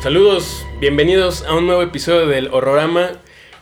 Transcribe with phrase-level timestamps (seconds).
[0.00, 3.10] Saludos, bienvenidos a un nuevo episodio del Horrorama.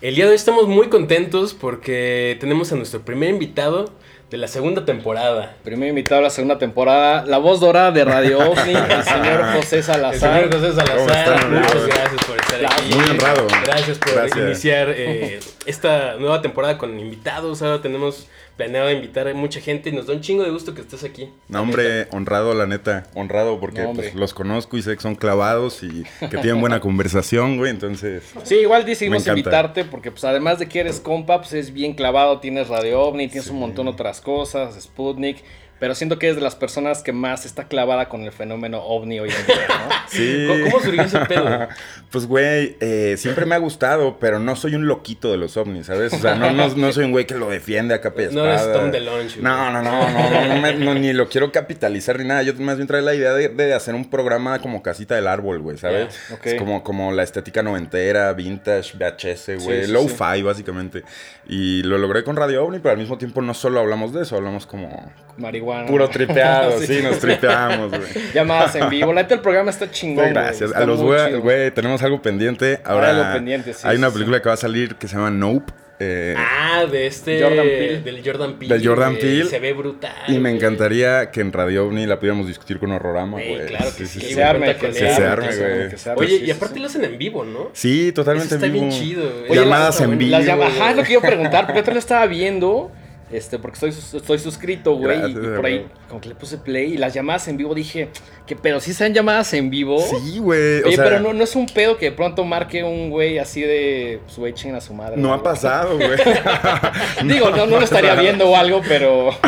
[0.03, 3.91] El día de hoy estamos muy contentos porque tenemos a nuestro primer invitado
[4.31, 5.57] de la segunda temporada.
[5.65, 9.77] Primer invitado a la segunda temporada, la voz dorada de Radio OVNI, el señor José
[9.79, 10.49] El Salazar.
[10.49, 12.95] señor José ¿Cómo Salazar, están, muchas gracias por estar aquí.
[12.95, 13.47] Muy honrado.
[13.65, 14.39] Gracias por Gracias.
[14.39, 17.63] iniciar eh, esta nueva temporada con invitados.
[17.63, 20.81] Ahora tenemos planeado invitar a mucha gente y nos da un chingo de gusto que
[20.81, 21.29] estés aquí.
[21.49, 23.07] No, hombre, honrado, la neta.
[23.15, 26.81] Honrado porque No, pues, los conozco y sé que son clavados y que tienen buena
[26.87, 27.71] conversación, güey.
[27.71, 31.95] Entonces, Sí, igual decidimos invitarte porque pues además de que eres compa, pues es bien
[31.95, 35.39] clavado, tienes Radio OVNI, tienes un montón de otras cosas, Sputnik,
[35.79, 39.21] pero siento que eres de las personas que más está clavada con el fenómeno OVNI
[39.21, 39.95] hoy en día, ¿no?
[40.09, 40.47] sí.
[40.49, 41.69] ¿Cómo- cómo surgió ese pedo?
[42.11, 45.87] Pues, güey, eh, siempre me ha gustado, pero no soy un loquito de los ovnis,
[45.87, 46.15] ¿sabes?
[46.15, 48.45] O sea, no, no, no soy un güey que lo defiende a capa y No
[48.47, 48.81] eres espada.
[48.81, 49.43] Tom DeLonge, güey.
[49.43, 52.43] No, no, no, no, no, no me- no, ni lo quiero capitalizar ni nada.
[52.43, 55.59] Yo más bien trae la idea de, de hacer un programa como casita del árbol,
[55.61, 56.17] güey, ¿sabes?
[56.31, 56.47] Ya, ok.
[56.47, 61.03] Es como, como la estética noventera, vintage, VHS, güey, Sí, sí, low-fi, básicamente.
[61.49, 64.37] Y lo logré con Radio OVNI, pero al mismo tiempo no solo hablamos de eso,
[64.37, 65.66] hablamos como Marihuana.
[65.87, 66.87] Puro tripeado, Sí.
[66.87, 68.03] sí, nos tripeamos, güey.
[68.35, 69.13] Llamadas en vivo.
[69.13, 70.17] La neta el programa está chingón.
[70.25, 70.71] Güey, güey, gracias.
[70.71, 72.81] está A los güey, güey, tenemos algo pendiente.
[72.85, 75.31] Ahora algo pendiente, sí, hay una sí, película que va a salir que se llama
[75.31, 75.73] Nope.
[75.99, 77.41] eh, Ah, de este.
[77.43, 78.01] Jordan Peele.
[78.03, 78.75] Del Jordan Peele.
[78.79, 79.15] Del Jordan.
[79.17, 79.45] Peele.
[79.47, 80.13] Se ve brutal.
[80.29, 80.55] y me güey.
[80.57, 83.67] encantaría que en Radio OVNI la pudiéramos discutir con Horrorama, Güey, güey.
[83.67, 84.21] claro que sí.
[84.21, 85.73] Se arme, que se arme, arme, que se güey.
[85.73, 86.23] arme, que se arme.
[86.27, 86.81] Oye, Sí, y aparte sí.
[86.81, 87.71] lo hacen en vivo, ¿no?
[87.73, 88.87] Sí, totalmente Eso está en vivo.
[88.89, 89.51] bien chido, güey.
[89.53, 90.31] Oye, Llamadas en vivo.
[90.33, 92.93] Las llamadas, ajá, es lo que iba a preguntar, porque otra lo estaba viendo,
[93.31, 96.59] este, porque estoy, estoy suscrito, güey, y, Gracias, y por ahí, como que le puse
[96.59, 98.09] play, y las llamadas en vivo dije,
[98.47, 99.99] que pero si sean llamadas en vivo.
[99.99, 100.83] Sí, güey.
[100.83, 103.39] o Oye, sea, pero no, no es un pedo que de pronto marque un güey
[103.39, 105.17] así de, pues, güey, chinga a su madre.
[105.17, 106.11] no ha pasado, güey.
[107.25, 109.31] Digo, no, no lo estaría viendo o algo, pero...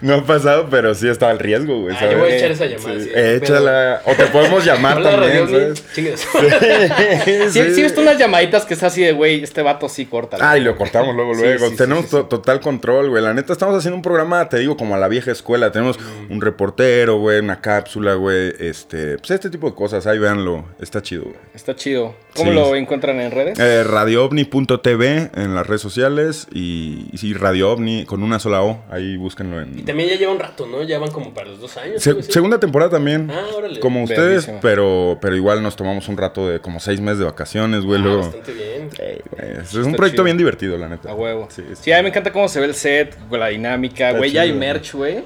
[0.00, 1.96] No ha pasado, pero sí estaba el riesgo, güey.
[1.98, 2.94] Ah, yo voy a echar esa llamada.
[3.00, 4.02] Sí, sí, échala.
[4.06, 5.48] O te podemos llamar Hola, también.
[5.48, 5.84] ¿sabes?
[5.94, 6.20] Chingues.
[6.20, 10.06] Sí, Sí, sí, he visto unas llamaditas que es así de, güey, este vato sí
[10.06, 10.36] corta.
[10.40, 11.64] Ah, y lo cortamos luego, Sí, luego.
[11.66, 12.16] sí, sí, Tenemos sí, sí.
[12.38, 13.22] Total control, güey.
[13.22, 15.72] La neta, estamos haciendo un programa, te digo, como a la vieja escuela.
[15.72, 18.52] Tenemos un reportero, güey, una cápsula, güey.
[18.58, 20.06] Este, pues este tipo de cosas.
[20.06, 20.64] Ahí véanlo.
[20.78, 21.36] Está chido, güey.
[21.54, 22.14] Está chido.
[22.34, 22.56] ¿Cómo Sí.
[22.56, 23.58] lo encuentran en redes?
[23.58, 28.82] Eh, radioovni.tv en las redes sociales y, y sí, Radio OVNI con una sola O.
[28.90, 29.84] Ahí búsquenlo Y en...
[29.84, 30.82] también ya lleva un rato, ¿no?
[30.82, 32.02] Ya van como para los dos años.
[32.02, 33.30] Se- segunda temporada también.
[33.30, 33.80] Ah, órale.
[33.80, 37.82] Como ustedes, pero, pero igual nos tomamos un rato de como seis meses de vacaciones,
[37.84, 38.00] güey.
[38.00, 38.88] Ah, luego- bastante bien.
[38.96, 40.24] Güey, es un proyecto chido.
[40.24, 41.10] bien divertido, la neta.
[41.10, 41.48] A huevo.
[41.50, 41.92] Sí, Sí, sí.
[41.92, 44.30] a mí me encanta cómo se ve el set, con la dinámica, Está güey.
[44.32, 45.22] Ya hay merch, güey.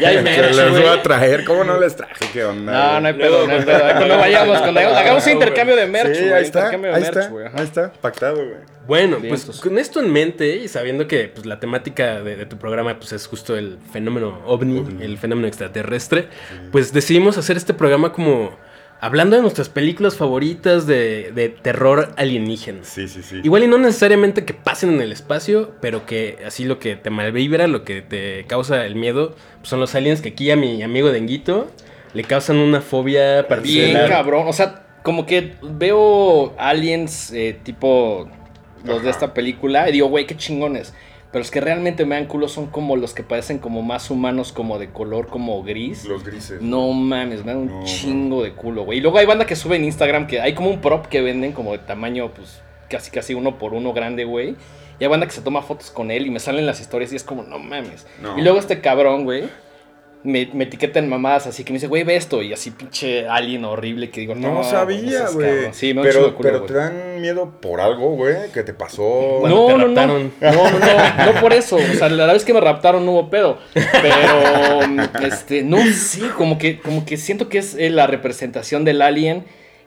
[0.00, 1.44] Ya hay merch, les voy a traer.
[1.44, 2.26] ¿Cómo no les traje?
[2.32, 2.72] ¿Qué onda?
[2.72, 3.02] No, güey?
[3.02, 3.78] no hay pedo, no hay pedo.
[3.96, 6.41] Cuando vayamos, cuando hagamos, hagamos un intercambio de merch, güey.
[6.42, 8.56] Ahí está, ahí merch, está, ahí está, pactado, güey.
[8.86, 12.46] Bueno, Bien, pues con esto en mente y sabiendo que pues, la temática de, de
[12.46, 16.28] tu programa pues, es justo el fenómeno ovni, el fenómeno extraterrestre,
[16.70, 18.56] pues decidimos hacer este programa como
[19.00, 22.84] hablando de nuestras películas favoritas de, de terror alienígena.
[22.84, 23.40] Sí, sí, sí.
[23.42, 27.10] Igual y no necesariamente que pasen en el espacio, pero que así lo que te
[27.10, 30.82] malvibra, lo que te causa el miedo, pues, son los aliens que aquí a mi
[30.84, 31.68] amigo Denguito
[32.14, 34.08] le causan una fobia Bien particular.
[34.08, 34.46] cabrón.
[34.46, 38.28] O sea, como que veo aliens eh, tipo
[38.84, 40.94] los de esta película y digo, güey, qué chingones.
[41.30, 44.52] Pero los que realmente me dan culo son como los que parecen como más humanos,
[44.52, 46.04] como de color como gris.
[46.04, 46.60] Los grises.
[46.60, 48.98] No mames, me dan un No, chingo de culo, güey.
[48.98, 51.52] Y luego hay banda que sube en Instagram que hay como un prop que venden
[51.52, 52.60] como de tamaño, pues,
[52.90, 54.56] casi casi uno por uno grande, güey.
[55.00, 57.16] Y hay banda que se toma fotos con él y me salen las historias y
[57.16, 58.06] es como, no mames.
[58.20, 58.38] No.
[58.38, 59.48] Y luego este cabrón, güey,
[60.24, 62.42] me, me etiqueta en mamadas así que me dice, güey, ve esto.
[62.42, 65.48] Y así pinche alien horrible que digo, no, No sabía, güey.
[65.48, 65.74] cabrón".
[65.74, 69.38] Sí, me pero culo, pero te dan miedo por algo, güey, que te pasó.
[69.40, 70.32] Cuando No, te no, no, raptaron.
[70.40, 71.76] no, no, no, no por eso.
[71.76, 73.58] O sea, la vez que me raptaron no hubo pedo.
[73.74, 74.80] Pero,
[75.26, 79.44] este, no sé, como que, como que siento que es eh, la representación del alien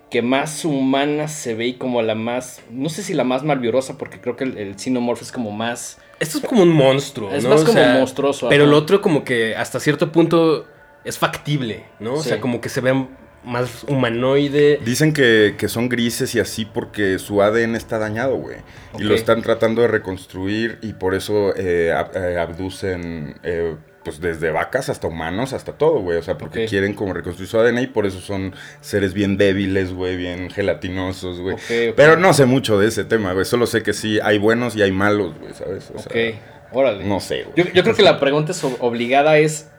[0.09, 3.97] que más humana se ve y como la más, no sé si la más malvibrosa,
[3.97, 5.97] porque creo que el, el es como más...
[6.19, 7.49] Esto es como un monstruo, Es ¿no?
[7.49, 8.71] más O como sea, monstruoso, Pero ajá.
[8.71, 10.65] lo otro como que hasta cierto punto
[11.03, 12.13] es factible, ¿no?
[12.13, 13.07] O sea, como que se ve
[13.43, 14.79] más humanoide.
[14.83, 18.57] Dicen que, que son grises y así porque su ADN está dañado, güey.
[18.97, 23.75] Y lo están tratando de reconstruir y por eso eh, ab- eh, abducen, eh,
[24.05, 26.17] pues desde vacas hasta humanos, hasta todo, güey.
[26.17, 29.91] O sea, porque quieren como reconstruir su ADN y por eso son seres bien débiles,
[29.93, 31.57] güey, bien gelatinosos, güey.
[31.97, 33.43] Pero no sé mucho de ese tema, güey.
[33.45, 35.91] Solo sé que sí, hay buenos y hay malos, güey, ¿sabes?
[35.93, 36.35] O sea, Ok,
[36.71, 37.03] órale.
[37.03, 37.67] no sé, güey.
[37.67, 39.69] Yo, yo creo que la pregunta es ob- obligada es,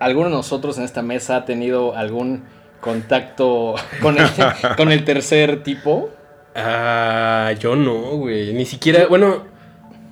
[0.00, 2.44] ¿alguno de nosotros en esta mesa ha tenido algún
[2.80, 4.26] contacto con el,
[4.76, 6.10] con el tercer tipo?
[6.54, 8.52] Ah, yo no, güey.
[8.54, 9.44] Ni siquiera, bueno,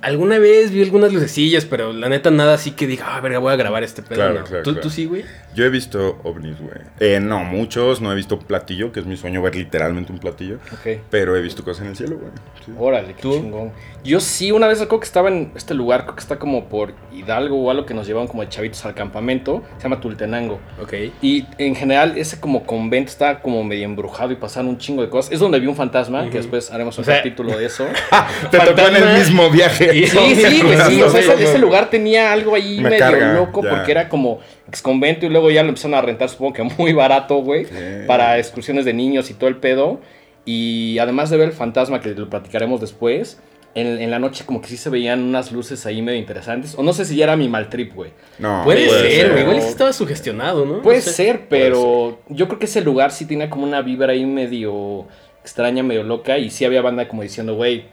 [0.05, 3.51] alguna vez vi algunas lucecillas, pero la neta nada así que diga, ah, verga, voy
[3.53, 4.15] a grabar este pedo.
[4.15, 4.43] Claro, no.
[4.45, 4.81] claro, ¿Tú, claro.
[4.81, 5.23] tú sí, güey?
[5.55, 6.79] Yo he visto ovnis, güey.
[6.99, 8.01] Eh, no, muchos.
[8.01, 10.55] No he visto platillo, que es mi sueño ver literalmente un platillo.
[10.73, 10.99] Ok.
[11.09, 12.31] Pero he visto cosas en el cielo, güey.
[12.65, 12.71] Sí.
[12.77, 13.33] Órale, qué ¿Tú?
[13.33, 13.71] chingón.
[14.03, 16.93] Yo sí, una vez recuerdo que estaba en este lugar, creo que está como por
[17.13, 20.59] Hidalgo o algo que nos llevaban como de chavitos al campamento, se llama Tultenango.
[20.81, 20.93] Ok.
[21.21, 25.09] Y en general ese como convento está como medio embrujado y pasaron un chingo de
[25.09, 25.31] cosas.
[25.31, 27.85] Es donde vi un fantasma, que después haremos un O sea- capítulo de eso.
[28.51, 29.17] Te tocó en el Fantasma.
[29.17, 29.94] mismo viaje.
[30.05, 31.01] Sí, sí, güey, sí.
[31.01, 33.69] O sea, ese, ese lugar tenía algo ahí Me medio carga, loco ya.
[33.69, 36.93] porque era como ex convento y luego ya lo empezaron a rentar, supongo que muy
[36.93, 37.73] barato, güey, Sí.
[38.07, 39.99] para excursiones de niños y todo el pedo.
[40.45, 43.39] Y además de ver el fantasma, que lo platicaremos después,
[43.73, 46.75] en, en la noche como que sí se veían unas luces ahí medio interesantes.
[46.77, 48.11] O no sé si ya era mi mal trip, güey.
[48.39, 49.41] No, Puede, ser, güey.
[49.43, 50.81] Igual sí estaba sugestionado, ¿no?
[50.81, 51.11] Puede No sé.
[51.13, 55.07] ser, pero yo creo que ese lugar sí tenía como una vibra ahí medio
[55.41, 56.37] extraña, medio loca.
[56.37, 57.85] Y sí había banda como diciendo, güey,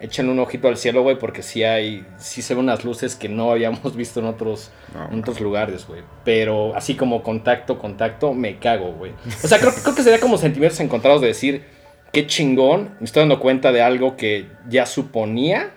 [0.00, 3.28] échenle un ojito al cielo, güey, porque sí hay, sí se ven unas luces que
[3.28, 6.02] no habíamos visto en otros, No, en otros lugares, güey.
[6.24, 9.12] Pero así como contacto, contacto, me cago, güey.
[9.42, 11.64] O sea, creo, creo que sería como sentimientos encontrados de decir,
[12.12, 15.72] qué chingón, me estoy dando cuenta de algo que ya suponía.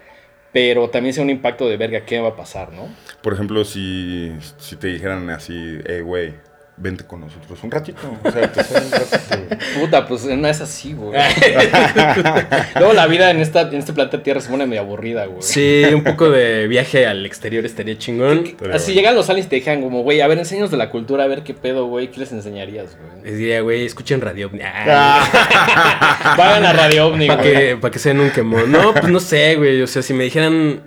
[0.54, 2.90] Pero también sea un impacto de verga, ¿qué va a pasar, no?
[3.24, 6.34] Por ejemplo, si, si te dijeran así, eh, güey,
[6.82, 8.00] vente con nosotros un ratito.
[8.24, 9.58] O sea, te un ratito.
[9.80, 11.14] Puta, pues no es así, güey.
[12.76, 15.42] Luego la vida en, esta, en este planeta Tierra se pone medio aburrida, güey.
[15.42, 18.46] Sí, un poco de viaje al exterior estaría chingón.
[18.46, 19.02] Estaría Así bueno.
[19.02, 21.28] llegan los aliens y te dejan como, güey, a ver, enseños de la cultura, a
[21.28, 23.24] ver qué pedo, güey, ¿qué les enseñarías, güey?
[23.24, 24.62] Les diría, güey, escuchen Radio OVNI.
[24.64, 27.54] Ah, Vayan a Radio OVNI, Para güey.
[27.54, 28.72] que, pa' que sean un quemón.
[28.72, 29.82] No, pues no sé, güey.
[29.82, 30.82] O sea, si me dijeran.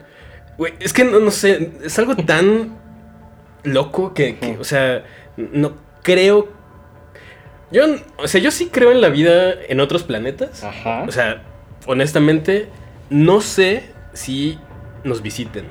[0.58, 1.70] Güey, es que no, no sé.
[1.84, 2.76] Es algo tan
[3.64, 5.04] loco que, que, o sea,
[5.36, 5.74] no
[6.04, 6.48] creo.
[7.72, 7.86] Yo,
[8.18, 10.62] o sea, yo sí creo en la vida en otros planetas.
[10.62, 11.04] Ajá.
[11.08, 11.42] O sea,
[11.86, 12.68] honestamente,
[13.10, 14.60] no sé si
[15.02, 15.66] nos visiten.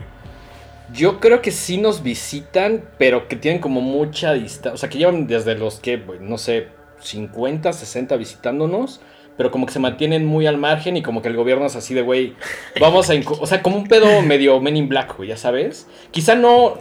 [0.94, 4.74] Yo creo que sí nos visitan, pero que tienen como mucha distancia.
[4.74, 6.68] O sea, que llevan desde los que, güey, no sé,
[7.00, 9.00] 50, 60 visitándonos.
[9.38, 11.96] Pero como que se mantienen muy al margen y como que el gobierno es así
[11.96, 12.36] de, güey,
[12.80, 13.14] vamos a...
[13.40, 15.88] O sea, como un pedo medio Men in Black, güey, ya sabes.
[16.12, 16.78] Quizá no...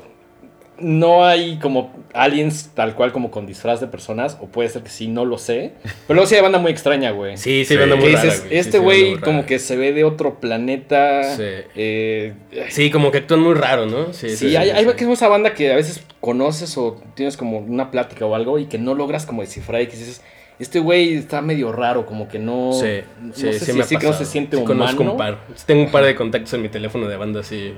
[0.82, 4.36] No hay como aliens tal cual como con disfraz de personas.
[4.40, 5.72] O puede ser que sí, no lo sé.
[5.82, 7.36] Pero luego sí hay banda muy extraña, güey.
[7.36, 7.76] Sí, sí, Sí.
[7.76, 8.36] banda muy rara, güey.
[8.40, 9.46] Sí, este sí, güey como rara.
[9.46, 11.36] que se ve de otro planeta.
[11.36, 11.42] Sí.
[11.76, 12.34] Eh,
[12.68, 14.12] Sí, como que actúan muy raro, ¿no?
[14.12, 17.90] Sí, hay, hay que es esa banda que a veces conoces o tienes como una
[17.90, 20.22] plática o algo y que no logras como descifrar y que dices,
[20.58, 23.78] este güey está medio raro, como que no, Sí, no sí, sé sí si me
[23.80, 25.12] ha decir que no se siente Sí conozco humano.
[25.12, 25.38] un par.
[25.66, 27.72] Tengo un par de contactos en mi teléfono de banda así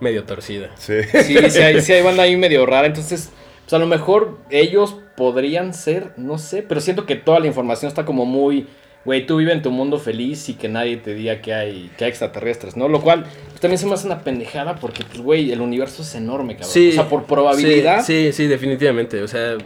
[0.00, 0.70] medio torcida.
[0.78, 0.94] Sí.
[1.24, 3.30] Sí, sí hay, sí hay banda ahí medio rara, entonces,
[3.64, 7.88] pues a lo mejor ellos podrían ser, no sé, pero siento que toda la información
[7.88, 8.66] está como muy,
[9.04, 12.04] güey, tú vive en tu mundo feliz y que nadie te diga que hay, que
[12.04, 12.88] hay extraterrestres, ¿no?
[12.88, 16.14] Lo cual pues, también se me hace una pendejada porque, pues, güey, el universo es
[16.14, 16.70] enorme, cabrón.
[16.70, 18.04] o sea, por probabilidad.
[18.04, 19.20] Sí, sí, sí, definitivamente.
[19.22, 19.56] O sea,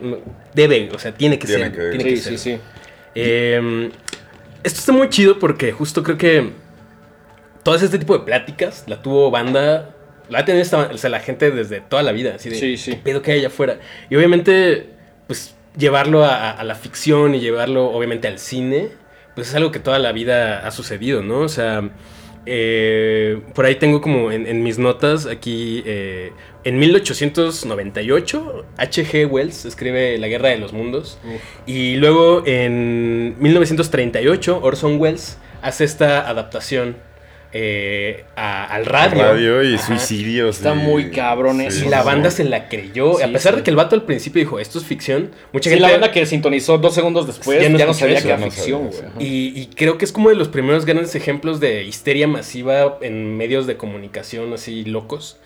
[0.55, 1.73] debe, o sea, tiene que Tiene ser.
[1.73, 2.39] que- tiene que sí, ser.
[2.39, 2.61] sí, sí.
[3.15, 3.91] Eh,
[4.65, 6.51] esto está muy chido porque justo creo que
[7.63, 9.92] todo este tipo de pláticas la tuvo banda,
[10.33, 12.77] la ha tenido esta, o sea, la gente desde toda la vida, así de Sí,
[12.77, 12.93] sí.
[12.93, 13.79] ¿qué pedo que hay allá afuera.
[14.11, 14.89] Y obviamente,
[15.27, 18.89] pues llevarlo a, a la ficción y llevarlo obviamente al cine,
[19.35, 21.41] pues es algo que toda la vida ha sucedido, ¿no?
[21.41, 21.91] O sea,
[22.45, 26.33] eh, por ahí tengo como en, en mis notas aquí, eh,
[26.65, 29.27] en 1898, H.G.
[29.31, 31.19] Wells escribe La Guerra de los Mundos.
[31.67, 36.97] Y luego en 1938, Orson Welles hace esta adaptación
[37.55, 39.23] eh, a- al radio.
[39.23, 39.87] Radio y Ajá.
[39.87, 40.57] suicidios.
[40.57, 43.19] Está y- muy cabrón eso, Y la banda se la creyó.
[43.19, 43.59] Sí, a pesar sí.
[43.59, 45.83] de que el vato al principio dijo, esto es ficción, mucha Sí, gente...
[45.83, 48.51] la banda que sintonizó dos segundos después Ya ya no sabía eso, que era no
[48.51, 48.91] ficción.
[49.19, 53.37] Y, y creo que es como de los primeros grandes ejemplos de histeria masiva en
[53.37, 55.39] medios de comunicación así locos.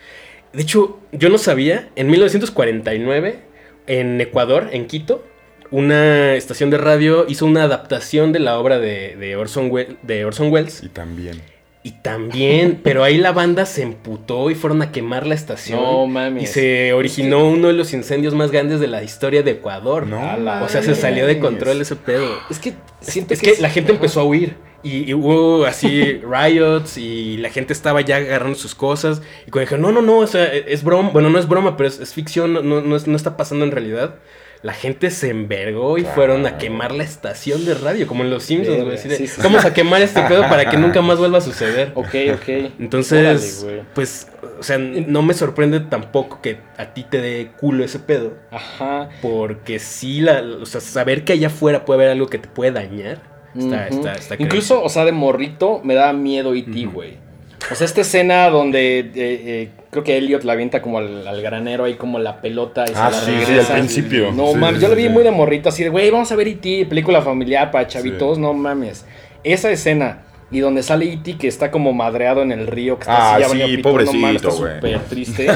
[0.53, 3.39] De hecho, yo no sabía, en 1949,
[3.87, 5.23] en Ecuador, en Quito,
[5.69, 10.23] una estación de radio hizo una adaptación de la obra de, de Orson, We- de
[10.25, 10.81] Orson Welles.
[10.83, 11.41] Y también.
[11.87, 15.81] Y también, pero ahí la banda se emputó y fueron a quemar la estación.
[15.81, 16.43] No mames.
[16.43, 20.05] Y se originó uno de los incendios más grandes de la historia de Ecuador.
[20.05, 22.27] No A la O sea, se salió de control ese pedo.
[22.49, 24.55] Es que siento Es que la gente empezó a huir.
[24.83, 29.21] Y, y hubo así riots y la gente estaba ya agarrando sus cosas.
[29.47, 31.11] Y cuando dijeron, no, no, no, o sea, es broma.
[31.11, 33.63] Bueno, no es broma, pero es, es ficción, no, no, no es- no está pasando
[33.63, 34.15] en realidad.
[34.63, 36.15] La gente se envergó y Claro.
[36.15, 38.97] fueron a quemar la estación de radio, como en Los Simpsons, güey.
[38.97, 39.41] Sí, sí.
[39.43, 41.91] Vamos a quemar este pedo para que nunca más vuelva a suceder.
[41.95, 42.49] Ok, ok.
[42.79, 43.87] Entonces, Órale, güey.
[43.93, 44.27] pues,
[44.59, 48.33] o sea, no me sorprende tampoco que a ti te dé culo ese pedo.
[48.51, 49.09] Ajá.
[49.21, 52.71] Porque sí, la, o sea, saber que allá afuera puede haber algo que te puede
[52.71, 53.21] dañar.
[53.55, 53.97] Está, Ujú.
[53.99, 56.91] está, está Incluso, o sea, de morrito me da miedo E.T., Ujú.
[56.91, 57.13] güey.
[57.13, 57.26] O
[57.75, 61.83] sea, esta escena donde eh, eh, creo que Elliot la avienta como al, al granero
[61.85, 63.73] ahí como la pelota y Ah, se la sí, sí, regresa.
[63.73, 64.31] al principio.
[64.31, 65.09] No Sí, mames, sí, yo la vi sí.
[65.09, 68.53] muy de morrito así de, güey, vamos a ver E.T., película familiar para chavitos, no
[68.53, 69.05] mames.
[69.43, 71.37] Esa escena y donde sale E.T.
[71.37, 74.51] que está como madreado en el río, que está Ah, así sí, no mames, pobrecito,
[74.51, 74.75] güey.
[74.75, 75.47] súper triste.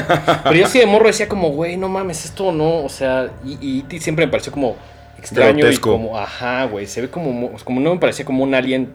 [0.44, 3.80] Pero yo sí de morro decía como, güey, no mames, esto no, o sea, y
[3.80, 4.00] E.T.
[4.00, 4.76] siempre me pareció como
[5.18, 5.88] extraño Grotesco.
[5.90, 8.92] y como, ajá, güey, se ve como, como no me parecía como un alien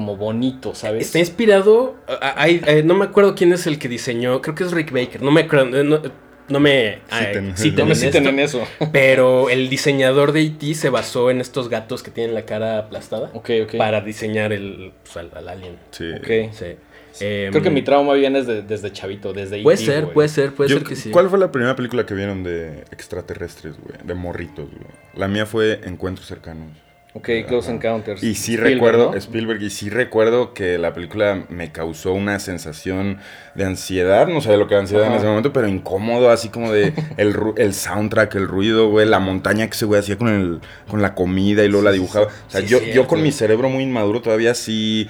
[0.00, 1.04] como bonito, ¿sabes?
[1.06, 1.94] Está inspirado.
[2.22, 4.40] hay- eh, no me acuerdo quién es el que diseñó.
[4.40, 5.20] Creo que es Rick Baker.
[5.20, 5.76] No me acuerdo.
[5.78, 6.00] eh, No,
[6.48, 7.54] no me Citen.
[7.56, 8.62] citen no me en citen esto, en eso.
[8.92, 10.72] Pero el diseñador de E.T.
[10.74, 13.30] se basó en estos gatos que tienen la cara aplastada.
[13.34, 13.76] Ok, ok.
[13.76, 15.76] Para diseñar el, pues, al, al alien.
[15.90, 16.10] Sí.
[16.12, 16.52] Ok.
[16.54, 16.76] Sí.
[17.18, 20.70] Creo que mi trauma viene desde, desde chavito, desde E.T., Puede ser, puede ser, puede
[20.70, 21.10] Yo- ser que sí.
[21.10, 23.98] ¿Cuál fue la primera película que vieron de extraterrestres, güey?
[24.02, 24.86] De morritos, güey.
[25.14, 26.70] La mía fue Encuentros Cercanos.
[27.12, 28.22] Ok, Close Encounters.
[28.22, 29.16] Y sí Spielberg, recuerdo, ¿no?
[29.16, 33.18] Spielberg, y sí recuerdo que la película me causó una sensación
[33.56, 36.70] de ansiedad, no sabía lo que era ansiedad en ese momento, pero incómodo, así como
[36.70, 40.60] de el, el soundtrack, el ruido, güey, la montaña que ese güey hacía con, el,
[40.88, 42.26] con la comida y luego la dibujaba.
[42.26, 45.08] O sea, Sí, yo, yo con mi cerebro muy inmaduro todavía sí...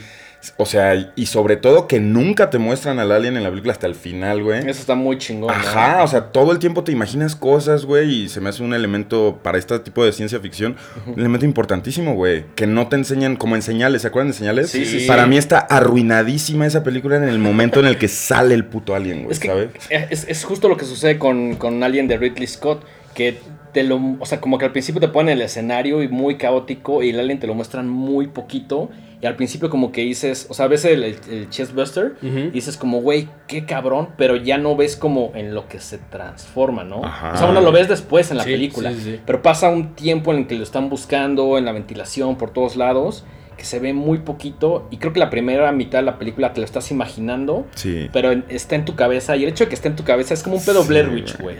[0.57, 3.87] O sea, y sobre todo que nunca te muestran al alien en la película hasta
[3.87, 4.61] el final, güey.
[4.61, 5.49] Eso está muy chingón.
[5.49, 5.55] ¿no?
[5.55, 8.73] Ajá, o sea, todo el tiempo te imaginas cosas, güey, y se me hace un
[8.73, 13.37] elemento para este tipo de ciencia ficción, un elemento importantísimo, güey, que no te enseñan
[13.37, 14.71] como en señales, ¿se acuerdan de señales?
[14.71, 15.07] Sí, sí, sí.
[15.07, 18.95] Para mí está arruinadísima esa película en el momento en el que sale el puto
[18.95, 19.69] alien, güey, Es que ¿sabes?
[19.91, 22.83] es, es justo lo que sucede con, con Alien de Ridley Scott,
[23.15, 23.39] que
[23.73, 27.03] te lo, o sea, como que al principio te ponen el escenario y muy caótico
[27.03, 28.91] y el alien te lo muestran muy poquito
[29.23, 32.77] y al principio como que dices, o sea, ves el, el, el chestbuster y dices
[32.77, 37.05] como, güey, qué cabrón, pero ya no ves como en lo que se transforma, ¿no?
[37.05, 37.33] Ajá.
[37.35, 39.21] O sea, uno lo ves después en la Sí, película, sí, sí.
[39.27, 42.77] pero pasa un tiempo en el que lo están buscando, en la ventilación, por todos
[42.77, 43.25] lados,
[43.61, 46.61] que se ve muy poquito y creo que la primera mitad de la película te
[46.61, 47.67] lo estás imaginando.
[47.75, 48.09] Sí.
[48.11, 50.33] Pero en- está en tu cabeza y el hecho de que esté en tu cabeza
[50.33, 51.57] es como un pedo Sí, Blair Witch, güey.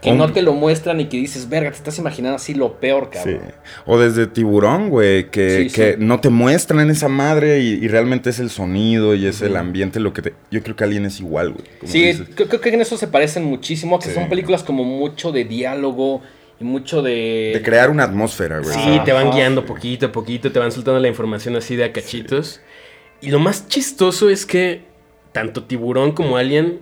[0.00, 3.10] Que no te lo muestran y que dices, verga, te estás imaginando así lo peor,
[3.12, 3.18] Sí.
[3.18, 3.40] cabrón.
[3.84, 5.96] O desde Tiburón, güey, que, Sí, que sí.
[5.98, 9.98] no te muestran esa madre y, y realmente es el sonido y es el ambiente
[9.98, 10.34] lo que te...
[10.52, 11.64] Yo creo que Alien es igual, güey.
[11.84, 14.14] Sí, creo, creo que en eso se parecen muchísimo, que Sí.
[14.14, 16.22] son películas como mucho de diálogo
[16.60, 17.52] y mucho de...
[17.54, 18.74] De crear una atmósfera, güey.
[18.74, 21.92] Sí, te van guiando poquito a poquito, te van soltando la información así de a
[21.92, 22.60] cachitos.
[23.20, 24.84] Y lo más chistoso es que
[25.32, 26.80] tanto tiburón como alien,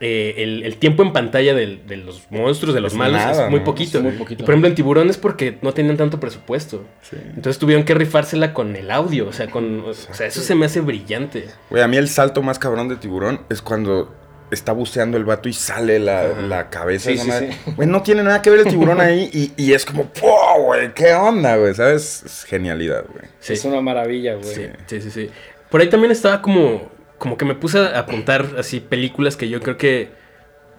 [0.00, 3.44] eh, el, el tiempo en pantalla del- de, los monstruos, de los Es malos, nada,
[3.44, 3.64] es muy ¿no?
[3.64, 3.98] poquito.
[3.98, 4.42] Es muy poquito.
[4.42, 6.84] Y por ejemplo, en tiburón es porque no tenían tanto presupuesto.
[7.02, 7.16] Sí.
[7.36, 9.28] Entonces tuvieron que rifársela con el audio.
[9.28, 11.46] O sea, con, o sea eso se me hace brillante.
[11.70, 14.12] Güey, a mí el salto más cabrón de tiburón es cuando
[14.52, 17.08] está buceando el vato y sale la, la cabeza.
[17.10, 17.52] Sí, esa sí, madre.
[17.52, 17.72] sí.
[17.76, 20.92] Güey, no tiene nada que ver el tiburón ahí y, y es como, ¡wow, güey!
[20.94, 21.74] ¿Qué onda, güey?
[21.74, 22.22] ¿Sabes?
[22.24, 23.24] Es genialidad, güey.
[23.40, 23.52] Sí.
[23.54, 24.54] Es una maravilla, güey.
[24.54, 25.30] Sí, sí, sí, sí.
[25.70, 29.60] Por ahí también estaba como, como que me puse a apuntar así películas que yo
[29.60, 30.10] creo que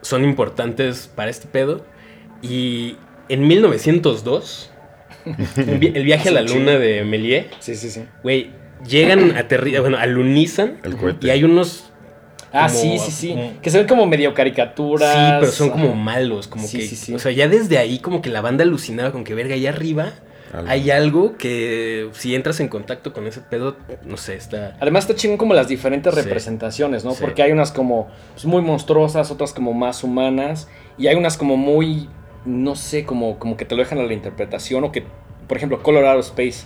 [0.02, 1.86] son importantes para este pedo.
[2.42, 2.98] Y
[3.30, 4.72] en 1902,
[5.58, 8.04] el, vi- el viaje a la luna de Méliès, Sí, sí, sí.
[8.22, 8.52] güey,
[8.86, 11.28] llegan a Terri- bueno, alunizan El cohete.
[11.28, 11.93] y hay unos
[12.56, 13.30] Ah, Como- sí, sí, sí.
[13.30, 15.12] como- Que se ven como medio caricaturas.
[15.14, 17.14] Sí, pero son como malos, como Sí, que, sí, sí.
[17.16, 20.14] o sea, ya desde ahí como que la banda alucinaba con que verga allá arriba
[20.54, 20.70] Algo.
[20.70, 25.16] hay algo que si entras en contacto con ese pedo, no sé, está Además está
[25.16, 26.22] chingón como las diferentes Sí.
[26.22, 27.12] representaciones, ¿no?
[27.14, 27.18] Sí.
[27.22, 30.68] Porque hay unas como pues, muy monstruosas, otras como más humanas,
[31.00, 32.08] y hay unas como muy,
[32.46, 35.04] no sé, como, como que te lo dejan a la interpretación, o que,
[35.48, 36.66] por ejemplo, Colorado Space,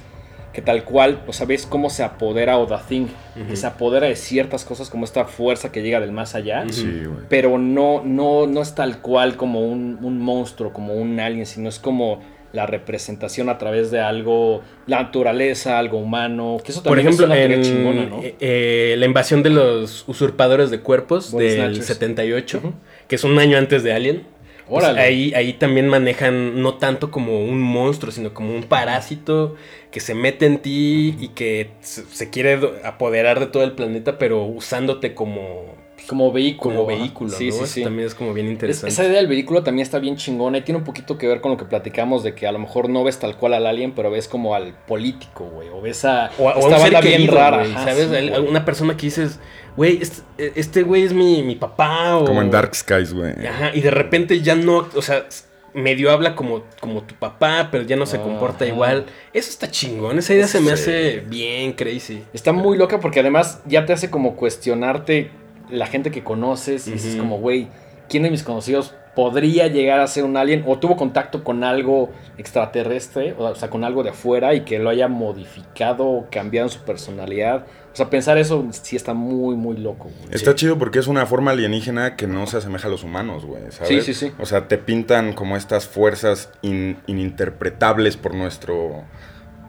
[0.53, 3.07] que tal cual, o sabes cómo se apodera o The Thing,
[3.47, 6.73] que se apodera de ciertas cosas como esta fuerza que llega del más allá, Ujú.
[6.73, 7.25] Sí, güey.
[7.29, 11.69] pero no, no, no es tal cual como un, un monstruo, como un alien, sino
[11.69, 12.21] es como
[12.53, 17.25] la representación a través de algo, la naturaleza, algo humano, que eso Por también ejemplo,
[17.25, 18.23] es una teoría en chingona, ¿no?
[18.23, 21.85] eh, eh, la invasión de los usurpadores de cuerpos Body del Snatchers.
[21.85, 22.73] 78, Ujú.
[23.07, 24.23] que es un año antes de Alien.
[24.69, 29.55] Pues ahí, ahí también manejan no tanto como un monstruo, sino como un parásito
[29.91, 34.17] que se mete en ti y que se, se quiere apoderar de todo el planeta,
[34.17, 35.75] pero usándote como,
[36.07, 36.75] Como vehículo.
[36.75, 37.29] como vehículo.
[37.31, 37.51] Sí, ¿no?
[37.53, 37.83] sí, Eso sí.
[37.83, 38.89] también es como bien Es- interesante.
[38.89, 41.51] esa idea del vehículo también está bien chingona y tiene un poquito que ver con
[41.51, 44.11] lo que platicamos de que a lo mejor no ves tal cual al alien, pero
[44.11, 45.69] ves como al político, güey.
[45.69, 47.65] O ves a O, a- o a esta un ser banda bien querido, rara.
[47.83, 48.09] ¿sabes?
[48.11, 49.39] sí, una persona que dices,
[49.77, 50.21] güey, este,
[50.59, 52.17] este güey es mi, mi papá.
[52.17, 53.33] O, Como en Dark Skies, güey.
[53.47, 55.25] Ajá, y de repente ya no, o sea,
[55.73, 58.73] medio habla como, como tu papá, pero ya no se comporta Ajá.
[58.73, 59.05] igual.
[59.33, 62.23] Eso está chingón, esa idea se me hace bien crazy.
[62.33, 65.29] Está muy loca porque además ya te hace como cuestionarte
[65.69, 67.19] la gente que conoces y dices Ujú.
[67.23, 67.67] como, güey,
[68.09, 72.11] ¿quién de mis conocidos podría llegar a ser un alien o tuvo contacto con algo
[72.37, 76.71] extraterrestre, o sea, con algo de afuera y que lo haya modificado o cambiado en
[76.71, 77.65] su personalidad.
[77.91, 80.03] O sea, pensar eso sí está muy, muy loco.
[80.03, 80.29] güey.
[80.35, 83.63] Está chido porque es una forma alienígena que no se asemeja a los humanos, güey,
[83.71, 84.05] ¿sabes?
[84.05, 84.31] Sí, sí, sí.
[84.39, 89.03] O sea, te pintan como estas fuerzas in- ininterpretables por nuestro...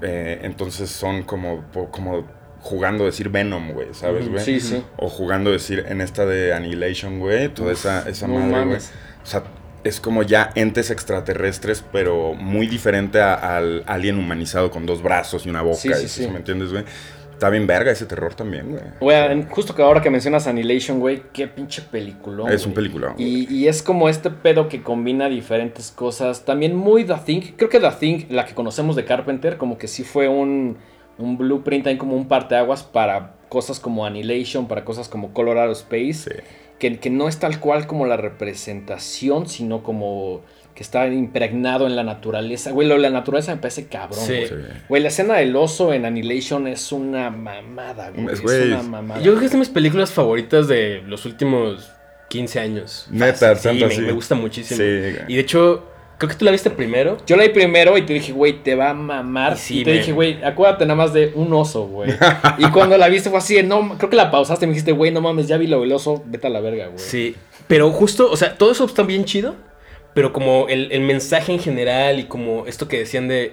[0.03, 2.27] eh, entonces son como, como
[2.61, 4.45] jugando a decir Venom, güey, ¿sabes, güey?
[4.45, 4.85] Sí, sí.
[4.99, 8.79] O jugando a decir en esta de Annihilation, güey, toda esa, esa no madre, güey.
[9.23, 9.43] O sea,
[9.85, 15.47] es como ya entes extraterrestres, pero muy diferente a- al alien humanizado con dos brazos
[15.47, 15.77] y una boca.
[15.77, 16.23] Sí, sí, y sí.
[16.25, 16.85] eso, ¿Me entiendes, güey?
[17.33, 18.83] Está bien verga ese terror también, güey.
[19.01, 22.53] Güey, justo que ahora que mencionas Annihilation, güey, qué pinche película.
[22.53, 26.45] Es un peliculón, y es como este pedo que combina diferentes cosas.
[26.45, 27.41] También muy The Thing.
[27.57, 30.79] Creo que The Thing, la que conocemos de Carpenter, como que sí fue un,
[31.17, 36.15] un blueprint, también como un parteaguas para cosas como Annihilation, para cosas como Colorado Space.
[36.15, 36.31] Sí.
[36.79, 40.43] Que, que no es tal cual como la representación, sino como
[40.79, 42.71] que está impregnado en la naturaleza.
[42.71, 44.33] Güey, lo de la naturaleza me parece cabrón, Sí.
[44.33, 44.47] güey.
[44.47, 44.55] Sí.
[44.89, 48.33] Güey, la escena del oso en Annihilation es una mamada, güey.
[48.33, 49.21] Es, una mamada.
[49.21, 51.91] Yo creo que es de mis películas favoritas de los últimos
[52.29, 53.09] 15 años.
[53.11, 54.79] Neta, sí, tanto me, gusta muchísimo.
[54.79, 55.85] Sí, y de hecho,
[56.19, 57.17] creo que tú la viste primero.
[57.27, 59.55] Yo la vi primero y te dije, güey, te va a mamar.
[59.55, 62.11] Y sí, y te dije, güey, acuérdate nada más de un oso, güey.
[62.59, 65.11] y cuando la viste fue así, no, creo que la pausaste y me dijiste, güey,
[65.13, 66.99] no mames, ya vi lo del oso, vete a la verga, güey.
[66.99, 67.37] Sí.
[67.69, 69.55] Pero justo, o sea, todo eso está bien chido.
[70.15, 73.53] Pero como el, el mensaje en general y como esto que decían de.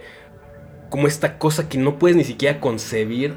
[0.90, 3.34] Como esta cosa que no puedes ni siquiera concebir.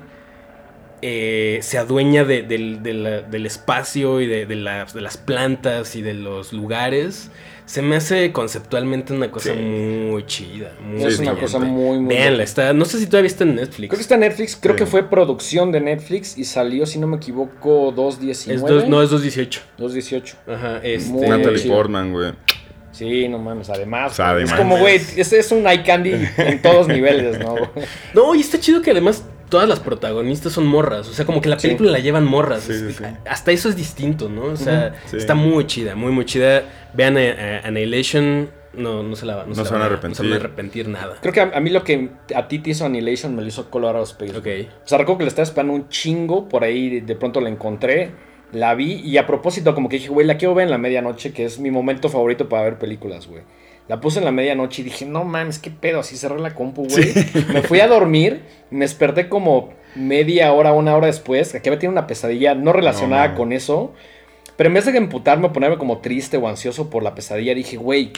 [1.03, 5.17] eh, se adueña de- del, de la- del espacio y de, de las, de las
[5.17, 7.31] plantas y de los lugares.
[7.69, 9.61] Se me hace conceptualmente una cosa Sí.
[9.61, 10.73] muy chida.
[10.83, 12.15] Muy es una cosa muy, muy.
[12.17, 12.73] Veanla, está.
[12.73, 13.89] No sé si todavía está en Netflix.
[13.91, 14.79] Creo que está en Netflix, creo Sí.
[14.79, 18.55] que fue producción de Netflix y salió, si no me equivoco, 2.19.
[18.55, 19.61] Es dos- no, es 218.
[19.77, 20.37] 2.18.
[20.47, 21.11] Ajá, este.
[21.11, 21.75] Muy Natalie chido.
[21.75, 22.33] Portman, güey.
[22.91, 24.13] Sí, no mames, además.
[24.13, 27.55] O sea, güey, es como, güey, este es un eye candy en todos niveles, ¿no?
[28.15, 31.09] No, y está chido que además todas las protagonistas son morras.
[31.09, 31.69] O sea, como que la Sí.
[31.69, 32.63] película la llevan morras.
[32.63, 33.05] Sí, Es- sí, sí.
[33.29, 34.43] Hasta eso es distinto, ¿no?
[34.45, 36.63] O sea, está muy chida, muy, muy chida.
[36.95, 38.51] Vean eh, eh, Annihilation.
[38.75, 40.09] No, no se la No se van a arrepentir.
[40.11, 41.17] No se van a arrepentir nada.
[41.21, 43.71] Creo que a, a mí lo que a ti te hizo Annihilation me lo hizo
[43.71, 44.37] Colorado Space.
[44.37, 44.47] Ok.
[44.85, 47.49] O sea, recuerdo que le estaba esperando un chingo, por ahí de, de pronto la
[47.49, 48.13] encontré,
[48.53, 51.33] la vi y a propósito como que dije, güey, la quiero ver en la medianoche,
[51.33, 53.43] que es mi momento favorito para ver películas, güey.
[53.89, 56.87] La puse en la medianoche y dije, no mames, qué pedo, así cerré la compu,
[56.87, 57.13] güey.
[57.53, 61.93] Me fui a dormir, me desperté como media hora, una hora después, que había tenido
[61.93, 63.95] una pesadilla no relacionada No, con eso.
[64.57, 67.77] Pero en vez de emputarme o ponerme como triste o ansioso por la pesadilla, dije,
[67.79, 68.13] güey,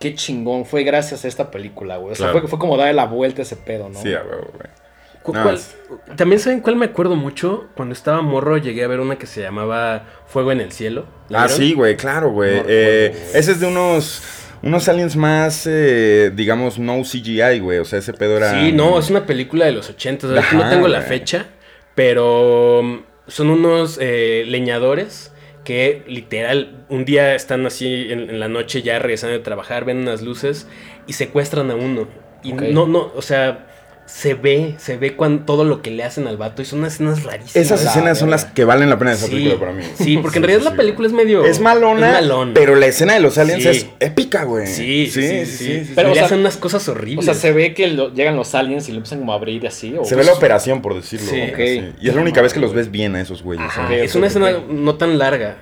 [0.00, 2.12] qué chingón, fue gracias a esta película, güey.
[2.12, 2.40] O sea, Claro.
[2.40, 4.00] fue, fue como darle la vuelta a ese pedo, ¿no?
[4.00, 5.34] Sí, güey.
[5.36, 5.76] No, es-
[6.16, 7.66] También saben cuál me acuerdo mucho.
[7.76, 11.04] Cuando estaba morro llegué a ver una que se llamaba Fuego en el Cielo.
[11.28, 11.58] ¿La Ah, vieron?
[11.62, 12.56] sí, güey, claro, güey.
[12.56, 13.22] No Eh, güey.
[13.38, 14.20] ese es de unos,
[14.62, 17.78] unos aliens más, eh, digamos, no CGI, güey.
[17.78, 18.52] O sea, ese pedo era...
[18.52, 20.28] Sí, no, es una película de los 80.
[20.52, 21.08] no tengo la güey.
[21.08, 21.46] fecha,
[21.94, 25.32] pero um, son unos eh, leñadores
[25.64, 29.98] que literal un día están así en, en la noche ya regresando de trabajar, ven
[29.98, 30.66] unas luces
[31.06, 32.08] y secuestran a uno.
[32.42, 33.71] Y no, no, o sea,
[34.14, 36.94] se ve, se ve cuando, todo lo que le hacen al vato y son unas
[36.94, 37.56] escenas rarísimas.
[37.56, 39.82] Esas La escenas son las que valen la pena de esa Sí, película para mí.
[39.96, 41.44] Sí, porque en realidad sí, la película es medio...
[41.46, 42.52] Es malona, es malona.
[42.54, 43.68] pero la escena de los aliens Sí.
[43.70, 44.66] es épica, güey.
[44.66, 45.84] Sí, sí, sí, sí.
[45.86, 47.26] sí, Pero, le sea- hacen unas cosas horribles.
[47.26, 49.66] O sea, se ve que lo- llegan los aliens y lo empiezan como a abrir
[49.66, 49.96] así.
[49.98, 50.04] ¿o?
[50.04, 51.30] Se ve la operación, por decirlo.
[51.30, 51.92] Sí.
[52.00, 53.64] Y es la única vez que los ves bien a esos güeyes.
[53.66, 55.56] Ajá, es una escena no tan larga.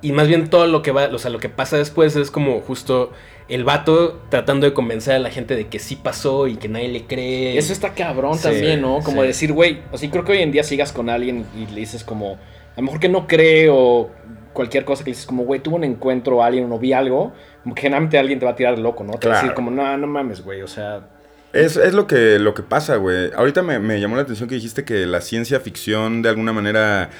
[0.00, 2.60] Y más bien todo lo que va, o sea, lo que pasa después es como
[2.60, 3.12] justo
[3.48, 6.88] el vato tratando de convencer a la gente de que sí pasó y que nadie
[6.88, 7.58] le cree.
[7.58, 9.00] Eso está cabrón Sí, también, ¿no?
[9.00, 9.26] Como sí.
[9.28, 12.04] decir, güey, o sea, creo que hoy en día sigas con alguien y le dices
[12.04, 14.10] como, a lo mejor que no cree o
[14.54, 17.74] cualquier cosa que le dices como, güey, tuve un encuentro, alguien o vi algo, como
[17.74, 19.12] que generalmente alguien te va a tirar loco, ¿no?
[19.14, 19.54] Te va a decir Claro.
[19.56, 21.08] como, no, no mames, güey, o sea,
[21.52, 23.30] Es, es lo que, lo que pasa, güey.
[23.36, 27.10] Ahorita me, me llamó la atención que dijiste que la ciencia ficción, de alguna manera,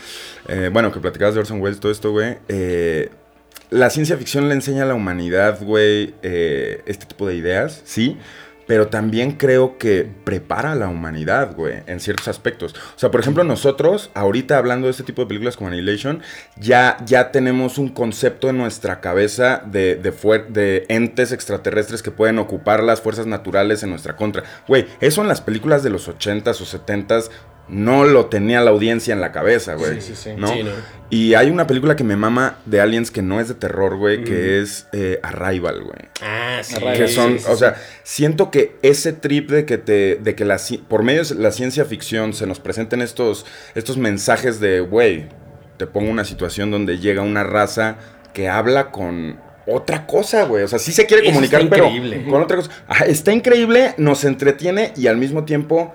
[0.49, 2.39] eh, bueno, que platicabas de Orson Welles, todo esto, güey.
[2.49, 3.11] eh,
[3.71, 8.19] la ciencia ficción le enseña a la humanidad, güey, eh, este tipo de ideas, sí.
[8.67, 12.75] Pero también creo que prepara a la humanidad, güey, en ciertos aspectos.
[12.97, 16.23] O sea, por ejemplo, nosotros, ahorita hablando de este tipo de películas como Annihilation,
[16.57, 20.13] ya, ya tenemos un concepto en nuestra cabeza de, de,
[20.49, 24.45] de entes extraterrestres que pueden ocupar las fuerzas naturales en nuestra contra.
[24.67, 27.31] Güey, eso en las películas de los 80s o 70s
[27.69, 30.01] no lo tenía la audiencia en la cabeza, güey.
[30.01, 30.31] Sí, sí, sí.
[30.37, 30.49] ¿no?
[30.49, 30.71] Sí, ¿no?
[31.11, 34.19] Y hay una película que me mama de aliens que no es de terror, güey,
[34.19, 34.25] Mm.
[34.25, 35.99] que es eh, Arrival, güey.
[36.23, 36.75] Ah, sí.
[36.77, 37.59] Arrival, Que son, sí, o sí.
[37.61, 41.53] sea, siento que ese trip de que te, de que la, por medio de la
[41.53, 45.29] ciencia ficción se nos presenten estos, estos mensajes de, güey,
[45.77, 47.97] te pongo una situación donde llega una raza
[48.33, 50.63] que habla con, otra cosa, güey.
[50.65, 52.25] O sea, sí se quiere Eso comunicar, está pero increíble.
[52.31, 52.71] con otra cosa.
[52.87, 55.95] Ajá, está increíble, nos entretiene y al mismo tiempo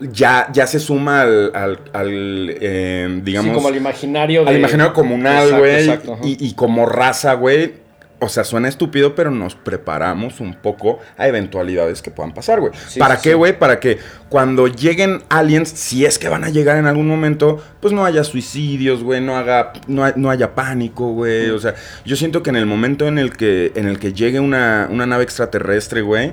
[0.00, 3.50] ya, ya se suma al, al, al, eh, digamos...
[3.50, 4.50] Sí, como al imaginario de...
[4.50, 5.90] al imaginario comunal, güey.
[6.22, 7.86] Y, y como raza, güey.
[8.18, 12.72] O sea, suena estúpido, pero nos preparamos un poco a eventualidades que puedan pasar, güey.
[12.88, 13.58] Sí, ¿Para sí, qué, güey?
[13.58, 13.98] Para que
[14.30, 18.24] cuando lleguen aliens, si es que van a llegar en algún momento, pues no haya
[18.24, 21.50] suicidios, güey, no haga, no, no haya pánico, güey.
[21.50, 21.74] O sea,
[22.06, 25.04] yo siento que en el momento en el que, en el que llegue una, una
[25.04, 26.32] nave extraterrestre, güey,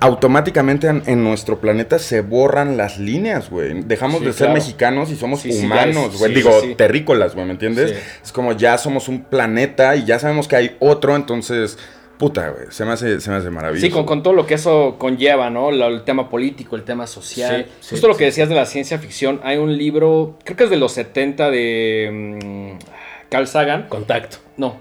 [0.00, 3.82] automáticamente en, en nuestro planeta se borran las líneas, güey.
[3.82, 4.54] Dejamos Sí, de ser claro.
[4.54, 6.30] mexicanos y somos Sí, humanos, güey.
[6.32, 7.90] sí, Digo, terrícolas, güey, ¿me entiendes?
[7.90, 7.96] Sí.
[8.24, 11.78] Es como ya somos un planeta y ya sabemos que hay otro, entonces,
[12.18, 13.86] puta, güey, se me hace, se me hace maravilloso.
[13.86, 15.70] Sí, con, con todo lo que eso conlleva, ¿no?
[15.70, 17.64] Lo- el tema político, el tema social.
[17.66, 18.18] Sí, sí, Justo lo sí.
[18.18, 21.50] que decías de la ciencia ficción, hay un libro, creo que es de los 70
[21.50, 22.38] de
[22.82, 23.86] mm, Carl Sagan.
[23.88, 24.38] Contacto.
[24.56, 24.76] No,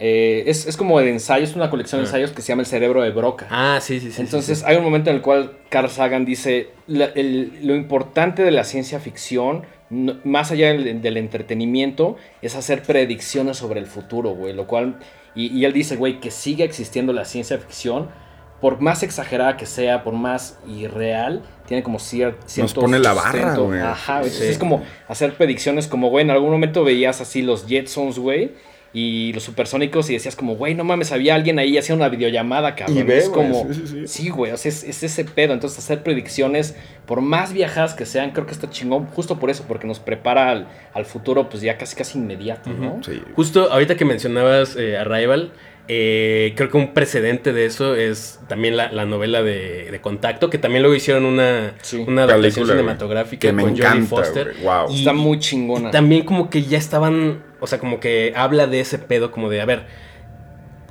[0.00, 2.08] eh, es, es como de ensayos, una colección de Ah.
[2.08, 3.46] ensayos que se llama El cerebro de Broca.
[3.50, 4.20] Ah, sí, sí, sí.
[4.20, 8.42] Entonces sí, hay un momento en el cual Carl Sagan dice, la- el- lo importante
[8.42, 13.86] de la ciencia ficción, no- más allá del, del entretenimiento, es hacer predicciones sobre el
[13.86, 14.52] futuro, güey.
[14.52, 14.98] Lo cual,
[15.34, 18.08] y, y él dice, güey, que siga existiendo la ciencia ficción,
[18.60, 23.54] por más exagerada que sea, por más irreal, tiene como cier- cierto pone la barra,
[23.56, 23.80] güey.
[23.80, 24.24] Ajá, güey.
[24.26, 24.52] Entonces Sí.
[24.52, 28.52] es como hacer predicciones como, güey, en algún momento veías así los Jetsons, güey.
[28.94, 32.74] Y los supersónicos y decías como, güey, no mames, había alguien ahí haciendo una videollamada,
[32.74, 32.96] cabrón.
[32.96, 34.08] Y ve, es como, sí, sí, sí.
[34.08, 35.52] Sí, güey, o sea, es, es ese pedo.
[35.52, 36.74] Entonces, hacer predicciones,
[37.04, 40.50] por más viajadas que sean, creo que está chingón, justo por eso, porque nos prepara
[40.50, 43.00] al, al futuro, pues ya casi casi inmediato, ¿no?
[43.04, 43.20] Sí.
[43.36, 45.52] Justo ahorita que mencionabas eh, Arrival,
[45.90, 50.50] eh, creo que un precedente de eso es también la, la novela de, de Contacto,
[50.50, 52.04] que también luego hicieron una, Sí.
[52.06, 54.54] una adaptación cinematográfica que me con Jodie encanta, Foster.
[54.62, 54.90] wow.
[54.90, 55.88] Y- Está muy chingona.
[55.88, 59.48] Y también como que ya estaban, o sea, como que habla de ese pedo, como
[59.50, 59.86] de, a ver,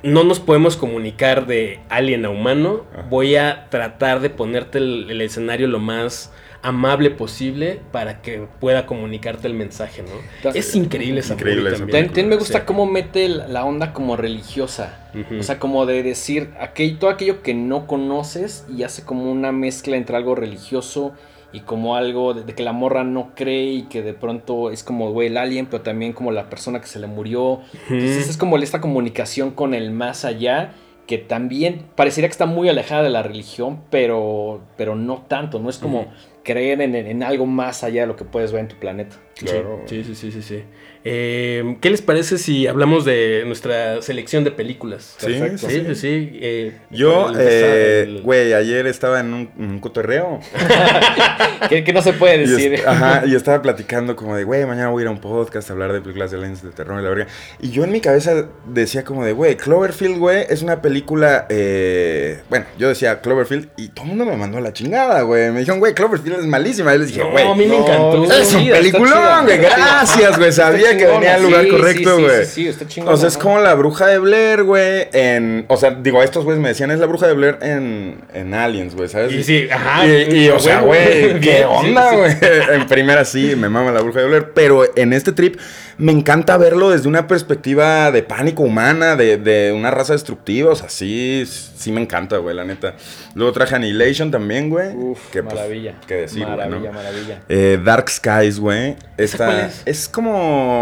[0.02, 3.06] no nos podemos comunicar de alien a humano, Ajá.
[3.10, 8.84] voy a tratar de ponerte el, el escenario lo más amable posible para que pueda
[8.84, 10.10] comunicarte el mensaje, ¿no?
[10.36, 12.06] Entonces, es increíble esa increíble esa también.
[12.06, 12.64] También, me gusta Sí.
[12.66, 15.08] cómo mete la onda como religiosa.
[15.38, 19.50] O sea, como de decir aquel, todo aquello que no conoces y hace como una
[19.52, 21.12] mezcla entre algo religioso
[21.52, 24.84] y como algo de, de que la morra no cree y que de pronto es
[24.84, 27.60] como, güey, el alien, pero también como la persona que se le murió.
[27.88, 30.74] Entonces es como esta comunicación con el más allá
[31.06, 35.70] que también parecería que está muy alejada de la religión, pero, pero no tanto, no
[35.70, 36.12] es como
[36.44, 39.16] creer en, en algo más allá de lo que puedes ver en tu planeta.
[39.34, 39.80] Claro.
[39.86, 40.64] Sí, sí, sí, sí, sí.
[41.04, 45.14] Eh, ¿Qué les parece si hablamos de nuestra selección de películas?
[45.18, 45.68] Sí, Perfecto.
[45.68, 46.30] Sí, sí, sí.
[46.40, 50.40] eh, Yo, eh, el- güey, ayer estaba en un, un cotorreo.
[51.68, 52.74] que, que no se puede Y, decir.
[52.74, 55.70] est- ajá, y estaba platicando como de, güey, mañana voy a ir a un podcast
[55.70, 57.26] a hablar de películas de aliens de terror y la verga.
[57.60, 62.40] Y yo en mi cabeza decía como de, güey, Cloverfield, güey, es una película, eh...
[62.50, 65.50] bueno, yo decía Cloverfield y todo el mundo me mandó a la chingada, güey.
[65.52, 66.94] Me dijeron, güey, Cloverfield es malísima.
[66.94, 68.24] Y les dije, No, güey, a mí me no, encantó.
[68.32, 69.58] es un peliculón, güey.
[69.58, 70.52] Gracias, güey.
[70.58, 72.44] Sabía Que venía al lugar sí, correcto, sí, güey.
[72.44, 75.08] sí, sí, está chingona, O sea, es como la bruja de Blair, güey.
[75.12, 75.64] En.
[75.68, 78.94] O sea, digo, estos güeyes me decían, es la bruja de Blair en, en Aliens,
[78.94, 79.32] güey, ¿sabes?
[79.32, 80.06] Y sí, ajá.
[80.06, 82.32] Y, y, o sea, güey, ¿qué onda, güey?
[82.72, 84.52] En primera sí, me mama la bruja de Blair.
[84.54, 85.58] Pero en este trip
[85.98, 90.72] me encanta verlo desde una perspectiva de pánico humana, de, de una raza destructiva.
[90.72, 92.94] O sea, sí, sí me encanta, güey, la neta.
[93.34, 94.94] Luego traje Annihilation también, güey.
[94.94, 95.94] Uf, que, pues, maravilla.
[96.06, 97.42] qué decir, maravilla, maravilla.
[97.48, 98.96] Eh, Dark Skies, güey.
[99.16, 100.08] Esta cuál es?
[100.08, 100.77] como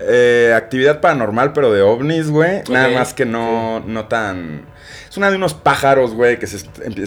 [0.00, 2.62] eh, actividad paranormal, pero de ovnis, güey.
[2.70, 4.66] Nada más que no, no tan.
[5.08, 6.56] Es una de unos pájaros, güey, que se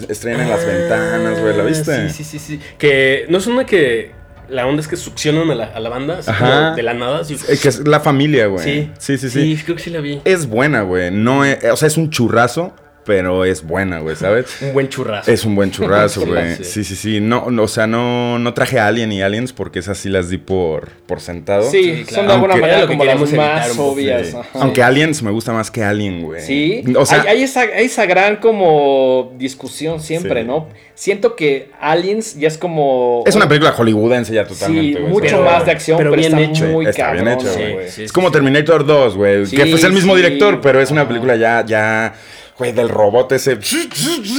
[0.08, 1.56] estrellan en las ventanas, güey.
[1.56, 2.08] ¿La Ah, viste?
[2.10, 2.60] Sí, sí, sí, sí.
[2.78, 4.12] Que no es una que
[4.48, 7.20] la onda es que succionan a la, a la banda así como de la nada.
[7.20, 7.34] así.
[7.48, 8.64] Eh, que es la familia, güey.
[8.64, 8.90] Sí.
[8.98, 9.30] sí, sí.
[9.30, 9.56] sí.
[9.56, 10.20] Sí, creo que sí la vi.
[10.24, 11.10] Es buena, güey.
[11.12, 12.74] No es- o sea, es un churrazo,
[13.10, 14.46] pero es buena, güey, ¿sabes?
[14.62, 15.32] Un buen churrasco.
[15.32, 16.54] Es un buen churrazo, güey.
[16.58, 16.64] Sí.
[16.64, 17.20] Sí, sí, sí.
[17.20, 20.28] No, no, o sea, no, no traje a Alien y Aliens porque esas sí las
[20.30, 21.68] di por, por sentado.
[21.68, 22.14] Sí, Sí, claro.
[22.14, 24.26] son de alguna Aunque- manera Era lo que como las más obvias.
[24.28, 24.36] Sí.
[24.36, 24.48] ajá.
[24.60, 26.40] Aunque Aliens me gusta más que Alien, güey.
[26.40, 30.46] Sí, O sea, hay, hay esa, hay esa gran como discusión siempre, Sí.
[30.46, 30.68] ¿no?
[30.94, 33.24] Siento que Aliens ya es como...
[33.26, 35.12] es una película hollywoodense ya totalmente, Sí, güey.
[35.12, 36.64] mucho Pero- más de acción, pero pero, bien está hecho.
[36.72, 37.88] muy Está bien hecho, Sí, güey.
[37.90, 39.46] sí, Es como Terminator 2, güey.
[39.46, 40.22] Sí, que fue el mismo sí.
[40.22, 42.12] director, pero es una película ya, ya,
[42.60, 43.58] güey, del robot ese.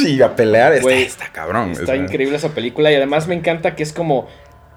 [0.08, 0.72] Y a pelear.
[0.74, 1.72] Está, Güey, está cabrón.
[1.72, 4.28] Está increíble esa película y además me encanta que es como...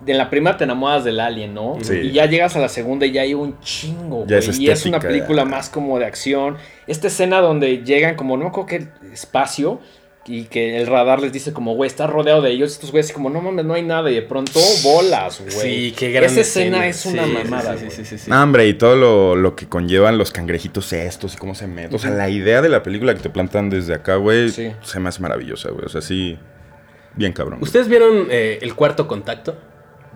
[0.00, 1.78] De la primera te enamoras del alien, ¿no?
[1.80, 1.94] Sí.
[1.94, 4.50] Y ya llegas a la segunda y ya hay un chingo, Ya güey.
[4.50, 5.48] es y es una película ya.
[5.48, 6.59] más como de acción.
[6.87, 9.80] Esta escena donde llegan como, no me acuerdo qué espacio,
[10.26, 12.72] y que el radar les dice como, güey, está rodeado de ellos.
[12.72, 14.10] Estos güeyes así como, no mames, no hay nada.
[14.10, 15.50] Y de pronto, bolas, güey.
[15.90, 18.30] Sí, qué gran Esa escena es una Sí, mamada, sí, sí, sí, sí, sí.
[18.32, 21.94] Ah, hombre, y todo lo, lo que conllevan los cangrejitos estos y cómo se meten.
[21.94, 24.72] O sea, la idea de la película que te plantan desde acá, güey, Sí.
[24.82, 25.84] se me hace maravillosa, güey.
[25.84, 26.38] O sea, sí,
[27.16, 27.58] bien cabrón.
[27.60, 27.64] güey.
[27.68, 29.56] ¿Ustedes vieron eh, el cuarto contacto?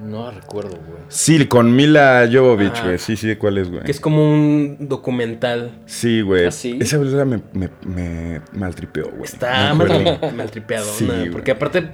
[0.01, 1.01] No recuerdo, güey.
[1.09, 2.99] Sí, con Mila Jovovich, güey.
[2.99, 3.83] Sí, sí, ¿cuál es, güey?
[3.83, 5.73] Que es como un documental.
[5.87, 6.47] Sí, güey.
[6.47, 6.79] ¿Ah, sí?
[6.81, 9.25] Esa película me, me, me maltripeó, güey.
[9.25, 10.33] Está mal, acuerdo.
[10.37, 10.93] maltripeadona.
[10.93, 11.31] Sí, güey.
[11.31, 11.89] porque aparte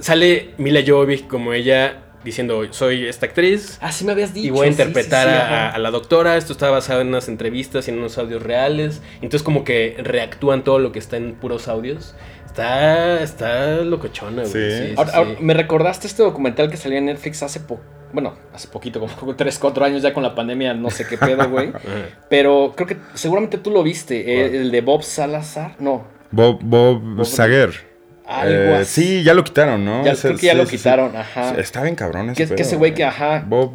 [0.00, 3.78] sale Mila Jovovich como ella diciendo, soy esta actriz.
[3.80, 4.46] Ah, sí me habías dicho.
[4.46, 5.68] Y voy a interpretar sí, sí, a- ajá.
[5.70, 6.36] a, a la doctora.
[6.36, 9.02] Esto está basado en unas entrevistas y en unos audios reales.
[9.16, 12.14] Entonces, como que reactúan todo lo que está en puros audios.
[12.46, 14.46] Está, está locochona, güey.
[14.52, 14.86] Sí.
[14.88, 17.82] Sí, Ahora- sí, ahora, me recordaste este documental que salió en Netflix hace poco.
[18.12, 21.48] Bueno, hace poquito, como 3, 4 años ya con la pandemia, no sé qué pedo,
[21.50, 21.72] güey.
[22.30, 25.74] Pero creo que seguramente tú lo viste, el de Bob Salazar.
[25.80, 27.93] No, Bob, Bob, Bob- Sager.
[28.26, 29.02] Algo Eh, así.
[29.02, 30.04] Sí, ya lo quitaron, ¿no?
[30.04, 30.76] Ya- Ese- creo que ya sí, lo sí, sí.
[30.78, 31.54] quitaron, ajá.
[31.58, 33.72] Está bien cabrón ese Que, que pedo, ese güey que, ajá, Bob,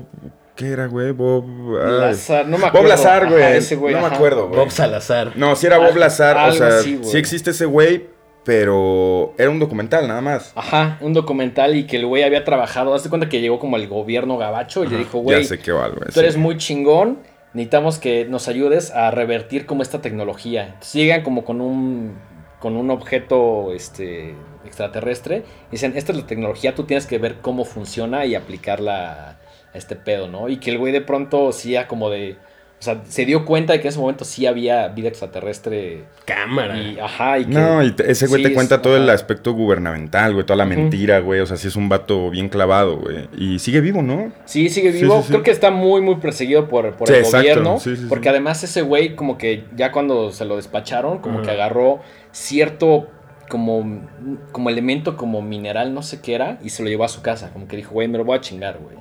[0.55, 1.12] ¿qué era, güey?
[1.12, 1.45] Bob...
[1.77, 2.83] Lazar, no me acuerdo.
[2.83, 3.57] Bob Lazar, Ajá, güey.
[3.57, 4.15] ese güey, no me ajá.
[4.15, 4.59] acuerdo, güey.
[4.59, 5.33] Bob Salazar.
[5.35, 7.09] No, sí era Bob Al- Lazar, o algo sea, así, güey.
[7.12, 8.07] sí existe ese güey,
[8.43, 10.51] pero era un documental nada más.
[10.55, 12.93] Ajá, un documental y que el güey había trabajado.
[12.95, 15.71] Hazte cuenta que llegó como el gobierno gabacho y le dijo, güey, ya sé qué
[15.71, 16.09] va, güey.
[16.13, 17.19] tú eres muy chingón,
[17.53, 20.63] necesitamos que nos ayudes a revertir como esta tecnología.
[20.65, 22.17] Entonces llegan como con un,
[22.60, 27.65] con un objeto este, extraterrestre dicen, esta es la tecnología, tú tienes que ver cómo
[27.65, 29.38] funciona y aplicarla
[29.74, 30.50] a este pedo, ¿no?
[30.50, 32.38] Y que el güey de pronto ya como de...
[32.79, 36.77] O sea, se dio cuenta de que en ese momento sí había vida extraterrestre Cámara.
[36.77, 37.51] y, ajá, y que...
[37.53, 40.55] No, y te- ese güey Sí, te cuenta es- todo el aspecto gubernamental, güey, toda
[40.55, 41.41] la mentira, güey.
[41.41, 43.27] O sea, sí es un vato bien clavado, güey.
[43.37, 44.31] Y sigue vivo, ¿no?
[44.45, 45.17] Sí, sigue vivo.
[45.17, 45.27] sí, sí.
[45.29, 47.37] Creo que está muy, muy perseguido por, por Sí, el exacto.
[47.39, 47.79] gobierno.
[47.79, 48.05] Sí, sí, sí.
[48.07, 51.99] porque además ese güey, como que ya cuando se lo despacharon, como que agarró
[52.31, 53.07] cierto
[53.49, 54.07] como,
[54.53, 57.49] como elemento como mineral, no sé qué era, y se lo llevó a su casa.
[57.51, 58.95] Como que dijo, güey, me lo voy a chingar, güey.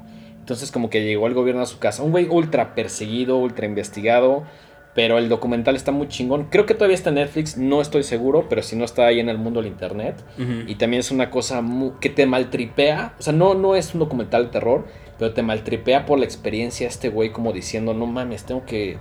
[0.49, 2.03] Entonces como que llegó el gobierno a su casa.
[2.03, 4.45] Un güey ultra perseguido, ultra investigado.
[4.95, 6.45] Pero el documental está muy chingón.
[6.51, 9.29] Creo que todavía está en Netflix, no estoy seguro, pero si no está ahí en
[9.29, 10.17] el mundo del internet.
[10.67, 13.15] Y también es una cosa mu- que te maltripea.
[13.19, 14.87] O sea, no, no es un documental de terror,
[15.19, 18.97] pero te maltripea por la experiencia este güey como diciendo, no mames, tengo que...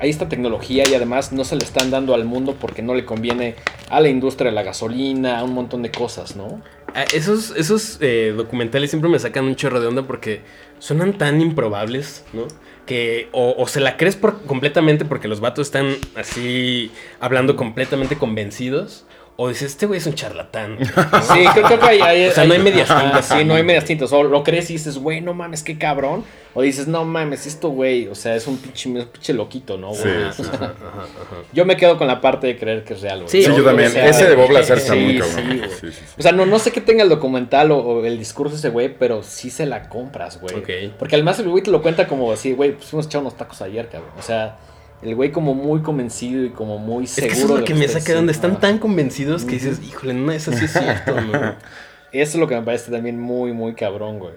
[0.00, 3.04] Hay esta tecnología y además no se le están dando al mundo porque no le
[3.04, 3.54] conviene
[3.88, 6.60] a la industria de la gasolina, a un montón de cosas, ¿no?
[6.94, 10.42] Ah, Esos, esos eh, documentales siempre me sacan un chorro de onda porque
[10.78, 12.46] suenan tan improbables, ¿no?
[12.86, 19.04] Que o, se la crees por, completamente porque los vatos están así hablando completamente convencidos.
[19.40, 20.78] O dices, este güey es un charlatán.
[21.22, 23.24] Sí, creo, creo que hay, hay- O sea, no hay medias tintas.
[23.26, 24.12] Sí, no hay medias tintas.
[24.12, 26.24] O lo crees y dices, güey, no mames, qué cabrón.
[26.54, 29.90] O dices, no mames, esto, güey, o sea, es un pinche, un pinche loquito, ¿no?
[29.90, 30.02] güey?
[30.02, 30.50] Sí, Ajá, sí, sí.
[30.52, 31.36] ajá, ajá, ajá.
[31.52, 33.28] Yo me quedo con la parte de creer que es real, güey.
[33.30, 33.90] Sí, yo o también.
[33.92, 35.46] sea, Ese de Bob Lazar está sí, muy cabrón.
[35.58, 35.70] güey.
[35.70, 36.14] Sí, sí, sí.
[36.18, 38.88] O sea, no, no sé qué tenga el documental o, o el discurso ese güey,
[38.98, 40.56] pero sí se la compras, güey.
[40.56, 40.96] Ok.
[40.98, 43.36] Porque además el güey te lo cuenta como así, güey, pues fuimos a echar unos
[43.36, 44.10] tacos ayer, cabrón.
[44.18, 44.56] O sea,
[45.02, 47.28] el güey como muy convencido y como muy Es seguro.
[47.34, 49.80] que eso es lo de que me saca de donde están tan convencidos que dices,
[49.86, 51.32] híjole, no, eso sí es cierto, ¿no?
[52.10, 54.32] Eso es lo que me parece también muy, muy cabrón, güey.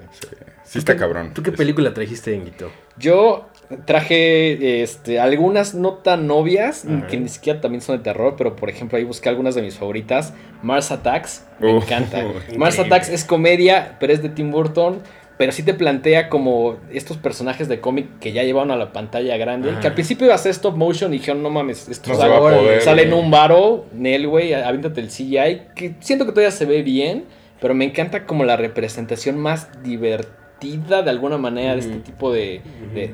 [0.65, 1.31] Sí está cabrón.
[1.33, 2.69] ¿Tú qué película trajiste, Enguito?
[2.97, 3.47] Yo
[3.85, 7.07] traje este, algunas no tan novias, Ajá.
[7.07, 9.75] que ni siquiera también son de terror, pero por ejemplo ahí busqué algunas de mis
[9.77, 10.33] favoritas.
[10.61, 12.23] Mars Attacks, me Oh, encanta.
[12.57, 14.99] Mars Attacks es comedia, pero es de Tim Burton.
[15.37, 19.37] Pero sí te plantea como estos personajes de cómic que ya llevaron a la pantalla
[19.37, 19.71] grande.
[19.71, 19.79] Ajá.
[19.79, 22.37] Que al principio iba a ser stop motion y dijeron, no mames, esto No sale,
[22.37, 25.61] poder, sale en un varo, Nel, güey, aviéntate el CGI.
[25.75, 27.25] Que siento que todavía se ve bien,
[27.59, 32.61] pero me encanta como la representación más divertida de alguna manera de este tipo de,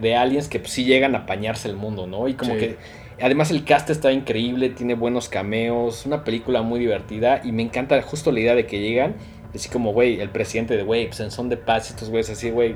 [0.01, 2.27] de- aliens que pues, sí llegan a apañarse el mundo, ¿no?
[2.27, 2.59] Y como Sí.
[2.59, 2.77] que
[3.21, 8.01] además el cast está increíble, tiene buenos cameos, una película muy divertida y me encanta
[8.01, 9.15] justo la idea de que llegan,
[9.53, 12.49] así como, güey, el presidente de, güey, pues en son de paz, estos güeyes así,
[12.49, 12.75] güey,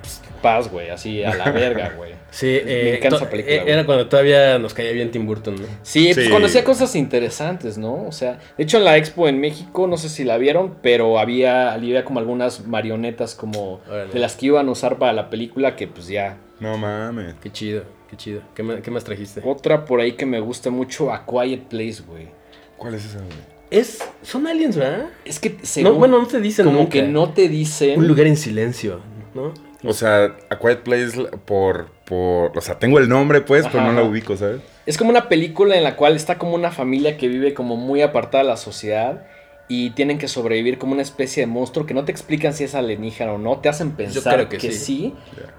[0.00, 2.12] pues, paz, güey, así a la verga, güey.
[2.30, 3.62] Sí, Me eh, encanta esa película, eh.
[3.66, 5.66] Era cuando todavía nos caía bien Tim Burton, ¿no?
[5.82, 6.30] Sí, pues Sí.
[6.30, 8.04] cuando hacía cosas interesantes, ¿no?
[8.06, 11.18] O sea, de hecho en la expo en México, no sé si la vieron, pero
[11.18, 14.12] había, había como algunas marionetas como Órale.
[14.12, 17.34] de las que iban a usar para la película que pues ya No mames.
[17.42, 18.42] Qué chido, qué chido.
[18.54, 19.40] ¿Qué más, qué más trajiste?
[19.44, 22.28] Otra por ahí que me gusta mucho, A Quiet Place, güey.
[22.76, 23.57] ¿Cuál es esa, güey?
[23.70, 25.06] Es, son aliens, ¿verdad?
[25.24, 26.92] Es que según, No, bueno, no te dicen como nunca.
[26.92, 27.98] que no te dicen.
[27.98, 29.00] Un lugar en silencio,
[29.34, 29.52] ¿no?
[29.84, 32.56] O sea, A Quiet Place por, por...
[32.56, 34.60] O sea, tengo el nombre, pues, pero Ajá, no la ubico, ¿sabes?
[34.86, 38.00] Es como una película en la cual está como una familia que vive como muy
[38.02, 39.26] apartada de la sociedad
[39.68, 42.74] y tienen que sobrevivir como una especie de monstruo que no te explican si es
[42.74, 45.14] alienígena o no, te hacen pensar creo que que, sí.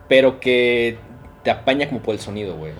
[0.08, 0.98] pero que
[1.44, 2.74] te apaña como por el sonido, güey.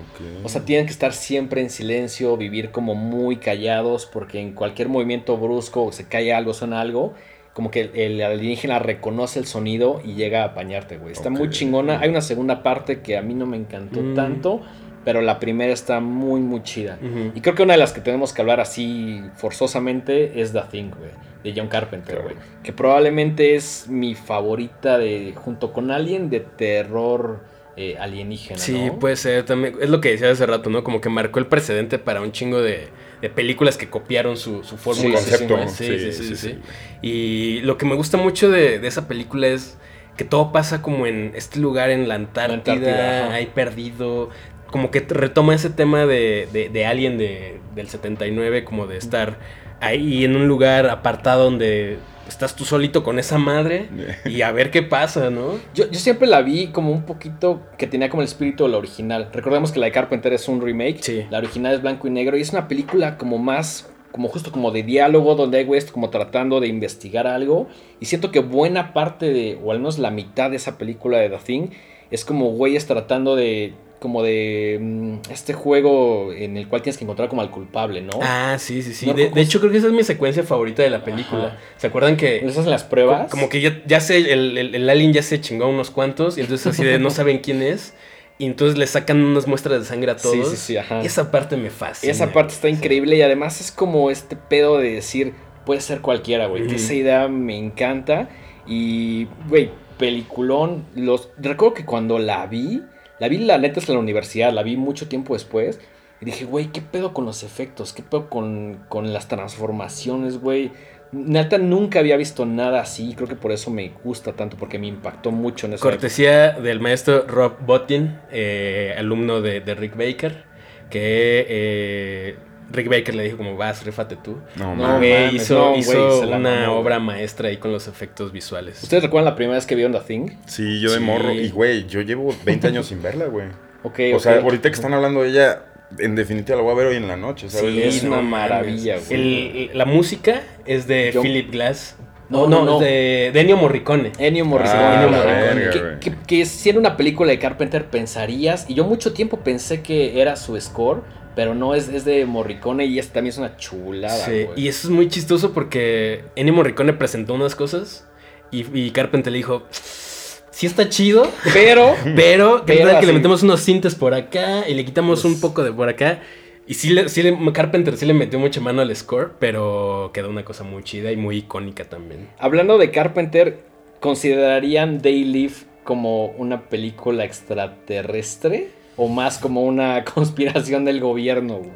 [0.44, 4.90] O sea, tienen que estar siempre en silencio, vivir como muy callados, porque en cualquier
[4.90, 7.14] movimiento brusco se cae algo, suena algo,
[7.54, 11.14] como que el alienígena reconoce el sonido y llega a apañarte, güey.
[11.14, 12.00] Está muy chingona.
[12.00, 14.14] Hay una segunda parte que a mí no me encantó Mm.
[14.16, 14.62] tanto,
[15.06, 16.98] pero la primera está muy, muy chida.
[17.36, 20.92] Y creo que una de las que tenemos que hablar así forzosamente es The Thing,
[20.98, 21.12] güey.
[21.44, 22.30] De John Carpenter, Claro.
[22.36, 22.36] güey.
[22.64, 27.40] Que probablemente es mi favorita de junto con Alien de terror
[27.80, 29.00] eh, alienígena, Sí, ¿no?
[29.00, 29.76] puede ser también.
[29.82, 30.84] Es lo que decía hace rato, ¿no?
[30.84, 32.90] Como que marcó el precedente para un chingo de,
[33.22, 35.18] de películas que copiaron su, su Su fórmula.
[35.20, 35.68] sí, concepto.
[35.70, 36.60] Sí, sí, sí, sí.
[37.02, 39.78] Y lo que me gusta mucho de, de esa película es
[40.18, 43.34] que todo pasa como en este lugar en la Antártida, Antártida, ajá.
[43.36, 44.30] ahí perdido.
[44.68, 49.40] Como que retoma ese tema de, de, de Alien de, del 79, como de estar
[49.80, 51.98] ahí en un lugar apartado donde
[52.30, 53.90] estás tú solito con esa madre
[54.26, 55.60] y a ver qué pasa, ¿no?
[55.74, 58.78] Yo, yo siempre la vi como un poquito que tenía como el espíritu de la
[58.78, 59.30] original.
[59.34, 61.00] Recordemos que la de Carpenter es un remake.
[61.02, 61.26] Sí.
[61.30, 64.72] La original es blanco y negro y es una película como más, como justo como
[64.72, 67.68] de diálogo, donde hay güeyes como tratando de investigar algo.
[68.00, 71.30] Y siento que buena parte de, o al menos la mitad de esa película de
[71.30, 71.68] The Thing,
[72.12, 77.04] es como güeyes tratando de, como de mm, este juego en el cual tienes que
[77.04, 78.20] encontrar como al culpable, ¿no?
[78.22, 79.06] Ah, sí, sí, sí.
[79.06, 81.04] No, de, ¿cómo de se- hecho, creo que esa es mi secuencia favorita de la
[81.04, 81.48] película.
[81.48, 81.58] Ajá.
[81.78, 83.30] ¿Se acuerdan que ¿Les hacen las pruebas?
[83.30, 86.38] como que ya, ya sé, el, el, el alien ya se chingó a unos cuantos
[86.38, 87.94] y entonces así de no saben quién es
[88.38, 90.48] y entonces le sacan unas muestras de sangre a todos.
[90.50, 91.02] Sí, sí, sí, ajá.
[91.02, 92.12] Esa parte me fascina.
[92.14, 95.34] Esa parte está increíble y además es como este pedo de decir,
[95.66, 96.74] puede ser cualquiera, güey.
[96.74, 98.30] Esa idea me encanta
[98.66, 100.86] y, güey, peliculón.
[100.96, 102.82] Los, recuerdo que cuando la vi,
[103.20, 105.80] la vi la neta es la universidad, la vi mucho tiempo después
[106.22, 107.94] y dije, güey, ¿qué pedo con los efectos?
[107.94, 110.72] ¿Qué pedo con, con las transformaciones, güey?
[111.12, 113.14] Neta, nunca había visto nada así.
[113.16, 116.80] Creo que por eso me gusta tanto, porque me impactó mucho en esa Cortesía del
[116.82, 120.44] maestro Rob Bottin, eh, alumno de, de Rick Baker,
[120.90, 122.36] que eh,
[122.72, 124.38] Rick Baker le dijo como vas, rífate tú.
[124.56, 124.98] No, No.
[124.98, 128.82] Güey, hizo no, hizo una mamó, obra maestra ahí con los efectos visuales.
[128.84, 130.28] ¿Ustedes recuerdan la primera vez que vieron The Thing?
[130.46, 131.04] Sí, yo de Sí.
[131.04, 131.32] morro.
[131.34, 133.48] Y, güey, yo llevo 20 años sin verla, güey.
[133.84, 135.64] Ok, O sea, ahorita que están hablando de ella,
[135.98, 137.74] en definitiva la voy a ver hoy en la noche, ¿sabes?
[137.74, 139.70] Sí, es una maravilla, güey.
[139.70, 141.96] El- la música es de Yo- Philip Glass.
[142.30, 144.12] No, No, no, no, de, de Ennio Morricone.
[144.20, 144.80] Ennio Morricone.
[144.80, 145.42] Ah, Ennio la Morricone.
[145.56, 146.00] verga, que, güey.
[146.00, 150.36] que- que siendo una película de Carpenter pensarías, y yo mucho tiempo pensé que era
[150.36, 151.02] su score,
[151.36, 154.26] pero no es, es de Morricone y esta también es una chulada.
[154.26, 158.06] Sí, y eso es muy chistoso porque Ennio Morricone presentó unas cosas
[158.52, 163.14] y, y Carpenter le dijo, sí está chido, Pero, pero ¿qué Pero tal que le
[163.14, 166.22] metemos unos cintes por acá y le quitamos Pues- un poco de por acá?
[166.68, 170.30] Y sí, le, sí le- Carpenter sí le metió mucha mano al score, pero quedó
[170.30, 172.28] una cosa muy chida y muy icónica también.
[172.38, 173.60] hablando de Carpenter,
[174.00, 178.68] ¿considerarían They Live como una película extraterrestre?
[179.02, 181.72] ¿O más como una conspiración del gobierno, güey?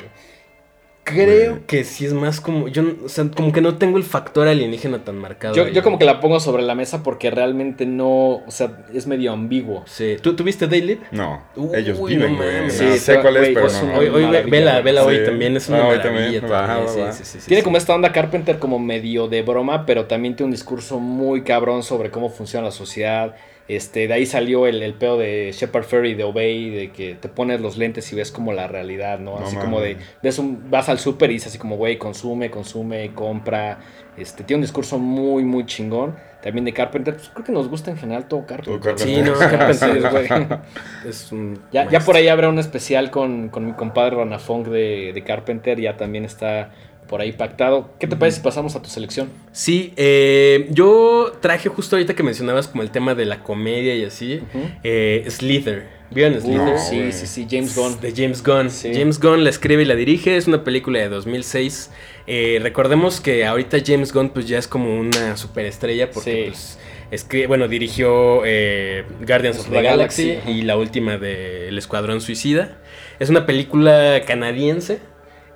[1.06, 4.06] Creo que sí es más como, yo, no- o sea, como que no tengo el
[4.06, 5.54] factor alienígena tan marcado.
[5.54, 5.74] Yo, ahí.
[5.74, 9.34] yo como que la pongo sobre la mesa porque realmente no, o sea, es medio
[9.34, 9.84] ambiguo.
[9.86, 11.02] Sí, ¿tú tuviste Daylip?
[11.12, 12.62] No, Uy, ellos viven, güey.
[12.64, 13.98] No Sí, sé cuál es, pero es no.
[13.98, 14.08] Hoy,
[14.50, 16.44] vela, vela hoy también, es una Ah, hoy maravilla también.
[16.54, 17.12] Va, también, va, sí, va.
[17.12, 17.66] sí, sí, sí, Tiene sí.
[17.66, 21.84] como esta onda Carpenter como medio de broma, pero también tiene un discurso muy cabrón
[21.84, 23.36] sobre cómo funciona la sociedad.
[23.68, 27.30] Este, de ahí salió el, el pedo de Shepard Ferry de Obey, de que te
[27.30, 29.40] pones los lentes y ves como la realidad, ¿no?
[29.40, 32.52] No Así como de, ves un, vas al súper y dices así como, güey, consume,
[32.52, 33.80] consume, compra.
[34.18, 36.16] Este, tiene un discurso muy, muy chingón.
[36.42, 38.96] También de Carpenter, pues creo que nos gusta en general todo Carpenter.
[38.96, 40.28] Todo Sí, no, Carpenter güey.
[41.08, 45.12] es un Ya, ya por ahí habrá un especial con, con mi compadre Ronafong de,
[45.14, 46.72] de Carpenter, ya también está
[47.08, 47.92] por ahí pactado.
[48.00, 49.30] ¿Qué te parece si pasamos a tu selección?
[49.52, 54.04] Sí, eh, yo traje justo ahorita que mencionabas como el tema de la comedia y
[54.06, 54.42] así,
[54.84, 55.88] eh, Slither.
[56.12, 56.78] ¿Vieron Slither?
[56.78, 58.00] Sí, sí, sí, James Gunn.
[58.00, 58.70] De James Gunn.
[58.70, 58.92] Sí.
[58.94, 60.38] James Gunn la escribe y la dirige.
[60.38, 61.90] Es una película de 2006.
[62.28, 66.78] Eh, recordemos que ahorita James Gunn pues ya es como una superestrella porque Sí.
[67.10, 71.78] pues escri- bueno, dirigió eh, Guardians of the La Galaxy, y la última de El
[71.80, 72.78] Escuadrón Suicida.
[73.20, 75.00] Es una película canadiense.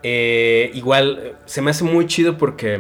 [0.04, 2.80] Eh, igual se me hace muy chido porque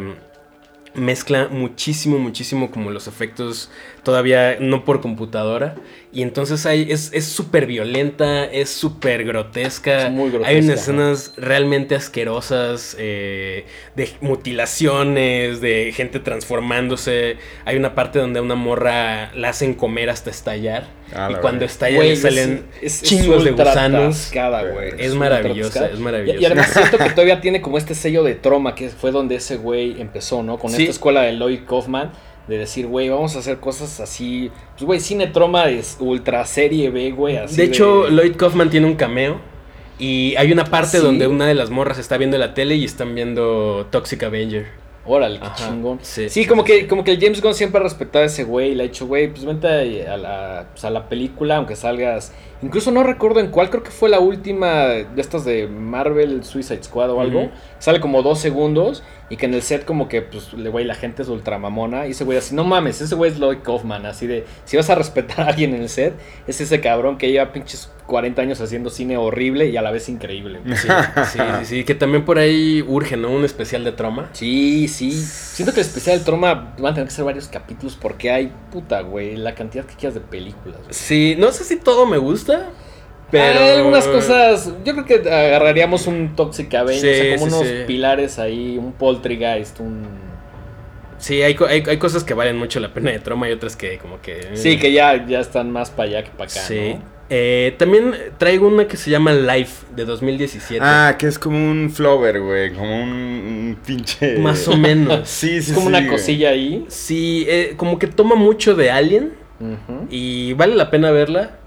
[0.93, 3.69] mezcla muchísimo, muchísimo como los efectos
[4.03, 5.75] todavía no por computadora.
[6.17, 10.07] Y entonces hay, es es súper violenta, es súper grotesca.
[10.07, 17.37] Es muy grotesca, Hay unas escenas realmente asquerosas eh, de mutilaciones, de gente transformándose.
[17.65, 20.87] Hay una parte donde a una morra la hacen comer hasta estallar.
[21.13, 21.65] Ah, y cuando verga.
[21.67, 24.31] estalla Güey, le es- salen es- es chingos de gusanos.
[24.97, 26.39] Es maravillosa, es Y, maravillosa.
[26.41, 29.57] y además siento que todavía tiene como este sello de troma, que fue donde ese
[29.57, 30.57] güey empezó, ¿no?
[30.57, 30.81] Con Sí.
[30.81, 32.11] esta escuela de Lloyd Kaufman,
[32.47, 34.51] de decir, güey, vamos a hacer cosas así.
[34.73, 37.37] Pues, güey, cine troma es ultra serie B, güey.
[37.37, 39.39] Así de hecho, Lloyd Kaufman tiene un cameo.
[39.99, 41.03] Y hay una parte ¿Sí?
[41.03, 44.67] donde una de las morras está viendo la tele y están viendo Toxic Avenger.
[45.09, 45.99] Órale, qué chingón.
[46.01, 48.43] sí, Sí, sí, como que, como que el James Gunn siempre ha respetado a ese
[48.43, 52.33] güey le ha dicho, güey, pues vente a la, pues, a la película, aunque salgas.
[52.61, 56.83] Incluso no recuerdo en cuál, creo que fue la última de estas de Marvel Suicide
[56.83, 57.49] Squad o algo.
[57.79, 60.95] Sale como dos segundos y que en el set, como que, pues, le güey, la
[60.95, 62.07] gente es ultramamona.
[62.07, 64.05] Y ese güey así, no mames, ese güey es Lloyd Kaufman.
[64.05, 66.13] Así de, si vas a respetar a alguien en el set,
[66.47, 70.07] es ese cabrón que lleva pinches 40 años haciendo cine horrible y a la vez
[70.09, 70.61] increíble.
[70.77, 70.87] Sí,
[71.33, 73.31] sí, sí, sí, que también por ahí urge, ¿no?
[73.31, 74.29] Un especial de troma.
[74.33, 75.11] Sí, sí.
[75.11, 78.53] Siento que el especial del Troma van a tener que ser varios capítulos porque hay,
[78.71, 80.77] puta, güey, la cantidad que quieras de películas.
[80.79, 80.93] güey.
[80.93, 82.69] Sí, no sé si todo me gusta,
[83.31, 83.59] pero...
[83.59, 87.55] Hay algunas cosas, yo creo que agarraríamos un Toxic Avenger, Sí, o sea, como sí,
[87.55, 87.83] unos sí.
[87.87, 90.05] pilares ahí, un Poltergeist, un...
[91.17, 93.97] Sí, hay, hay, hay cosas que valen mucho la pena de troma y otras que
[93.97, 94.33] como que...
[94.39, 96.93] eh, Sí, que ya, ya están más para allá que para acá, Sí.
[96.95, 97.17] ¿no?
[97.29, 100.79] Eh, también traigo una que se llama Life de 2017.
[100.81, 102.71] Ah, que es como un flower, güey.
[102.73, 104.37] Como un, un pinche.
[104.37, 105.21] Más o menos.
[105.27, 106.09] Sí, sí, Es como sí, una güey.
[106.11, 106.85] cosilla ahí.
[106.87, 109.33] Sí, eh, como que toma mucho de Alien
[110.09, 111.57] y vale la pena verla,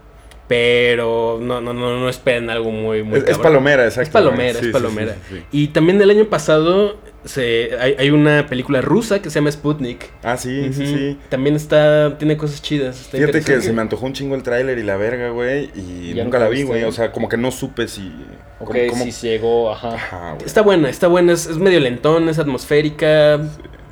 [0.51, 4.03] pero no, no, no, no esperen algo muy, muy Es, palomera, exacto.
[4.03, 5.15] Es palomera, es palomera.
[5.15, 5.45] sí, sí, sí.
[5.53, 10.11] Y también del año pasado se, hay, hay una película rusa que se llama Sputnik.
[10.25, 11.19] Ah, sí, sí, sí.
[11.29, 13.01] También está, tiene cosas chidas.
[13.01, 15.71] está Fíjate que se me antojó un chingo el tráiler y la verga, güey.
[15.77, 16.83] Y Ya nunca la vi, güey.
[16.83, 18.13] O sea, como que no supe si.
[18.59, 20.37] Ok, cómo- cómo- sí llegó, ajá.
[20.45, 23.41] Está buena, está buena, es, es medio lentón, es atmosférica.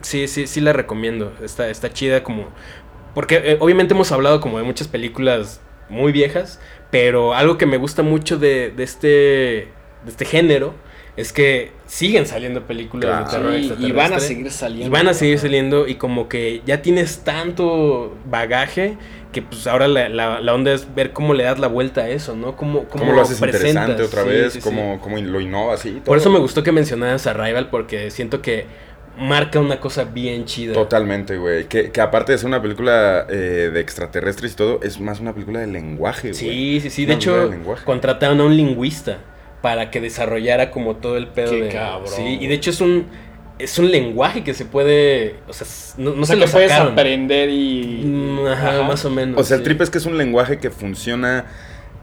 [0.01, 1.33] Sí, sí, sí la recomiendo.
[1.41, 2.49] Está, está chida como.
[3.15, 6.61] Porque eh, obviamente hemos hablado como de muchas películas muy viejas.
[6.91, 9.09] Pero algo que me gusta mucho de, de este.
[9.09, 9.69] de
[10.09, 10.75] este género.
[11.17, 13.51] Es que siguen saliendo películas Claro.
[13.51, 14.87] de terror Sí, y van a seguir saliendo.
[14.87, 18.97] Y van a seguir saliendo y como que ya tienes tanto bagaje
[19.33, 22.09] que pues ahora la, la- la onda es ver cómo le das la vuelta a
[22.09, 22.55] eso, ¿no?
[22.57, 23.89] Cómo, cómo, ¿Cómo lo haces presentas.
[23.89, 24.53] interesante otra Sí, vez?
[24.53, 24.65] sí, sí.
[24.65, 25.81] ¿Cómo, cómo lo innovas?
[25.81, 28.67] Sí, Por eso me gustó que mencionaras Arrival porque siento que
[29.19, 30.73] marca una cosa bien chida.
[30.75, 31.65] Totalmente, güey.
[31.65, 35.33] Que, que aparte de ser una película eh, de extraterrestres y todo, es más una
[35.33, 36.35] película de lenguaje, güey.
[36.41, 37.05] Sí, sí, sí.
[37.05, 39.19] Una De hecho, de contrataron a un lingüista
[39.61, 41.69] para que desarrollara como todo el pedo Qué de...
[41.71, 42.09] cabrón.
[42.09, 43.07] Sí, y de hecho es un...
[43.59, 45.35] Es un lenguaje que se puede...
[45.49, 45.67] O sea,
[45.97, 46.93] no, no o sea, se lo puedes sacaron.
[46.93, 48.03] aprender y...
[48.05, 48.83] Mm, Ajá, Ajá.
[48.85, 49.41] más o menos.
[49.41, 49.65] O sea, el sí.
[49.65, 51.45] trip es que es un lenguaje que funciona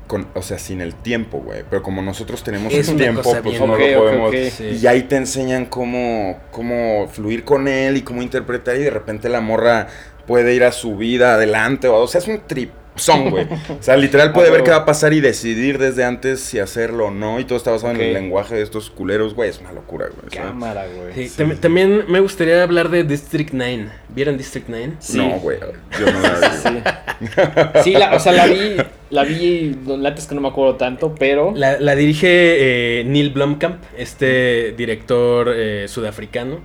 [0.07, 1.63] con, o sea, sin el tiempo, güey.
[1.69, 4.33] Pero como nosotros tenemos Es el tiempo, pues no lo podemos.
[4.59, 8.75] Y ahí te enseñan cómo, cómo fluir con él y cómo interpretar.
[8.77, 9.87] Y de repente la morra
[10.27, 11.87] puede ir a su vida adelante.
[11.87, 12.71] O, o sea, es un trip.
[12.95, 13.45] Son, güey.
[13.79, 17.07] O sea, literal puede ver qué va a pasar y decidir desde antes si hacerlo
[17.07, 17.39] o no.
[17.39, 19.49] Y todo está basado en el lenguaje de estos culeros, güey.
[19.49, 20.29] Es una locura, güey.
[20.29, 21.27] Cámara, güey.
[21.29, 23.89] Sí, tam- También me gustaría hablar de District 9.
[24.09, 24.93] ¿Vieron District 9?
[24.99, 25.17] Sí.
[25.17, 25.59] No, güey.
[25.99, 26.57] Yo no la vi.
[26.63, 27.83] Sí.
[27.83, 28.75] Sí, la, o sea, la vi,
[29.09, 31.53] la vi, la neta es que no me acuerdo tanto, pero...
[31.55, 36.59] La, la dirige eh, Neil Blomkamp, este director eh, sudafricano.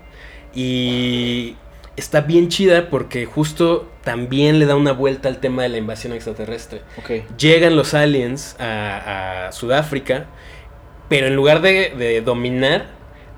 [0.54, 1.54] Y
[1.96, 6.12] está bien chida porque justo también le da una vuelta al tema de la invasión
[6.12, 6.82] extraterrestre.
[7.38, 10.26] Llegan los aliens a, a Sudáfrica,
[11.08, 12.86] pero en lugar de, de dominar,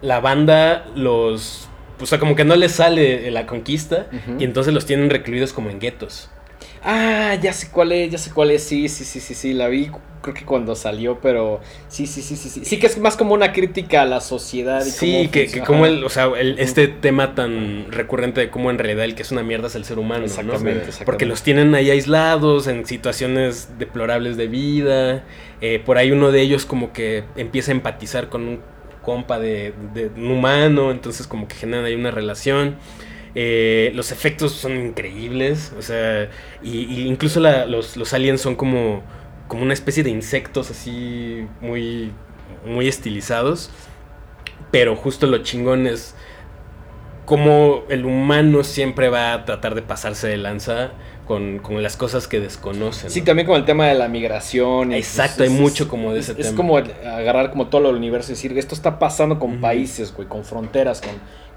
[0.03, 1.69] la banda los...
[2.01, 4.07] O sea, como que no les sale la conquista
[4.39, 6.31] y entonces los tienen recluidos como en guetos.
[6.83, 9.69] Ah, ya sé cuál es, ya sé cuál es, sí, sí, sí, sí, sí, la
[9.69, 9.91] vi
[10.21, 13.35] creo que cuando salió, pero sí, sí, sí, sí, sí, sí que es más como
[13.35, 16.61] una crítica a la sociedad y Sí, cómo que, que como el, o sea, el-
[16.61, 19.85] este tema tan recurrente de cómo en realidad el que es una mierda es el
[19.85, 20.27] ser humano, ¿no?
[20.27, 20.61] Exactamente,
[20.91, 21.05] exactamente.
[21.05, 25.25] Porque los tienen ahí aislados, en situaciones deplorables de vida.
[25.61, 28.61] eh, por ahí uno de ellos como que empieza a empatizar con un
[29.03, 32.77] compa de, de un humano, entonces como que generan ahí una relación.
[33.35, 36.29] Eh, los efectos son increíbles, o sea,
[36.63, 39.03] y, y incluso la- los, los aliens son como,
[39.49, 42.13] como una especie de insectos así muy,
[42.67, 43.71] muy estilizados.
[44.71, 46.15] Pero justo lo chingón es
[47.25, 50.91] como el humano siempre va a tratar de pasarse de lanza
[51.27, 53.11] con, con las cosas que desconocen.
[53.11, 53.27] Sí, ¿no?
[53.27, 54.93] también con el tema de la migración.
[54.93, 56.49] Exacto, pues, hay mucho como de ese es, tema.
[56.51, 60.27] Es como agarrar como todo el universo y decir, esto está pasando con países, güey,
[60.27, 61.11] con fronteras, con,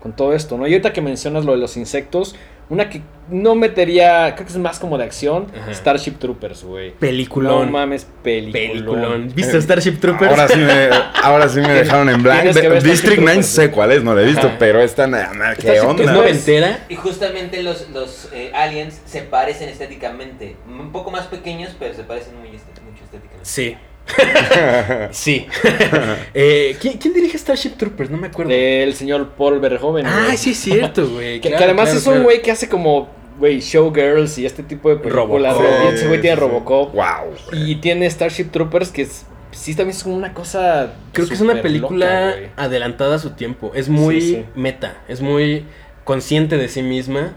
[0.06, 0.68] con todo esto, ¿no?
[0.68, 2.36] Y ahorita que mencionas lo de los insectos,
[2.70, 5.74] una que no metería, creo que es más como de acción, Ajá.
[5.74, 6.92] Starship Troopers, güey.
[6.92, 7.66] Peliculón.
[7.66, 8.54] No mames, peliculón.
[8.72, 9.32] Peliculón.
[9.34, 10.30] ¿Viste Starship Troopers?
[10.30, 10.90] Ahora sí me,
[11.24, 12.44] ahora sí me dejaron en blanco.
[12.54, 13.46] District Starship 9 Troopers.
[13.48, 14.58] sé cuál es, no la he visto, Ajá.
[14.60, 15.08] pero esta
[15.56, 16.04] ¿qué Starship onda?
[16.04, 16.86] Es noventera.
[16.88, 20.56] Y justamente los, los eh, aliens se parecen estéticamente.
[20.68, 23.44] Un poco más pequeños, pero se parecen muy esté- mucho estéticamente.
[23.44, 23.76] Sí.
[25.12, 25.48] sí.
[26.34, 28.10] Eh, ¿quién, quién dirige Starship Troopers?
[28.10, 28.52] No me acuerdo.
[28.52, 30.06] Del señor Paul Verhoeven.
[30.06, 31.40] Ah, sí es cierto, güey.
[31.42, 32.24] Que, además claro, es un claro.
[32.26, 33.08] güey que hace como,
[33.40, 35.56] güey, showgirls y este tipo de películas.
[35.94, 36.94] Ese güey tiene Robocop.
[36.94, 37.34] Wow.
[37.54, 40.94] Y tiene Starship Troopers, que es, sí también es como una cosa.
[41.14, 43.72] Creo que es una película loca, adelantada a su tiempo.
[43.76, 44.46] Es muy Sí, sí.
[44.56, 45.66] meta, es muy
[46.04, 47.34] consciente de sí misma.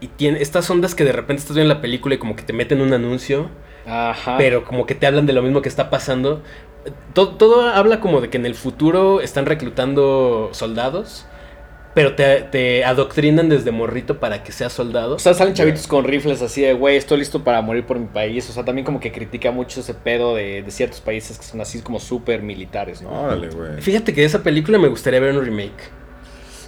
[0.00, 2.52] Y tiene estas ondas que de repente estás viendo la película y como que te
[2.52, 3.48] meten un anuncio,
[3.86, 4.36] Ajá.
[4.38, 6.42] pero como que te hablan de lo mismo que está pasando.
[7.14, 11.26] Todo, todo habla como de que en el futuro están reclutando soldados,
[11.94, 15.16] pero te, te adoctrinan desde morrito para que seas soldado.
[15.16, 18.06] O sea, salen chavitos con rifles así de, güey, estoy listo para morir por mi
[18.06, 18.48] país.
[18.50, 21.60] O sea, también como que critica mucho ese pedo de, de ciertos países que son
[21.60, 23.10] así como súper militares, ¿no?
[23.10, 23.80] Órale, güey.
[23.80, 26.01] Fíjate que de esa película me gustaría ver un remake.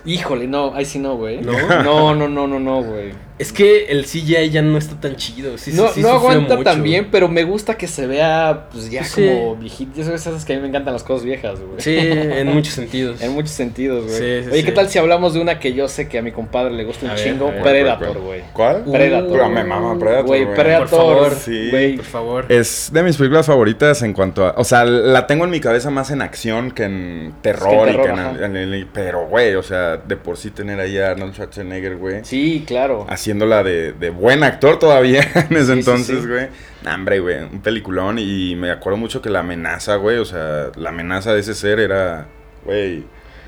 [0.07, 1.41] Híjole, no, ahí sí no, güey.
[1.41, 1.53] ¿No?
[1.85, 3.13] No, no, no, no, no, güey.
[3.37, 5.59] Es que el CGI ya no está tan chido.
[5.59, 6.63] Sí, no sí, sí no aguanta mucho.
[6.71, 9.27] tan bien, pero me gusta que se vea, pues ya Sí.
[9.27, 9.91] como viejito.
[9.97, 11.81] Ya sabes esas que a mí me encantan las cosas viejas, güey.
[11.81, 13.21] Sí, en muchos sentidos.
[13.21, 14.15] En muchos sentidos, güey.
[14.17, 14.65] Sí, sí, Oye, sí.
[14.67, 17.07] ¿qué tal si hablamos de una que yo sé que a mi compadre le gusta
[17.07, 17.47] un ver, chingo?
[17.51, 17.63] ver.
[17.63, 18.43] Predator, güey.
[18.53, 18.85] ¿Cuál?
[18.85, 19.33] Predator.
[19.33, 20.55] Pero me mama Predator, Güey.
[20.55, 20.89] Predator.
[20.91, 21.71] Por favor, sí.
[21.73, 21.97] güey.
[21.97, 22.47] Por favor.
[22.51, 24.55] Es de mis películas favoritas en cuanto a.
[24.59, 27.89] O sea, la tengo en mi cabeza más en acción que en terror.
[27.89, 30.37] Es que en y que en- terror, en el- pero, güey, o sea, de por
[30.37, 32.25] sí tener ahí a Arnold Schwarzenegger, güey.
[32.25, 33.07] Sí, claro.
[33.09, 35.21] Haciéndola de, de buen actor todavía
[35.51, 36.29] en ese Sí, entonces, sí.
[36.29, 36.49] güey.
[36.83, 38.19] Nah, hombre, güey, un peliculón.
[38.19, 41.81] Y me acuerdo mucho que la amenaza, güey, o sea, la amenaza de ese ser
[41.81, 42.27] era,
[42.65, 43.05] güey,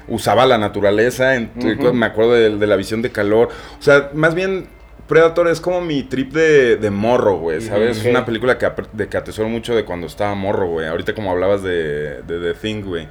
[0.09, 1.35] usaba la naturaleza.
[1.35, 1.51] en-.
[1.95, 3.49] Me acuerdo de, de la visión de calor.
[3.79, 4.69] O sea, más bien,
[5.09, 7.99] Predator es como mi trip de, de morro, güey, ¿sabes?
[7.99, 10.87] Es una película que, de que atesoro mucho de cuando estaba morro, güey.
[10.87, 13.07] Ahorita como hablabas de, de The Thing, güey.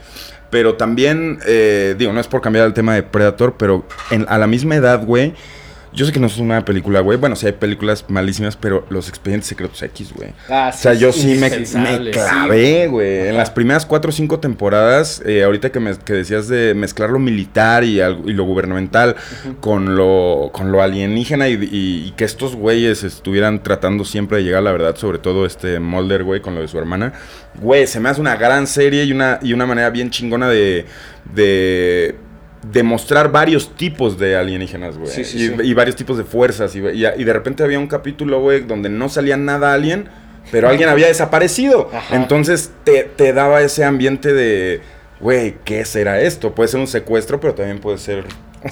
[0.50, 4.38] Pero también, eh, digo, no es por cambiar el tema de Predator, pero en- a
[4.38, 5.34] la misma edad, güey.
[5.96, 7.18] Yo sé que no es una película, güey.
[7.18, 10.30] Bueno, sí hay películas malísimas, pero Los Expedientes Secretos X, güey.
[10.50, 12.12] Ah, O sea, yo sí me, me sí.
[12.12, 13.30] clavé, güey.
[13.30, 17.10] En las primeras cuatro o cinco temporadas, eh, ahorita que, me, que decías de mezclar
[17.12, 19.16] lo militar y, algo- y lo gubernamental
[19.62, 24.44] con, lo, con lo alienígena y, y- y que estos güeyes estuvieran tratando siempre de
[24.44, 27.14] llegar a la verdad, sobre todo este Mulder, güey, con lo de su hermana.
[27.62, 30.86] Güey, se me hace una gran serie y una, y una manera bien chingona de...
[31.34, 32.16] de
[32.72, 35.10] demostrar varios tipos de alienígenas, güey.
[35.10, 35.56] Sí, sí, y, sí.
[35.64, 36.76] y varios tipos de fuerzas.
[36.76, 40.10] Y, y- y de repente había un capítulo, güey, donde no salía nada alien,
[40.52, 41.90] pero alguien había desaparecido.
[41.94, 42.16] Ajá.
[42.16, 44.82] Entonces te, te daba ese ambiente de,
[45.20, 46.54] güey, ¿qué será esto?
[46.56, 48.24] Puede ser un secuestro, pero también puede ser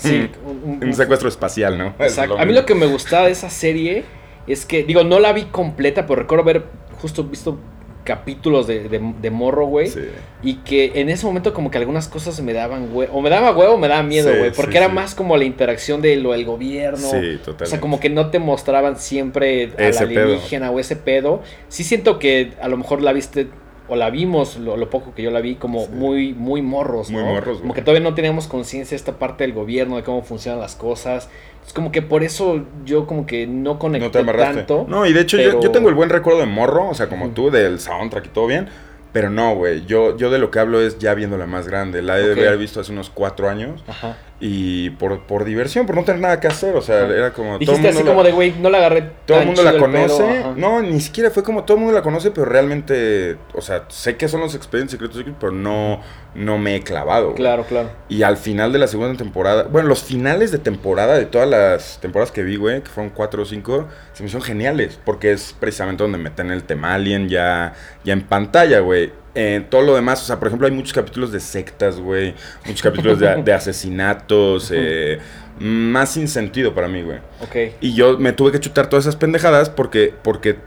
[0.03, 0.29] un-
[0.65, 1.93] un- un secuestro espacial, ¿no?
[1.99, 2.37] Exacto.
[2.39, 4.05] A mí lo que me gustaba de esa serie
[4.47, 6.63] es que, digo, no la vi completa, pero recuerdo haber
[7.01, 7.59] justo visto
[8.03, 9.87] capítulos de, de, de morro, güey.
[9.87, 10.01] Sí.
[10.43, 13.13] Y que en ese momento como que algunas cosas me daban huevo.
[13.13, 14.51] O me daba huevo o me daba miedo, Sí, güey.
[14.51, 16.97] porque sí, era más como la interacción de lo del gobierno.
[16.97, 17.65] Sí, O totalmente.
[17.67, 20.23] sea, como que no te mostraban siempre Ese pedo.
[20.23, 21.41] alienígena o ese pedo.
[21.69, 23.47] Sí siento que a lo mejor la viste
[23.87, 25.91] o la vimos, lo, lo poco que yo la vi, como Sí.
[25.93, 27.29] muy, muy morros, Muy ¿no?
[27.33, 30.59] morros, Como que todavía no teníamos conciencia de esta parte del gobierno, de cómo funcionan
[30.61, 31.29] las cosas.
[31.65, 34.55] Es como que por eso yo como que no conecté No te amarraste.
[34.63, 34.85] tanto.
[34.87, 37.09] No, y de hecho yo, pero- yo tengo el buen recuerdo de morro, o sea,
[37.09, 38.69] como tú, del soundtrack y todo bien.
[39.11, 42.01] Pero no, güey, yo, yo de lo que hablo es ya viéndola más grande.
[42.01, 43.83] La he de haber visto hace unos cuatro años.
[43.87, 44.17] Ajá.
[44.45, 46.75] Y por, por diversión, por no tener nada que hacer.
[46.75, 47.57] O sea, era como...
[47.59, 49.85] Dijiste así mundo como la- de, güey, no la agarré Todo el mundo la chido
[49.85, 50.43] el pedo", conoce.
[50.57, 54.17] no, ni siquiera fue como todo el mundo la conoce, pero realmente, o sea, sé
[54.17, 56.01] que son los expedientes secretos, pero no,
[56.35, 57.35] no me he clavado.
[57.35, 57.89] Claro, claro.
[58.09, 61.99] Y al final de la segunda temporada, bueno, los finales de temporada de todas las
[62.01, 65.55] temporadas que vi, güey, que fueron cuatro o cinco, se me hicieron geniales, porque es
[65.57, 69.22] precisamente donde meten el tema alien ya, ya en pantalla, güey.
[69.35, 72.83] Eh, todo lo demás, o sea, por ejemplo, hay muchos capítulos de sectas, güey, muchos
[72.83, 75.17] capítulos de, de asesinatos, eh,
[75.59, 77.17] más sin sentido para mí, güey.
[77.41, 77.73] Ok.
[77.81, 80.57] Y yo me tuve que chutar todas esas pendejadas porque, porque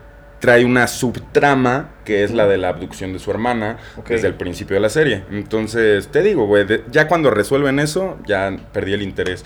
[0.40, 4.74] trae una subtrama que es la de la abducción de su hermana desde el principio
[4.74, 5.24] de la serie.
[5.30, 9.44] Entonces, te digo, güey, ya cuando resuelven eso, ya perdí el interés.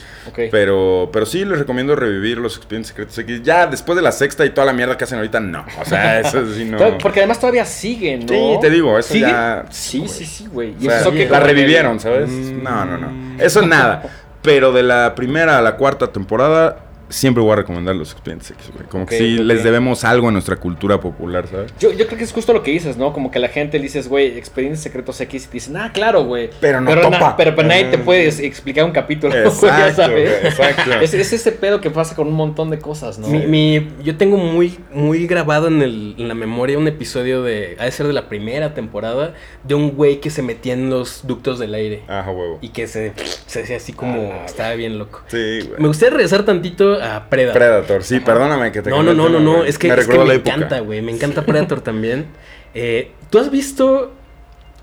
[0.51, 3.43] Pero, pero sí les recomiendo revivir los expedientes secretos X.
[3.43, 5.65] Ya después de la sexta y toda la mierda que hacen ahorita, no.
[5.81, 6.99] O sea, eso sí no.
[6.99, 8.29] Porque además todavía siguen, ¿no?
[8.29, 9.27] Sí, te digo, eso ¿Sigue?
[9.27, 9.65] ya.
[9.71, 10.75] Sí, sí, sí, güey.
[10.75, 12.29] O Y sea, que la revivieron, ¿sabes?
[12.29, 12.63] Mm.
[12.63, 13.43] No, no, no.
[13.43, 14.03] Eso nada.
[14.43, 16.77] Pero de la primera a la cuarta temporada,
[17.11, 18.87] siempre voy a recomendar los expedientes X, güey.
[18.89, 19.45] Como que sí ok.
[19.45, 21.73] les debemos algo a nuestra cultura popular, ¿sabes?
[21.79, 23.13] Yo, yo creo que es justo lo que dices, ¿no?
[23.13, 26.25] Como que la gente le dices, güey, expedientes secretos X y te dicen, ah, claro,
[26.25, 26.51] güey.
[26.61, 27.19] Pero no pero, topa.
[27.19, 28.05] na- pero, pero nadie te Ajá.
[28.05, 30.45] puede explicar un capítulo, Exacto, ya sabes.
[30.45, 30.91] exacto.
[31.03, 33.29] Es, es ese pedo que pasa con un montón de cosas, ¿no?
[33.29, 37.77] Mi, mi- yo tengo muy, muy grabado en, el- en la memoria un episodio de,
[37.79, 39.35] ha de ser de la primera temporada,
[39.65, 42.59] de un güey que se metía en los ductos del aire Ajá, huevo.
[42.61, 43.13] y que se,
[43.47, 45.23] se hacía así como, Ah, estaba bien loco.
[45.29, 45.81] Sí, güey.
[45.81, 47.59] Me gustaría regresar tantito a Predator.
[47.59, 50.07] Predator, sí, perdóname que te No, no, no, no, tema, no, es que, me es
[50.09, 52.27] que me encanta, güey, me encanta Predator también.
[52.75, 54.13] Eh, ¿Tú has visto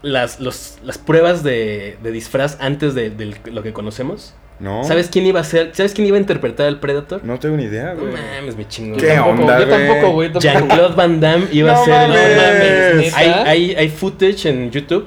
[0.01, 4.33] las, los- las pruebas de, de disfraz antes de, de lo que conocemos?
[4.59, 4.83] ¿No?
[4.83, 5.69] ¿Sabes quién iba a ser?
[5.75, 7.23] ¿Sabes quién iba a interpretar al Predator?
[7.23, 8.13] No tengo ni idea, No güey.
[8.13, 8.99] mames, mi chingón.
[8.99, 9.77] ¿Qué Tampoco, onda, Yo güey?
[9.87, 10.31] tampoco, güey.
[10.39, 12.35] Jean-Claude Van Damme iba No a ser el- mames.
[12.37, 13.13] No mames.
[13.15, 15.05] Hay, hay, hay footage en YouTube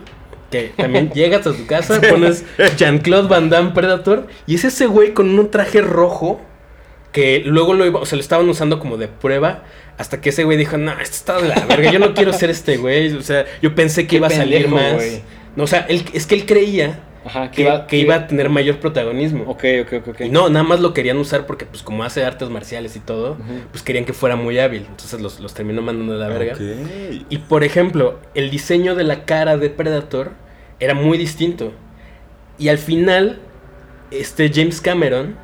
[0.53, 2.45] que también llegas a tu casa, pones
[2.77, 6.41] Jean-Claude Van Damme Predator y es ese güey con un traje rojo
[7.13, 9.65] que luego lo, iba, o sea, lo estaban usando como de prueba
[9.99, 12.51] hasta que ese güey dijo, no, esto está de la verga, yo no quiero ser
[12.51, 14.95] este güey, o sea, yo pensé que Qué iba a salir pendejo, más.
[14.95, 15.23] güey.
[15.57, 18.79] No, o sea, él, es que él creía Ajá, que, que iba a tener mayor
[18.79, 19.45] protagonismo.
[19.47, 20.21] Ok, ok, ok.
[20.23, 23.37] Y no, nada más lo querían usar porque, pues, como hace artes marciales y todo,
[23.73, 24.87] pues querían que fuera muy hábil.
[24.89, 26.57] Entonces los, los terminó mandando a la verga.
[27.29, 30.31] Y por ejemplo, el diseño de la cara de Predator
[30.79, 31.73] era muy distinto.
[32.59, 33.39] Y al final,
[34.11, 35.37] este James Cameron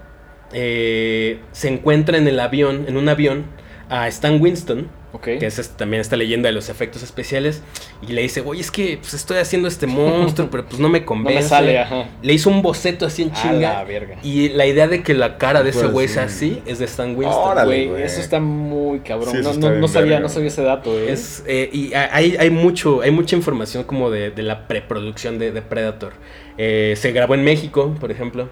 [0.52, 3.44] eh, se encuentra en el avión, en un avión,
[3.88, 4.88] a Stan Winston,
[5.22, 7.62] que es este- también esta leyenda de los efectos especiales,
[8.06, 11.00] y le dice, oye, es que pues, estoy haciendo este monstruo, pero pues no me
[11.00, 11.40] No convence.
[11.42, 12.04] me sale, ajá.
[12.20, 13.72] Le hizo un boceto así en A chinga.
[13.74, 14.16] la verga.
[14.22, 16.58] Y la idea de que la cara de ese Pues, güey sea sí.
[16.58, 17.50] así es de Stan Winston.
[17.50, 19.30] Órale, Güey, eso está muy cabrón.
[19.34, 20.98] Sí, no, está no, bien no sabía, verga, no sabía ese dato.
[20.98, 25.38] Es, eh, y ha- hay, hay, mucho, hay mucha información como de, de la preproducción
[25.38, 26.12] de, de Predator.
[26.58, 28.50] Eh, se grabó en México, por ejemplo.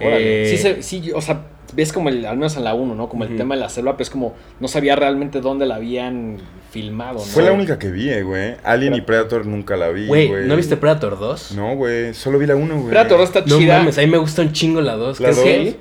[0.00, 3.08] Eh, Sí, se- sí, o sea, ves como el, al menos en la 1, ¿no?
[3.08, 6.38] Como el tema de la selva, pero es como, no sabía realmente dónde la habían
[6.70, 7.24] filmado, ¿no?
[7.24, 8.54] Fue la única que vi, eh, güey.
[8.64, 10.28] Alien y Predator nunca la vi, Güey.
[10.46, 11.52] ¿no viste Predator 2?
[11.56, 12.14] No, güey.
[12.14, 12.88] Solo vi la 1, güey.
[12.90, 13.78] Predator está No chida.
[13.78, 15.20] mames, a mí me gusta un chingo la 2.
[15.20, 15.74] ¿La creo, que- dos?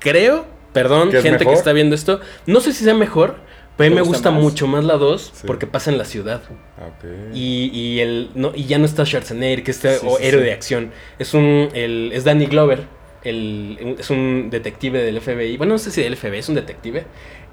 [0.00, 3.36] creo, perdón, ¿Que es gente que está viendo esto, no sé si sea mejor,
[3.76, 4.42] pero a mí ¿Te me gusta más?
[4.42, 5.46] mucho más la 2 Sí.
[5.46, 6.42] porque pasa en la ciudad.
[6.78, 7.34] Ah, ok.
[7.34, 10.40] Y, y el, no, y ya no está Schwarzenegger, que este Sí, o sí, héroe
[10.42, 10.46] sí.
[10.46, 10.90] de acción.
[11.18, 12.84] Es un el, es Danny Glover,
[13.24, 15.56] el, es un detective del FBI.
[15.56, 17.04] Bueno, no sé si del FBI, es un detective.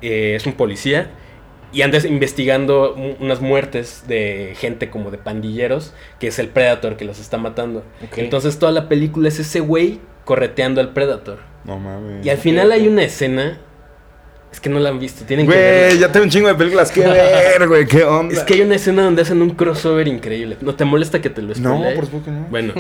[0.01, 1.11] eh, es un policía.
[1.73, 6.97] Y andas investigando un- unas muertes de gente como de pandilleros, que es el Predator
[6.97, 7.83] que los está matando.
[8.17, 11.39] Entonces toda la película es ese güey correteando al Predator.
[11.63, 12.25] No mames.
[12.25, 13.59] Y al final hay una escena...
[14.51, 15.99] Es que no la han visto, tienen que Güey, verla.
[16.01, 17.85] ya tengo un chingo de películas que ver, güey.
[17.85, 18.33] ¿Qué onda?
[18.33, 20.57] Es que hay una escena donde hacen un crossover increíble.
[20.59, 21.95] ¿No te molesta que te lo No, spoilee?
[21.95, 22.47] por supuesto que no.
[22.49, 22.73] Bueno,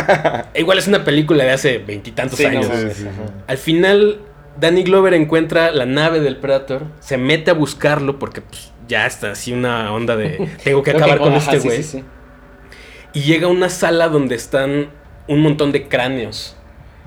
[0.54, 2.68] igual es una película de hace veintitantos Sí, no años.
[2.68, 3.08] mames, Sí, sí.
[3.48, 4.20] Al final,
[4.60, 9.32] Danny Glover encuentra la nave del Predator, se mete a buscarlo porque pues, ya está
[9.32, 11.82] así una onda de tengo que acabar con ajá, este sí, güey.
[11.82, 12.04] sí, sí.
[13.12, 14.90] Y llega a una sala donde están
[15.26, 16.56] un montón de cráneos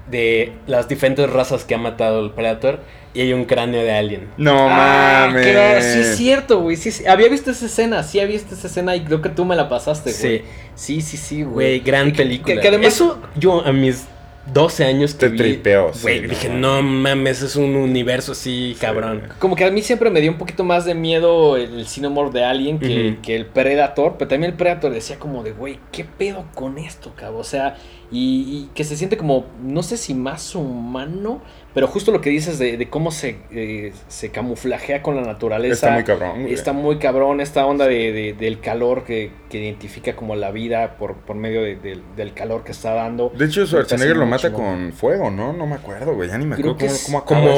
[0.09, 2.81] de las diferentes razas que ha matado el Predator
[3.13, 4.27] y hay un cráneo de alien.
[4.37, 5.45] No Ah, mames.
[5.85, 6.75] Sí, es cierto, güey.
[6.77, 7.05] Sí, sí.
[7.05, 9.67] Había visto esa escena, sí había visto esa escena y creo que tú me la
[9.69, 10.39] pasaste, güey.
[10.39, 10.43] Sí.
[10.75, 11.79] Sí, sí, sí, Güey, güey.
[11.81, 12.61] gran Que- película.
[12.61, 14.05] que además- Eso yo a mis
[14.51, 18.75] 12 años que Te vi, tripeó, sí, Güey, dije, no mames, es un universo así,
[18.81, 19.21] cabrón.
[19.37, 22.31] Como que a mí siempre me dio un poquito más de miedo el, el Cinemore
[22.31, 26.05] de Alien que, que el Predator, pero también el Predator decía como de, güey, ¿qué
[26.05, 27.41] pedo con esto, cabrón?
[27.41, 27.75] O sea,
[28.11, 28.17] y,
[28.65, 31.41] y que se siente como, no sé si más humano,
[31.73, 35.73] pero justo lo que dices de, de cómo se, eh, se camuflajea con la naturaleza.
[35.73, 36.53] Está muy cabrón, güey.
[36.53, 40.97] Está muy cabrón esta onda de, de- del calor que, que identifica como la vida
[40.97, 43.31] por, por medio de- del- del calor que está dando.
[43.35, 45.53] De hecho, Schwarzenegger lo mata con fuego, ¿no?
[45.53, 46.29] No me acuerdo, güey.
[46.29, 47.51] Ya ni me acuerdo cómo, es cómo acaba esa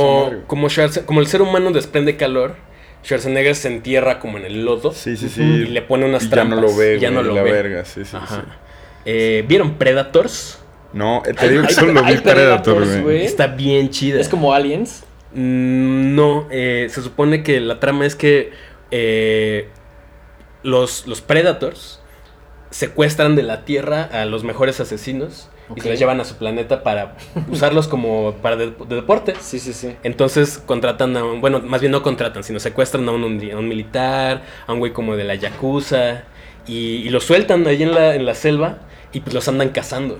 [0.48, 0.68] Como, como,
[1.06, 2.56] como el ser humano desprende calor,
[3.04, 5.42] Schwarzenegger se entierra como en el lodo Sí, sí, sí.
[5.42, 6.60] y le pone unas Y ya trampas.
[6.60, 7.52] no lo ve, ya no lo la ve.
[7.52, 8.36] verga, sí, sí, sí.
[9.06, 10.60] Eh, ¿Vieron Predators?
[10.94, 12.24] No, eh, te Hay- digo que solo vi Predator,
[12.78, 13.24] Predators, güey.
[13.26, 14.20] Está bien chida.
[14.22, 15.04] Es como Aliens.
[15.34, 18.52] Mm, No, eh, se supone que la trama es que
[18.92, 19.68] eh,
[20.62, 22.00] los, los Predators
[22.70, 26.84] secuestran de la Tierra a los mejores asesinos y se los llevan a su planeta
[26.84, 27.16] para
[27.50, 29.34] usarlos como para de, de deporte.
[29.40, 29.96] Sí, sí, sí.
[30.04, 33.68] Entonces contratan a un, bueno, más bien no contratan, sino secuestran a un, a un
[33.68, 36.24] militar, a un güey como de la Yakuza
[36.68, 38.80] y, y los sueltan ahí en la, en la selva
[39.12, 40.18] y pues los andan cazando.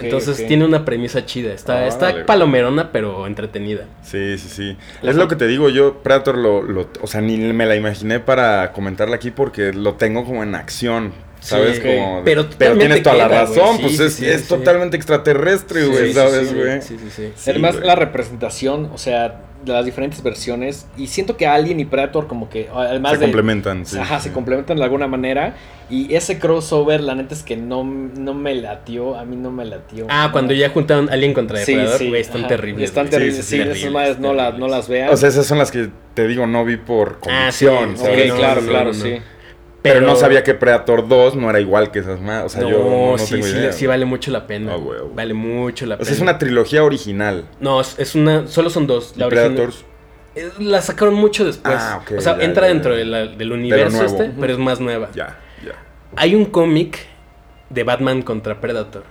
[0.00, 3.86] Entonces tiene una premisa chida, está, está palomerona pero entretenida.
[4.02, 4.76] Sí, sí, sí.
[5.02, 7.74] La es lo que te digo, yo Predator lo, lo, o sea, ni me la
[7.74, 11.76] imaginé para comentarla aquí porque lo tengo como en acción, ¿sabes?
[11.76, 14.26] Sí, como de- pero pero tienes toda la queda, razón, Sí, pues sí, es, sí,
[14.28, 14.48] es sí.
[14.48, 16.82] totalmente extraterrestre, güey, Sí, sí, ¿sabes, güey?
[16.82, 17.32] Sí, sí, sí.
[17.34, 20.86] Sí, Además, la representación, o sea, de las diferentes versiones.
[20.96, 23.24] Y siento que Alien y Predator, como que, además Se de.
[23.26, 23.98] complementan, sí.
[23.98, 24.28] Ajá, sí.
[24.28, 25.54] se complementan de alguna manera.
[25.90, 29.16] Y ese crossover, la neta es que no, no me latió.
[29.18, 30.06] A mí no me latió.
[30.08, 32.84] Ah, cuando ya juntaron Alien contra Sí, Depredador, sí, güey, están ajá, terribles.
[32.88, 35.10] Están terribles, sí, terribles, esas madres no, la- no las vean.
[35.10, 38.62] O sea, esas son las que te digo, no vi por Ah, sí, convicción, claro,
[38.62, 39.16] no, claro, no, sí.
[39.82, 42.44] Pero, no sabía que Predator 2 no era igual que esas más.
[42.44, 43.72] O sea, no, yo no, no sí, tengo sí, idea.
[43.72, 44.76] sí vale mucho la pena.
[45.12, 46.06] Vale mucho la O pena.
[46.06, 47.44] sea, es una trilogía original.
[47.58, 48.46] No, es, es una.
[48.46, 49.14] Solo son dos.
[49.16, 49.84] La Predators.
[50.34, 51.74] Eh, La sacaron mucho después.
[51.76, 52.98] Ah, ok, o sea, ya, entra ya, dentro ya.
[52.98, 55.10] de la- del universo este, pero es más nueva.
[55.14, 55.72] Ya, ya.
[56.16, 56.98] Hay un cómic
[57.68, 59.02] de Batman contra Predator.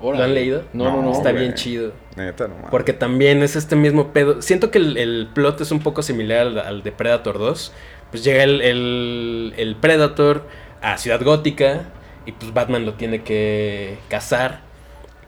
[0.00, 0.62] ¿Lo han leído?
[0.72, 1.12] No, no, no.
[1.12, 1.92] Está bien chido.
[2.16, 2.70] Neta, no mames.
[2.70, 4.40] Porque también es este mismo pedo.
[4.42, 7.72] Siento que el, el plot es un poco similar al, al de Predator 2.
[8.10, 10.46] Pues llega el, el- el Predator
[10.80, 11.88] a Ciudad Gótica
[12.26, 14.66] y pues Batman lo tiene que cazar.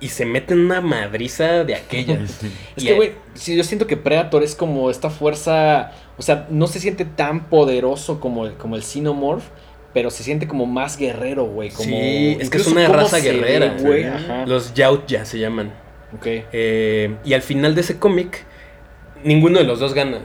[0.02, 2.42] Y se mete en una madriza de aquellas.
[2.76, 5.92] Es Y que, ahí- güey, sí, yo siento que Predator es como esta fuerza.
[6.16, 9.44] O sea, no se siente tan poderoso como el, como el Xenomorph,
[9.92, 11.68] pero se siente como más guerrero, güey.
[11.70, 13.76] Como, Sí, es que es una raza ve, guerrera.
[14.16, 14.46] Ajá.
[14.46, 15.72] Los Yautja se llaman.
[16.16, 16.26] Ok.
[16.26, 18.44] Eh, y al final de ese cómic,
[19.22, 20.20] ninguno de los dos gana.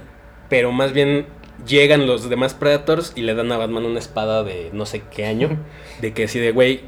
[0.48, 1.26] Pero más bien
[1.68, 5.26] llegan los demás Predators y le dan a Batman una espada de no sé qué
[5.26, 5.58] año.
[6.02, 6.82] De que así de, güey,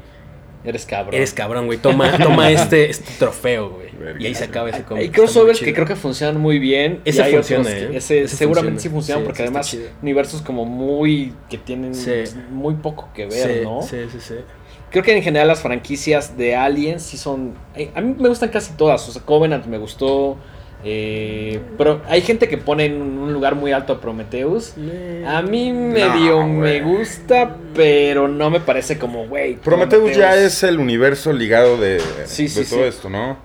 [0.64, 1.14] Eres cabrón.
[1.14, 1.78] eres cabrón, güey.
[1.78, 3.88] Toma, toma este, este trofeo, güey.
[4.18, 5.02] Y ahí se acaba ese cómic.
[5.04, 7.00] Hay crossovers que creo que funcionan muy bien.
[7.04, 7.90] Ese funciona, ¿eh?
[7.94, 8.82] Ese, Ese seguramente funciona.
[8.82, 9.88] sí funciona Sí, porque además chido.
[10.02, 12.10] universos como muy que tienen Sí.
[12.50, 13.82] muy poco que ver, Sí, ¿no?
[13.82, 14.34] sí, sí, sí.
[14.90, 17.54] Creo que en general las franquicias de Aliens sí son.
[17.76, 19.08] eh, A mí me gustan casi todas.
[19.08, 20.36] O sea, Covenant me gustó.
[20.84, 24.74] Eh, pero hay gente que pone en un lugar muy alto a Prometheus.
[25.26, 29.56] A mí medio No, me gusta, pero no me parece como, güey.
[29.56, 32.86] Prometheus ya es el universo ligado de, Sí, de sí, todo sí.
[32.88, 33.38] esto, ¿no?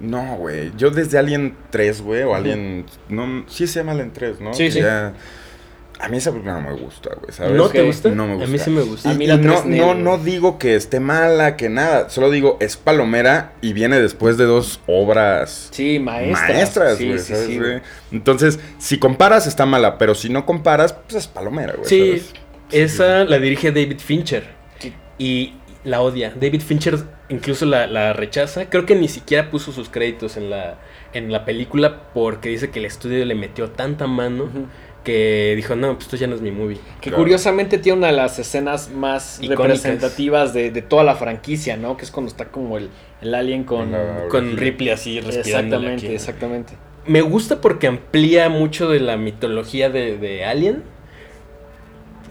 [0.00, 0.70] No, güey.
[0.76, 2.86] Yo desde Alien 3, güey, o Alien...
[3.08, 4.54] No, sí se llama Alien 3, ¿no?
[4.54, 4.80] Sí, Que sí.
[4.80, 5.12] ya-
[6.00, 7.52] A mí esa película no me gusta, güey, ¿sabes?
[7.54, 8.08] ¿No te gusta?
[8.10, 8.48] No me gusta.
[8.48, 9.10] A mí sí me gusta.
[9.10, 12.08] A mí la y no, 3 no, no digo que esté mala, que nada.
[12.08, 16.48] Solo digo, es palomera y viene después de dos obras Sí, maestras.
[16.48, 17.80] maestras, Sí, güey, sí, ¿sabes, sí, güey?
[18.12, 21.88] Entonces, si comparas, está mala, pero si no comparas, pues es palomera, güey.
[21.88, 22.32] Sí, ¿sabes?
[22.70, 24.44] esa la dirige David Fincher.
[25.18, 26.32] Y la odia.
[26.38, 28.70] David Fincher incluso la, la rechaza.
[28.70, 30.78] Creo que ni siquiera puso sus créditos en la,
[31.12, 34.66] en la película porque dice que el estudio le metió tanta mano Ujú.
[35.08, 36.76] Que dijo, no, pues esto ya no es mi movie.
[37.00, 37.16] Que Claro.
[37.22, 39.58] curiosamente tiene una de las escenas más Icónicas.
[39.82, 41.96] representativas de, de toda la franquicia, ¿no?
[41.96, 42.90] Que es cuando está como el,
[43.22, 43.90] el alien con...
[44.30, 45.76] Con Ripley así respirando.
[45.76, 46.72] Exactamente, exactamente.
[47.06, 50.82] Me gusta porque amplía mucho de la mitología de, de Alien.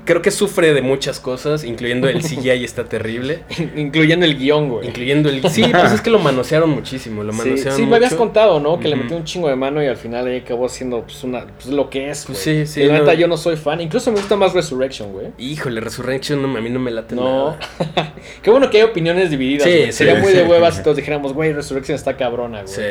[0.08, 3.42] Creo que sufre de muchas cosas, incluyendo el CGI está terrible.
[3.76, 4.88] Incluyendo el guion, güey.
[4.88, 5.48] Incluyendo el...
[5.50, 7.24] Sí, pues es que lo manosearon muchísimo.
[7.24, 8.80] Lo Sí, manosearon sí, me habías contado, ¿no?
[8.80, 11.46] Que le metió un chingo de mano y al final ahí acabó siendo pues, una,
[11.46, 12.66] pues, lo que es, Pues güey.
[12.66, 13.00] sí, sí, Y la no.
[13.02, 13.82] neta yo no soy fan.
[13.82, 15.28] Incluso me gusta más Resurrection, güey.
[15.38, 17.58] Híjole, Resurrection no, a mí no me late No.
[17.58, 18.14] nada.
[18.42, 20.38] Qué bueno que hay opiniones divididas, Sí, sí, Sería muy sí.
[20.38, 22.74] de huevas si todos dijéramos, güey, Resurrection está cabrona, güey.
[22.74, 22.82] Sí.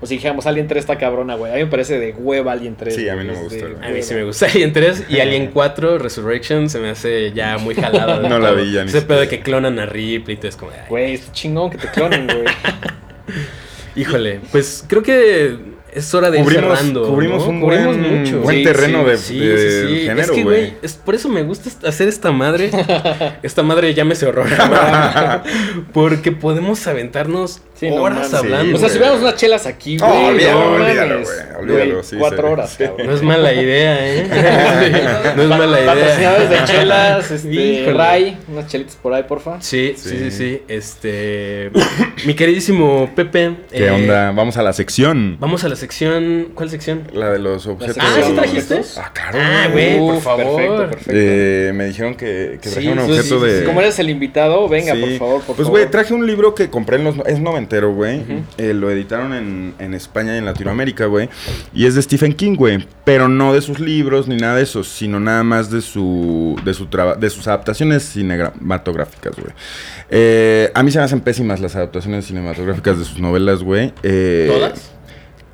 [0.00, 1.52] O si dijéramos, Alien 3 está cabrona, güey.
[1.52, 2.94] A mí me parece de hueva Alien 3.
[2.94, 3.88] Sí, a mí no me de gustó, güey.
[3.90, 7.56] A mí sí me gusta Alien 3 y Alien 4, Resurrection, se me hace ya
[7.56, 8.18] muy jalada.
[8.20, 10.48] de No la vi ya ni Ese pedo de que clonan a Ripley y todo
[10.48, 10.72] es como...
[10.90, 12.44] Güey, es chingón que te clonen, güey.
[13.96, 15.56] Híjole, pues creo que
[15.94, 17.06] es hora de ir Cubrimos- cerrando.
[17.08, 17.48] cubrimos ¿no?
[17.48, 20.00] un buen- buen terreno de- sí, de sí, sí.
[20.02, 20.74] género, Es que, güey.
[20.82, 22.70] es por eso me gusta hacer esta madre.
[23.42, 24.46] esta madre llámese horror.
[25.94, 28.76] porque podemos aventarnos Sí, no horas hablando.
[28.76, 30.10] o sea, si hubiéramos unas chelas aquí, güey.
[30.10, 31.28] olvídalo, no olvídalo, mames.
[31.28, 32.52] güey, olvídalo, Güey, sí, Cuatro sí.
[32.52, 32.84] horas, Sí.
[32.84, 33.06] cabrón.
[33.06, 34.26] No es mala idea, ¿eh?
[35.36, 35.94] no es mala idea.
[35.94, 37.92] Patrocinadores de chelas, este.
[37.92, 39.60] Ray, unas chelitas por ahí, porfa.
[39.60, 40.30] Sí, sí, sí, Sí.
[40.30, 40.62] sí.
[40.68, 41.70] Este.
[42.24, 43.56] mi queridísimo Pepe.
[43.70, 44.32] ¿Qué eh, onda?
[44.32, 45.36] Vamos a la sección.
[45.40, 46.48] Vamos a la sección.
[46.54, 47.02] ¿Cuál sección?
[47.12, 47.98] La de los objetos.
[48.00, 48.80] Ah, ¿sí trajiste?
[48.96, 49.38] Ah, claro.
[49.40, 50.56] Ah, güey, por favor.
[50.56, 51.12] Perfecto, perfecto.
[51.14, 53.58] Eh, me dijeron que, que Sí, trajeron un objeto sí, sí, de.
[53.60, 53.64] sí.
[53.66, 55.00] Como eres el invitado, venga, Sí.
[55.00, 55.70] por favor, por pues, favor.
[55.80, 57.16] güey, traje un libro que compré en los...
[57.26, 58.22] Es noventero, güey.
[58.58, 61.28] Eh, lo editaron en, en España y en Latinoamérica, güey.
[61.74, 62.86] Y es de Stephen King, güey.
[63.04, 66.74] Pero no de sus libros ni nada de eso, sino nada más de su de
[66.74, 69.52] su traba- de sus adaptaciones cinematográficas, güey.
[70.10, 73.92] Eh, a mí se me hacen pésimas las adaptaciones cinematográficas de sus novelas, güey.
[74.02, 74.92] Eh, ¿Todas?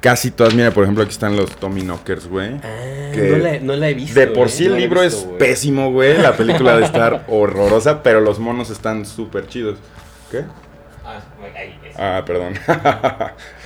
[0.00, 0.52] Casi todas.
[0.54, 2.54] Mira, por ejemplo, aquí están los Tommy Knockers, güey.
[2.62, 4.18] Ah, que no, la, no la he visto.
[4.18, 4.50] De por ¿eh?
[4.50, 6.18] sí no el libro visto, es pésimo, güey.
[6.18, 9.78] La película de estar horrorosa, pero los monos están súper chidos.
[10.30, 10.42] ¿Qué?
[11.04, 11.78] Ah, güey, ahí.
[11.98, 12.54] Ah, perdón.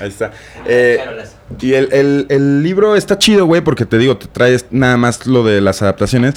[0.01, 0.33] Ahí está.
[0.67, 1.37] Eh, Charolas.
[1.61, 5.27] y el, el- el libro está chido, güey, porque te digo, te traes nada más
[5.27, 6.35] lo de las adaptaciones.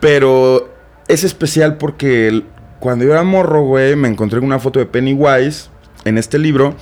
[0.00, 0.72] Pero
[1.08, 2.42] es especial porque
[2.80, 5.68] cuando yo era morro, güey, me encontré con una foto de Pennywise
[6.04, 6.74] en este libro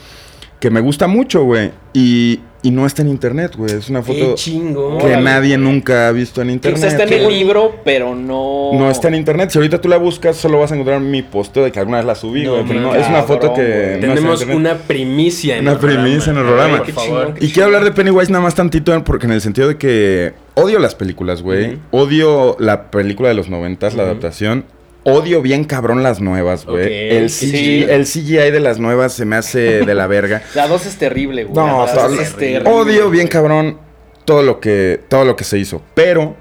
[0.61, 1.72] que me gusta mucho, güey.
[1.94, 3.73] Y, y no está en internet, güey.
[3.75, 4.99] Es una foto chingo.
[4.99, 5.69] que nadie güey.
[5.73, 6.79] nunca ha visto en Que, internet.
[6.79, 7.39] o sea, está en el güey.
[7.39, 8.71] libro, pero no.
[8.73, 9.51] No está en internet.
[9.51, 12.07] Si ahorita tú la buscas, solo vas a encontrar mi posteo de que alguna vez
[12.07, 12.64] la subí, No, güey.
[12.67, 13.99] pero no, es una foto que.
[14.01, 16.03] no Tenemos una primicia en Una el programa.
[16.05, 16.77] primicia en el programa.
[16.79, 17.27] Por Qué favor.
[17.27, 17.37] chingón.
[17.41, 20.79] Y quiero hablar de Pennywise nada más tantito, porque en el sentido de que odio
[20.81, 21.79] las películas, güey.
[21.93, 24.64] Odio la película de los noventas, la adaptación.
[25.07, 27.11] Odio bien cabrón las nuevas, güey.
[27.11, 27.50] El, sí.
[27.50, 30.42] CGI, el CGI de las nuevas se me hace de la verga.
[30.54, 31.54] La 2 es terrible, güey.
[31.54, 32.68] No, La dos es terrible.
[32.70, 33.78] Odio bien cabrón
[34.24, 36.34] todo lo que todo lo que se hizo, pero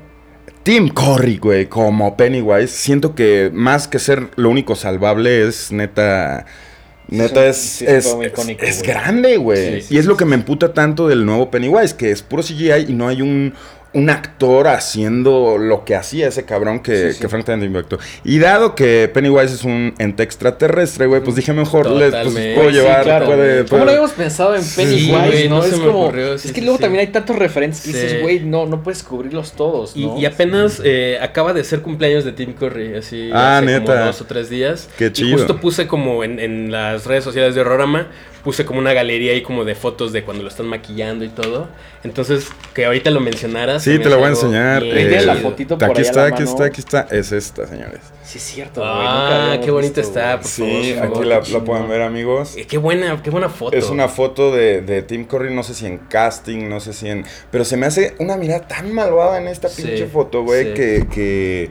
[0.63, 6.45] Tim Curry, güey, como Pennywise, siento que más que ser lo único salvable es neta.
[7.07, 8.89] Neta es, sí, es, fue muy es- icónico, es güey.
[8.89, 9.82] grande, güey.
[9.82, 12.24] Sí, sí, y es sí, lo que me emputa tanto del nuevo Pennywise, que es
[12.24, 13.53] puro CGI y no hay un,
[13.96, 17.20] un actor haciendo lo que hacía ese cabrón que, Sí, sí.
[17.22, 17.28] que
[17.66, 17.98] impactó.
[18.26, 22.70] Y dado que Pennywise es un ente extraterrestre, güey, pues dije mejor les pues, puedo
[22.70, 23.26] Sí, llevar, claro.
[23.26, 25.58] puede, ¿Cómo puede- habíamos pensado en Sí, Pennywise, güey, no?
[25.60, 26.02] no es se me como.
[26.04, 26.84] ocurrió, sí, es que sí, luego sí.
[26.84, 27.98] también hay tantos referentes que Sí.
[27.98, 30.20] dices, güey, no, no puedes cubrirlos todos, Y, ¿no?
[30.20, 33.93] y apenas eh, acaba de ser cumpleaños de Tim Curry, así Ah, hace neta.
[33.93, 34.89] como dos o tres días.
[34.98, 35.38] Qué Y chido.
[35.38, 38.10] justo puse como en, en las redes sociales de Rorama,
[38.46, 41.68] puse como una galería ahí como de fotos de cuando lo están maquillando y todo.
[42.04, 43.82] Entonces, que ahorita lo mencionaras.
[43.84, 44.84] Sí, te lo voy a enseñar.
[44.84, 46.52] tiene la fotito por aquí está, la aquí mano.
[46.52, 47.08] está, aquí está.
[47.10, 48.02] Es esta, señores.
[48.24, 52.04] Sí, es cierto, Ah, qué bonita visto, está, por Sí, favor, aquí la, pueden ver,
[52.04, 52.56] amigos.
[52.56, 53.76] Eh, Qué buena, qué buena foto.
[53.76, 57.10] Es una foto de, de Tim Curry, no sé si en casting, no sé si
[57.10, 57.26] en...
[57.50, 60.74] Pero se me hace una mirada tan malvada en esta Sí, pinche foto, güey, sí.
[60.76, 61.70] que, que...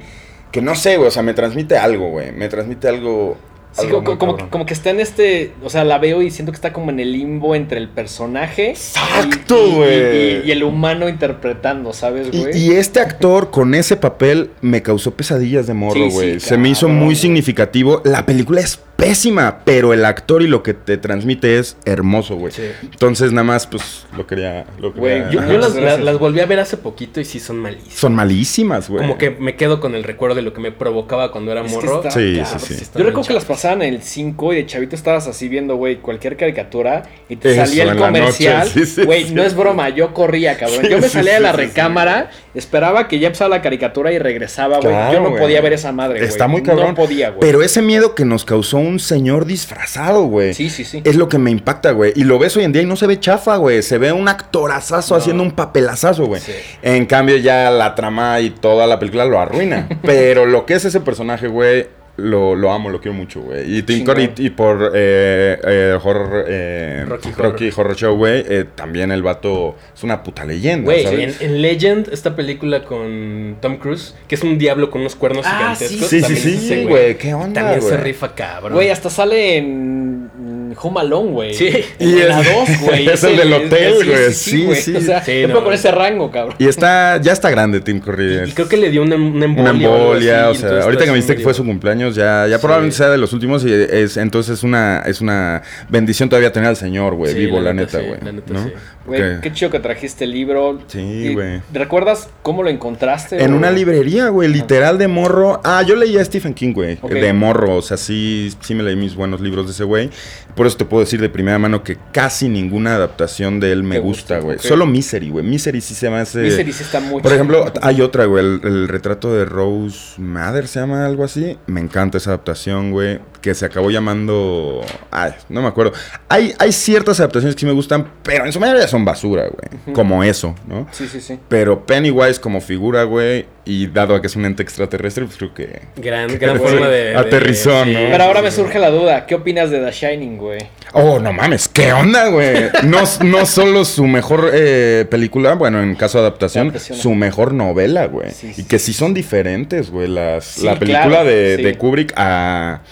[0.51, 2.33] Que no sé, güey, o sea, me transmite algo, güey.
[2.33, 3.37] Me transmite algo...
[3.77, 6.57] Sí, como, como, como que está en este, o sea, la veo y siento que
[6.57, 10.37] está como en el limbo entre el personaje Exacto, y- y- güey.
[10.45, 12.57] y, y el humano interpretando, ¿sabes, güey?
[12.57, 16.41] Y, este actor con ese papel me causó pesadillas de morro, Sí, sí, güey.
[16.41, 18.01] Se me hizo muy significativo.
[18.05, 22.53] La película es pésima, pero el actor y lo que te transmite es hermoso, güey.
[22.53, 22.63] Sí.
[22.83, 24.65] Entonces, nada más, pues, lo quería...
[24.79, 25.83] Lo Güey, Yo, las, Gracias.
[25.85, 27.95] las- las volví a ver hace poquito y sí son malísimas.
[27.95, 29.03] Son malísimas, güey.
[29.03, 31.73] Como que me quedo con el recuerdo de lo que me provocaba cuando era Es
[31.73, 31.97] morro.
[31.99, 32.85] está Sí, sí, sí.
[32.95, 35.97] Yo recuerdo que las pasaban en el 5 y de chavito estabas así viendo, güey,
[35.97, 38.67] cualquier caricatura y te Eso, salía el comercial.
[38.69, 39.35] noche, sí, sí, Güey, sí.
[39.35, 40.81] no es broma, yo corría, cabrón.
[40.83, 41.67] Sí, yo me sí, salía de la sí, sí.
[41.67, 44.89] recámara, esperaba que ya empezara la caricatura y regresaba, güey.
[44.91, 45.43] Claro, yo no güey.
[45.43, 46.29] podía ver esa madre, güey.
[46.29, 46.89] Está muy cabrón.
[46.89, 47.41] No podía, güey.
[47.41, 50.55] Pero ese miedo que nos causó un señor disfrazado, güey.
[50.55, 51.01] Sí, sí, sí.
[51.05, 52.13] Es lo que me impacta, güey.
[52.17, 53.83] Y lo ves hoy en día y no se ve chafa, güey.
[53.83, 55.19] Se ve un actorazazo No.
[55.21, 56.41] haciendo un papelazazo, güey.
[56.41, 56.53] Sí.
[56.83, 59.89] En cambio, ya la trama y toda la película lo arruina.
[60.03, 61.87] Pero lo que es ese personaje, güey,
[62.17, 63.79] lo, lo amo, lo quiero mucho, güey.
[63.79, 64.05] Y Tim.
[64.05, 67.81] Curry, y por eh, eh, horror, eh, Rocky Rocky, Horror.
[67.87, 72.09] Horror Show, güey, eh, también el vato es una puta leyenda, Güey, en, en Legend,
[72.13, 76.09] esta película con Tom Cruise, que es un diablo con unos cuernos Ah, gigantescos.
[76.09, 77.17] Sí, sí, sí, güey.
[77.19, 78.75] ¿Qué onda, También se rifa cabrón.
[78.75, 81.55] Güey, hasta sale en Home Alone, güey.
[81.55, 81.69] Sí.
[81.99, 83.09] En Y la es- 2, güey.
[83.09, 84.33] es el del hotel, güey.
[84.33, 84.81] Sí, güey.
[84.81, 84.95] sí.
[84.97, 85.65] O sea, Sí, no.
[85.65, 86.55] con ese rango, cabrón.
[86.59, 88.49] Y está, ya está grande Tim Curry.
[88.49, 89.71] Y creo que le dio una, una embolia.
[89.73, 92.04] Una o algo embolia, así, o sea, ahorita que me dijiste que fue su cumpleaños,
[92.11, 92.63] ya, ya Sí.
[92.63, 96.69] probablemente sea de los últimos y es, entonces es una, es una bendición todavía tener
[96.69, 98.21] al señor, güey, Sí, vivo, la la neta, sí, güey.
[98.49, 98.65] ¿no?
[98.65, 98.73] sí.
[99.07, 100.81] Güey, Porque qué chido que trajiste el libro.
[100.87, 101.61] Sí, güey.
[101.75, 103.43] ¿Recuerdas cómo lo encontraste?
[103.45, 105.61] En o- una librería, güey, literal de morro.
[105.63, 107.11] Ah, yo leía a Stephen King, güey, Ok.
[107.13, 110.09] de morro, o sea, sí, sí me leí mis buenos libros de ese güey.
[110.57, 113.99] Por eso te puedo decir de primera mano que casi ninguna adaptación de él me
[113.99, 114.57] gusta, güey.
[114.57, 114.63] ok.
[114.63, 115.45] Solo Misery, güey.
[115.45, 116.39] Misery sí se me hace...
[116.41, 120.67] Misery sí está muy Por ejemplo, hay otra, güey, el, el retrato de Rose Mather,
[120.67, 121.59] se llama algo así.
[121.67, 124.81] Me encanta esa adaptación, güey, que se acabó llamando...
[125.11, 125.93] Ay, no me acuerdo.
[126.29, 129.95] Hay, hay ciertas adaptaciones que sí me gustan, pero en su mayoría son basura, güey.
[129.95, 130.89] Como eso, ¿no?
[130.93, 131.39] Sí, sí, sí.
[131.49, 135.55] Pero Pennywise como figura, güey, y dado a que es un ente extraterrestre, pues creo
[135.55, 135.83] que...
[135.97, 137.05] Gran, gran forma de.
[137.11, 137.99] de- aterrizón, ¿no?
[138.11, 140.59] Pero ahora me surge la duda, ¿qué opinas de The Shining, güey?
[140.97, 142.71] Oh, no mames, ¿qué onda, güey?
[142.85, 148.07] No, no solo su mejor eh, película, bueno, en caso de adaptación, su mejor novela,
[148.07, 148.31] güey.
[148.31, 150.07] Sí, y que sí son diferentes, güey.
[150.07, 152.83] Las, la película claro, de, de Kubrick a,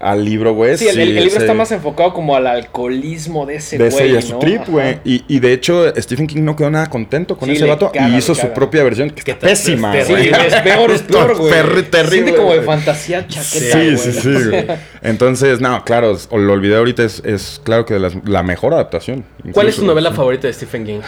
[0.00, 0.76] al libro, güey.
[0.78, 3.90] Sí, el, el- el libro ese- está más enfocado como al alcoholismo de ese de
[3.90, 4.38] güey, ese y a su ¿no?
[4.38, 4.98] trip, güey.
[5.04, 8.08] Y, y de hecho, Stephen King no quedó nada contento con Sí, ese vato caga,
[8.08, 10.28] y hizo su propia versión, que ¿Qué está pésima, Es Sí, güey.
[10.28, 11.50] es peor, es peor, güey.
[11.90, 14.66] Terrible, Siente como de fantasía chaqueta, Sí, sí, sí, güey.
[15.02, 18.74] Entonces, no, claro, es- lo olvidé ahorita, es, es claro que de las- la mejor
[18.74, 19.24] adaptación.
[19.52, 21.00] ¿Cuál es tu novela favorita de Stephen King?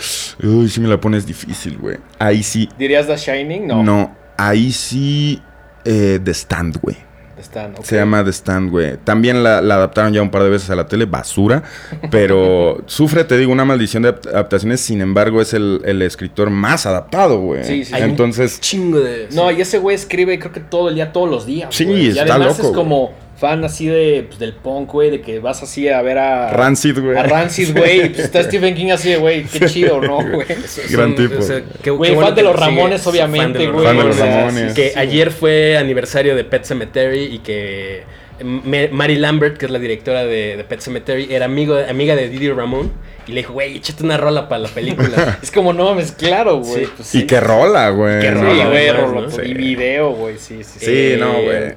[0.42, 1.96] Uy, sí me la pones difícil, güey.
[2.18, 2.68] Ahí sí.
[2.78, 3.66] ¿Dirías The Shining?
[3.66, 3.82] No.
[3.82, 5.40] No, ahí sí.
[5.84, 6.96] eh, The Stand, güey.
[7.40, 7.84] Están, ok.
[7.84, 8.96] Se llama The Stand, güey.
[9.02, 11.62] También la, la adaptaron ya un par de veces a la tele, basura.
[12.10, 14.80] Pero sufre, te digo, una maldición de adap- adaptaciones.
[14.80, 17.64] Sin embargo, es el, el escritor más adaptado, güey.
[17.64, 18.00] Sí, sí, sí.
[18.02, 19.28] Entonces, Chingo de.
[19.32, 21.74] No, y ese güey escribe creo que todo el día, todos los días.
[21.74, 22.06] Sí, güey.
[22.06, 25.38] Y está además loco, es como fan así de, pues, del punk, güey, de que
[25.40, 26.50] vas así a ver a...
[26.52, 27.16] Rancid, güey.
[27.16, 30.46] A Rancid, güey, y pues está Stephen King así de, güey, qué chido, ¿no, güey?
[30.90, 31.36] Gran tipo.
[31.82, 33.86] qué- Güey, qué bueno fan de los sigue- Ramones, fan obviamente, de los güey.
[33.86, 34.74] Fan de los Ramones.
[34.74, 38.02] Que sí, ayer fue aniversario de Pet Cemetery y que
[38.44, 42.50] Mary Lambert, que es la directora de, de Pet Cemetery, era amigo, amiga de Didi
[42.50, 42.90] Ramón
[43.26, 45.38] y le dijo, güey, échate una rola para la película.
[45.42, 46.84] Es como, no mames, claro, güey.
[46.86, 46.90] Sí.
[46.96, 47.26] pues, Y sí.
[47.26, 48.20] qué rola, güey.
[48.20, 49.30] Qué Sí, rola, güey, ¿no?
[49.30, 49.40] Sí.
[49.44, 50.86] Y video, güey, sí, sí, sí.
[50.86, 51.74] Sí, Eh, no, güey.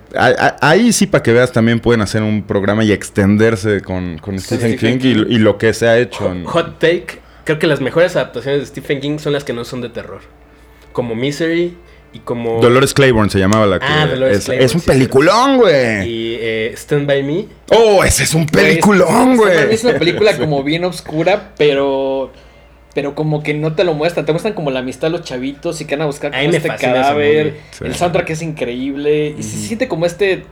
[0.61, 4.78] Ahí- sí, para que veas, también pueden hacer un programa y extenderse con, con Stephen
[4.78, 6.32] King y, y lo que se ha hecho.
[6.32, 9.66] en- Hot Take, creo que las mejores adaptaciones de Stephen King son las que no
[9.66, 10.22] son de terror.
[10.91, 11.76] Como Misery
[12.14, 12.61] y como...
[12.61, 13.86] Dolores Claiborne se llamaba la que...
[13.89, 16.07] Ah, Dolores es, Claiborne, es un sí, peliculón, güey.
[16.09, 17.45] Y eh, Stand By Me.
[17.72, 22.32] Oh, ese es un peliculón, Güey, es- una película como bien oscura, pero.
[22.93, 24.26] Pero como que no te lo muestran.
[24.28, 26.68] Te muestran como la amistad de los chavitos y que van a buscar como este
[26.68, 27.57] cadáver.
[27.82, 29.34] El soundtrack es increíble.
[29.36, 30.45] Y se siente como este.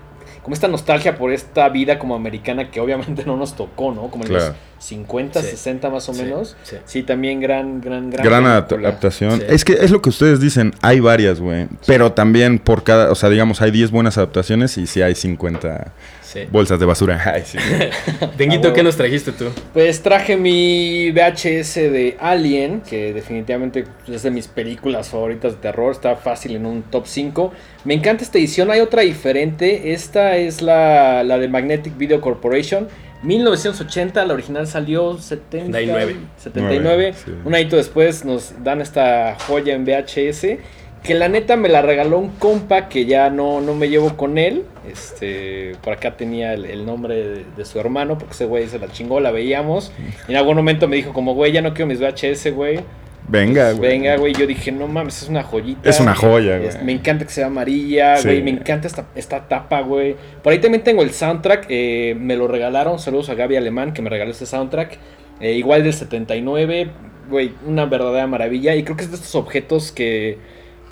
[0.43, 4.09] Como esta nostalgia por esta vida como americana que obviamente no nos tocó, ¿no?
[4.09, 4.45] Como en Claro.
[4.47, 5.49] los 50, Sí.
[5.51, 6.57] 60 más o Sí, menos.
[6.63, 6.77] sí.
[6.85, 8.25] Sí, también gran, gran, gran.
[8.25, 8.89] Gran película.
[8.89, 9.39] adaptación.
[9.39, 9.45] Sí.
[9.49, 11.67] Es que es lo que ustedes dicen, hay varias, güey.
[11.85, 15.91] Pero también por cada, o sea, digamos, hay 10 buenas adaptaciones y sí hay 50
[16.31, 16.47] Sí.
[16.51, 17.21] bolsas de basura.
[17.33, 17.57] Ay, sí.
[18.37, 19.45] Denguito, Ah, ¿qué nos trajiste tú?
[19.73, 25.91] Pues traje mi VHS de Alien, que definitivamente es de mis películas favoritas de terror,
[25.91, 27.51] está fácil en un top 5.
[27.83, 32.87] Me encanta esta edición, hay otra diferente, esta es la, la de Magnetic Video Corporation,
[33.23, 36.15] 1980, la original salió 70, 79.
[36.37, 37.31] 79, Sí.
[37.45, 40.57] un añito después nos dan esta joya en VHS.
[41.03, 44.37] Que la neta me la regaló un compa que ya no, no me llevo con
[44.37, 44.63] él.
[44.87, 48.77] Este, por acá tenía el, el nombre de, de su hermano, porque ese güey se
[48.77, 49.91] la chingó, la veíamos.
[50.27, 52.79] Y en algún momento me dijo como, güey, ya no quiero mis VHS, güey.
[53.27, 53.89] Venga, güey.
[53.89, 54.33] Venga, güey.
[54.33, 55.89] Yo dije, no mames, es una joyita.
[55.89, 56.69] Es una joya, güey.
[56.69, 58.27] Es- me encanta que sea amarilla, Sí.
[58.27, 58.43] güey.
[58.43, 60.15] Me encanta esta, esta tapa, güey.
[60.43, 61.65] Por ahí también tengo el soundtrack.
[61.69, 62.99] eh, me lo regalaron.
[62.99, 64.97] Saludos a Gaby Alemán que me regaló este soundtrack.
[65.39, 66.89] eh, igual del 79.
[67.29, 68.75] Güey, una verdadera maravilla.
[68.75, 70.37] Y creo que es de estos objetos que,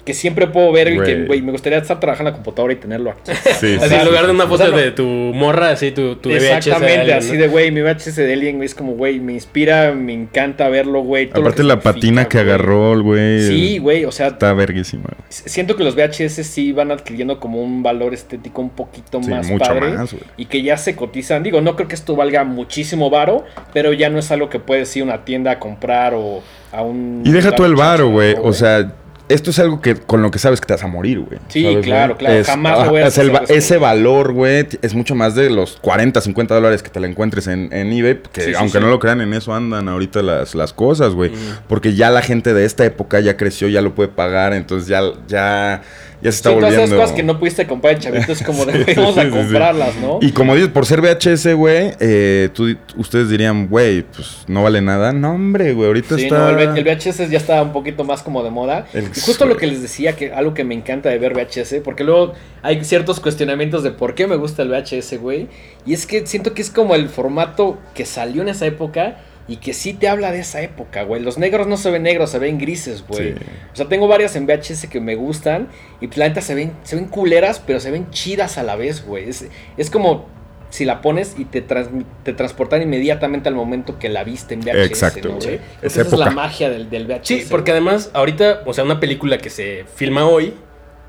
[0.10, 0.92] que siempre puedo ver.
[0.92, 1.44] Y que, Güey.
[1.44, 3.20] me gustaría estar trabajando en la computadora y tenerlo aquí.
[3.60, 5.92] Sí, Así, sí, en lugar de una foto O sea, no- de tu morra, así,
[5.92, 6.44] tu, tu VHS.
[6.58, 7.42] Exactamente, así ¿no?
[7.42, 11.02] de, güey, mi VHS de Alien, güey, es como, güey, me inspira, me encanta verlo,
[11.02, 11.30] güey.
[11.32, 12.50] Aparte la patina que güey.
[12.50, 13.42] agarró el güey.
[13.48, 15.04] Sí, güey, o sea, Está verguísima.
[15.30, 19.48] siento que los VHS sí van adquiriendo como un valor estético un poquito Sí, más
[19.48, 20.24] mucho padre más, güey.
[20.38, 21.44] y que ya se cotizan.
[21.44, 24.96] Digo, no creo que esto valga muchísimo varo, pero ya no es algo que puedes
[24.98, 26.42] ir a una tienda a comprar o
[26.72, 28.34] a un Y deja tú el varo, güey.
[28.36, 28.92] ¿no, O sea,
[29.30, 31.40] esto es algo que con lo que sabes que te vas a morir, güey.
[31.48, 32.18] Sí, ¿Sabes, claro, güey?
[32.18, 32.44] claro.
[32.46, 35.36] Jamás lo voy a es el hacer va- esto, Ese valor, güey, es mucho más
[35.36, 38.20] de los 40, 50 dólares que te la encuentres en, en eBay.
[38.34, 38.84] Que Sí, aunque sí.
[38.84, 41.32] no lo crean, en eso andan ahorita las, las cosas, güey.
[41.68, 44.54] Porque ya la gente de esta época ya creció, ya lo puede pagar.
[44.54, 45.82] Entonces ya, ya,
[46.22, 46.84] ya se está Sí, todas volviendo.
[46.96, 49.96] esas cosas que no pudiste comprar en chavito es como Sí, vamos sí, a comprarlas,
[49.98, 50.20] ¿no?
[50.22, 52.50] Y como dices, por ser VHS, güey, eh,
[52.98, 55.14] ustedes dirían, güey, pues no vale nada.
[55.14, 56.52] No, hombre, güey, ahorita está...
[56.52, 58.86] no, el, VHS ya está un poquito más como de moda.
[58.94, 61.76] El- y justo lo que les decía, que algo que me encanta de ver VHS,
[61.84, 65.48] porque luego hay ciertos cuestionamientos de por qué me gusta el VHS, güey.
[65.86, 69.18] Y es que siento que es como el formato que salió en esa época
[69.50, 71.22] y que sí te habla de esa época, güey.
[71.22, 73.34] Los negros no se ven negros, se ven grises, güey.
[73.34, 73.40] Sí.
[73.74, 75.68] O sea, tengo varias en VHS que me gustan
[76.00, 78.76] y pues la neta se ven, se ven culeras, pero se ven chidas a la
[78.76, 79.28] vez, güey.
[79.28, 79.46] Es,
[79.76, 80.28] es como
[80.70, 84.86] si la pones y te, te transportan inmediatamente al momento que la viste en VHS,
[84.86, 85.48] Exacto, ¿no, güey.
[85.48, 85.60] güey?
[85.82, 87.28] Esa Esa es la magia del, del VHS.
[87.28, 87.82] Sí, porque güey.
[87.82, 90.54] además, ahorita, o sea, una película que se filma hoy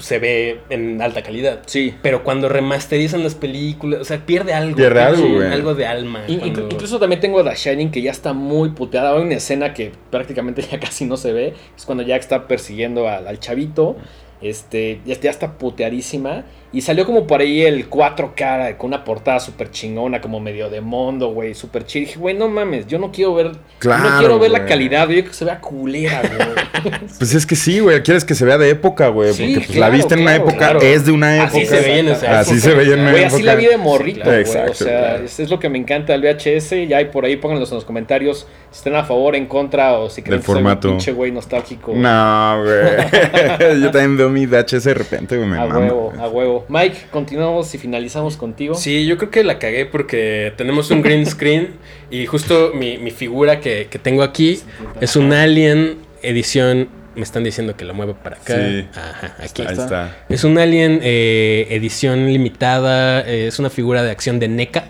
[0.01, 1.61] se ve en alta calidad.
[1.67, 1.95] Sí.
[2.03, 4.77] Pero cuando remasterizan las películas, o sea, pierde algo.
[4.77, 5.49] Pierde algo, Sí, güey.
[5.53, 6.25] Algo de alma.
[6.27, 9.15] In- cuando- inclu- Incluso también tengo The Shining que ya está muy puteada.
[9.17, 11.55] Hay una escena que prácticamente ya casi no se ve.
[11.77, 13.97] Es cuando Jack está persiguiendo al, al chavito.
[14.43, 16.45] Este, ya, ya está puteadísima.
[16.73, 20.81] Y salió como por ahí el 4K con una portada súper chingona, como medio de
[20.81, 22.07] mundo, güey, súper chido.
[22.07, 23.53] Dije, güey, no mames, yo no quiero ver.
[23.81, 26.91] Claro, no quiero ver la calidad, yo quiero que se vea culera, güey.
[27.19, 29.35] Pues es que sí, güey, quieres que se vea de época, güey.
[29.35, 31.59] Sí, porque pues claro, la viste en una época, es de una época.
[31.59, 32.69] Así se veía en esa Así época.
[32.69, 33.27] se veía en una época.
[33.27, 34.43] así la vi de morrito, güey.
[34.43, 36.89] O sea, es, lo que me encanta del VHS.
[36.89, 40.09] Ya hay por ahí, pónganlos en los comentarios si están a favor, en contra o
[40.09, 40.89] si creen Del que soy un formato.
[40.89, 41.93] pinche güey nostálgico.
[41.95, 43.81] No, güey.
[43.83, 46.60] Yo también veo mi VHS de repente, güey, a huevo, a huevo.
[46.69, 48.75] Mike, continuamos y finalizamos contigo.
[48.75, 51.75] Sí, yo creo que la cagué porque tenemos un green screen
[52.11, 54.61] y justo mi, mi figura que, que tengo aquí
[55.01, 56.89] es un Alien edición.
[57.17, 58.55] Me están diciendo que lo mueva para acá.
[58.57, 58.87] Sí.
[58.95, 60.25] Ajá, aquí Ahí está.
[60.29, 63.23] Es un Alien eh, edición limitada.
[63.29, 64.85] eh, es una figura de acción de NECA.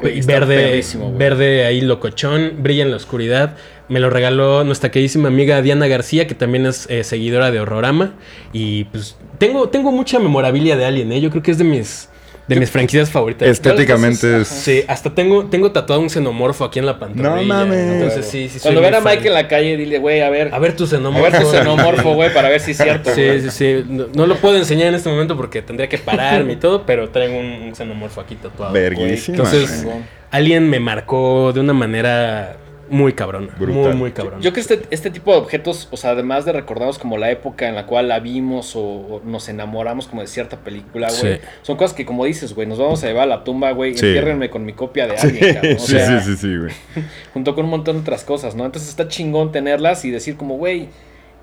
[0.00, 0.82] Güey, verde,
[1.16, 3.56] verde ahí locochón, brilla en la oscuridad.
[3.88, 8.14] Me lo regaló nuestra queridísima amiga Diana García, que también es eh, seguidora de Horrorama.
[8.52, 11.20] Y pues tengo, tengo mucha memorabilia de Alien, ¿eh?
[11.20, 12.08] Yo creo que es de mis,
[12.54, 13.48] de mis franquicias favoritas.
[13.48, 14.48] Estéticamente es...
[14.48, 17.36] Sí, hasta tengo, tengo tatuado un xenomorfo aquí en la pantorrilla.
[17.36, 17.78] No mames.
[17.78, 18.58] Entonces sí, sí.
[18.60, 19.16] Cuando vean a fan.
[19.16, 20.52] Mike en la calle, dile, güey, a ver.
[20.52, 21.30] A ver tu a xenomorfo.
[21.30, 23.14] ver tu xenomorfo, güey, para ver si es cierto.
[23.14, 23.84] Sí, sí, sí.
[23.88, 27.08] No, no lo puedo enseñar en este momento porque tendría que pararme y todo, pero
[27.10, 28.72] traigo un, un xenomorfo aquí tatuado.
[28.72, 29.36] Verguísima.
[29.36, 29.86] Entonces.
[30.30, 32.56] Alien me marcó de una manera
[32.92, 33.48] muy cabrona.
[33.58, 33.82] Brutal.
[33.82, 34.36] Muy, muy cabrona.
[34.42, 37.30] Yo creo que este, este tipo de objetos, o sea, además de recordarnos como la
[37.30, 41.34] época en la cual la vimos o, o nos enamoramos como de cierta película, güey,
[41.36, 41.40] Sí.
[41.62, 44.06] son cosas que como dices, güey, nos vamos a llevar a la tumba, güey, Sí.
[44.06, 45.76] entiérrenme con mi copia de Sí, alguien, cabrón.
[45.76, 46.72] O sí, sea, sí, sí, sí, güey.
[47.34, 48.64] junto con un montón de otras cosas, ¿no?
[48.66, 50.88] Entonces está chingón tenerlas y decir como, güey,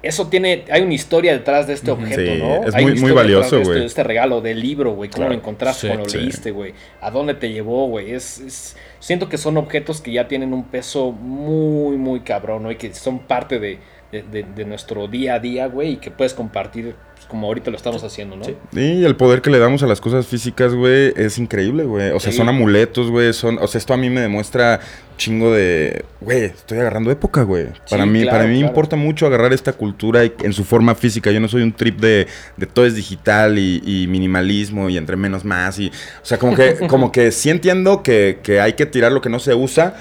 [0.01, 2.63] eso tiene, hay una historia detrás de este objeto, Sí, ¿no?
[2.63, 3.79] es Hay muy- una muy historia valioso, detrás de este- güey.
[3.81, 5.33] de Este, regalo del libro, güey, cómo Claro.
[5.33, 6.17] lo encontraste Sí, cuando lo sí.
[6.19, 8.13] leíste, güey, a dónde te llevó, güey.
[8.13, 12.71] Es, es- siento que son objetos que ya tienen un peso muy, muy cabrón, ¿no?
[12.71, 13.79] Y que son parte de,
[14.11, 16.95] de- nuestro día a día, güey, y que puedes compartir
[17.29, 18.43] como ahorita lo estamos haciendo, ¿no?
[18.43, 18.55] Sí.
[18.73, 22.09] Y el poder que le damos a las cosas físicas, güey, es increíble, güey.
[22.09, 22.37] O sea, Sí.
[22.39, 23.31] son amuletos, güey.
[23.33, 24.79] Son, o sea, esto a mí me demuestra
[25.15, 27.67] chingo de, güey, estoy agarrando época, güey.
[27.89, 28.67] Para Sí, mí, claro, para mí claro.
[28.69, 31.29] importa mucho agarrar esta cultura y- en su forma física.
[31.29, 32.25] Yo no soy un trip de,
[32.57, 36.55] de todo es digital y, y minimalismo y entre menos más y, o sea, como
[36.55, 39.93] que, como que sí entiendo que, que hay que tirar lo que no se usa,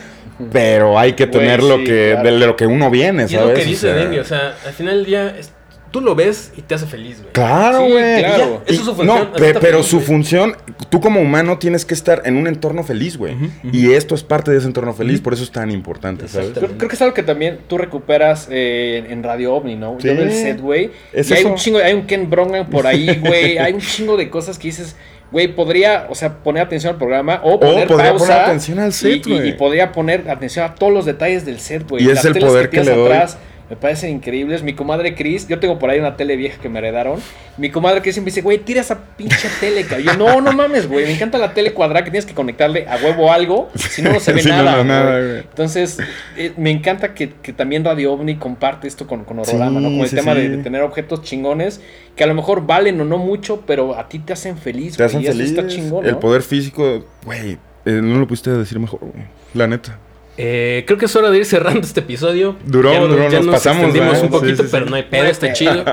[0.52, 2.38] pero hay que tener lo sí, que, claro.
[2.40, 3.48] de lo que uno viene, Y es ¿sabes?
[3.48, 5.52] lo que O dice sea, Dengue, o sea, al final del día, es-
[5.90, 7.32] tú lo ves y te hace feliz, güey.
[7.32, 8.18] Claro, Sí, güey.
[8.18, 8.62] claro.
[8.66, 8.74] Y ya.
[8.74, 10.56] Eso es su función, No, pe- pero feliz, su función,
[10.90, 13.36] tú como humano tienes que estar en un entorno feliz, güey.
[13.72, 16.26] Y esto es parte de ese entorno feliz, por eso es tan importante.
[16.26, 19.96] Creo, creo que es algo que también tú recuperas eh, en Radio OVNI, ¿no?
[20.00, 20.08] Sí.
[20.08, 20.90] Yo veo el set, güey.
[21.12, 23.58] Es Y hay un chingo, hay un Ken Brongan por ahí, güey.
[23.58, 24.96] hay un chingo de cosas que dices,
[25.30, 28.26] güey, podría, o sea, poner atención al programa o poner podría pausa.
[28.26, 29.48] poner atención al set, y- y, güey.
[29.50, 32.02] y podría poner atención a todos los detalles del set, güey.
[32.04, 33.12] Y es Las el poder que tienes le doy.
[33.12, 33.36] atrás,
[33.70, 34.62] Me parecen increíbles.
[34.62, 37.20] Mi comadre Chris, yo tengo por ahí una tele vieja que me heredaron.
[37.58, 40.06] Mi comadre Chris siempre dice, güey, tira esa pinche tele, cabrón.
[40.06, 41.04] Yo, no, no mames, güey.
[41.04, 43.68] Me encanta la tele cuadrada que tienes que conectarle a huevo algo.
[43.74, 44.82] Si no, no se ve Sí, nada.
[44.82, 45.26] no, güey.
[45.28, 45.38] güey.
[45.40, 45.98] Entonces,
[46.36, 49.90] eh, me encanta que, que también Radio OVNI comparte esto con, con Horrorama, Sí, ¿no?
[49.90, 51.82] Como el sí, tema de, de tener objetos chingones
[52.16, 55.02] que a lo mejor valen o no mucho, pero a ti te hacen feliz, Te
[55.02, 55.50] güey, hacen y eso feliz.
[55.50, 59.24] está chingón, El poder físico, güey, eh, no lo pudiste decir mejor, güey.
[59.52, 59.98] La neta.
[60.40, 62.56] Eh, creo que es hora de ir cerrando este episodio.
[62.64, 64.24] Duró, ya duró, nos pasamos, extendimos ¿verdad?
[64.24, 64.68] un poquito, Sí, sí, sí.
[64.70, 65.84] pero no hay pedo, No está chido.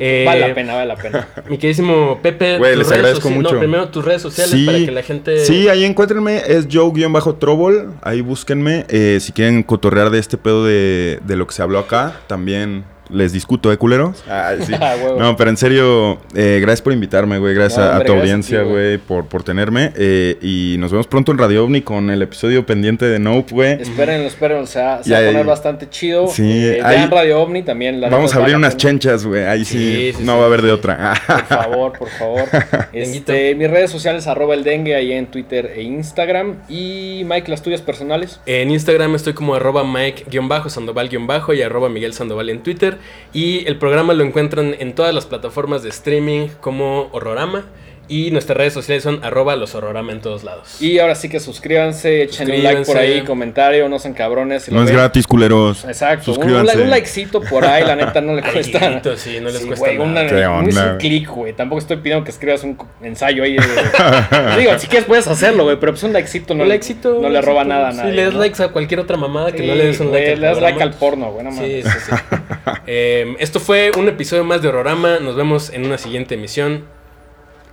[0.00, 1.28] Eh, Vale la pena, vale la pena.
[1.48, 3.52] Mi queridísimo Pepe, Güey, tus les redes agradezco mucho.
[3.52, 5.44] No, primero tus redes sociales para que la gente.
[5.44, 8.84] Sí, ahí encuéntrenme, es Joe-Trouble, ahí búsquenme.
[8.88, 12.84] Eh, si quieren cotorrear de este pedo de, de lo que se habló acá, también
[13.10, 14.22] les discuto, ¿eh, culeros?
[14.28, 14.72] Ay, sí.
[14.80, 18.10] Ah, no, pero en serio, eh, gracias por invitarme, güey, gracias No, a- tu gracias
[18.16, 18.98] a audiencia, ti, güey.
[18.98, 19.92] por, por tenerme.
[19.96, 23.72] eh, y nos vemos pronto en Radio OVNI con el episodio pendiente de Nope, güey.
[23.82, 26.26] Espérenlo, espérenlo, se va, se va a poner bastante chido.
[26.28, 28.00] Sí, Eh, ahí- vean Radio OVNI también.
[28.00, 30.46] la Vamos a abrir unas chenchas, güey, ahí sí, Sí, sí, no sí, va a
[30.46, 31.14] haber de otra.
[31.26, 32.42] Por favor, por favor.
[32.92, 36.56] Este, mis redes sociales, arroba el dengue, ahí en Twitter e Instagram.
[36.68, 38.40] Y Mike, las tuyas personales.
[38.46, 42.98] En Instagram estoy como arroba Mike-Sandoval- y arroba Miguel Sandoval en Twitter.
[43.32, 47.64] Y el programa lo encuentran en todas las plataformas de streaming como Horrorama.
[48.06, 50.80] Y nuestras redes sociales son arroba los Horrorama en todos lados.
[50.82, 53.14] Y ahora sí que suscríbanse, echen un like por Suscríbanse.
[53.14, 54.64] ahí, comentario, no sean cabrones.
[54.64, 54.96] si lo no es ven.
[54.98, 55.84] gratis, culeros.
[55.84, 56.82] Exacto, un, un, Suscríbanse.
[56.82, 59.00] un likecito por ahí, la neta no le Ay, cuesta.
[59.16, 60.10] sí, no les Sí, cuesta güey, nada.
[60.22, 60.46] una- Qué
[60.80, 61.52] un- un clic, güey.
[61.54, 63.56] Tampoco estoy pidiendo que escribas un ensayo ahí.
[63.56, 63.62] de-
[64.58, 67.64] Digo, si quieres puedes hacerlo, güey, pero pues un likecito no, likecito, no le roba
[67.64, 67.64] likecito.
[67.64, 68.12] nada a Sí, nadie.
[68.12, 68.40] le das ¿no?
[68.40, 70.82] likes a cualquier otra mamada que Sí, no le des un like Le das like
[70.82, 72.12] al porno, güey, no Sí, sí, sí.
[72.86, 75.18] Eh, esto fue un episodio más de Horrorama.
[75.18, 76.84] Nos vemos en una siguiente emisión.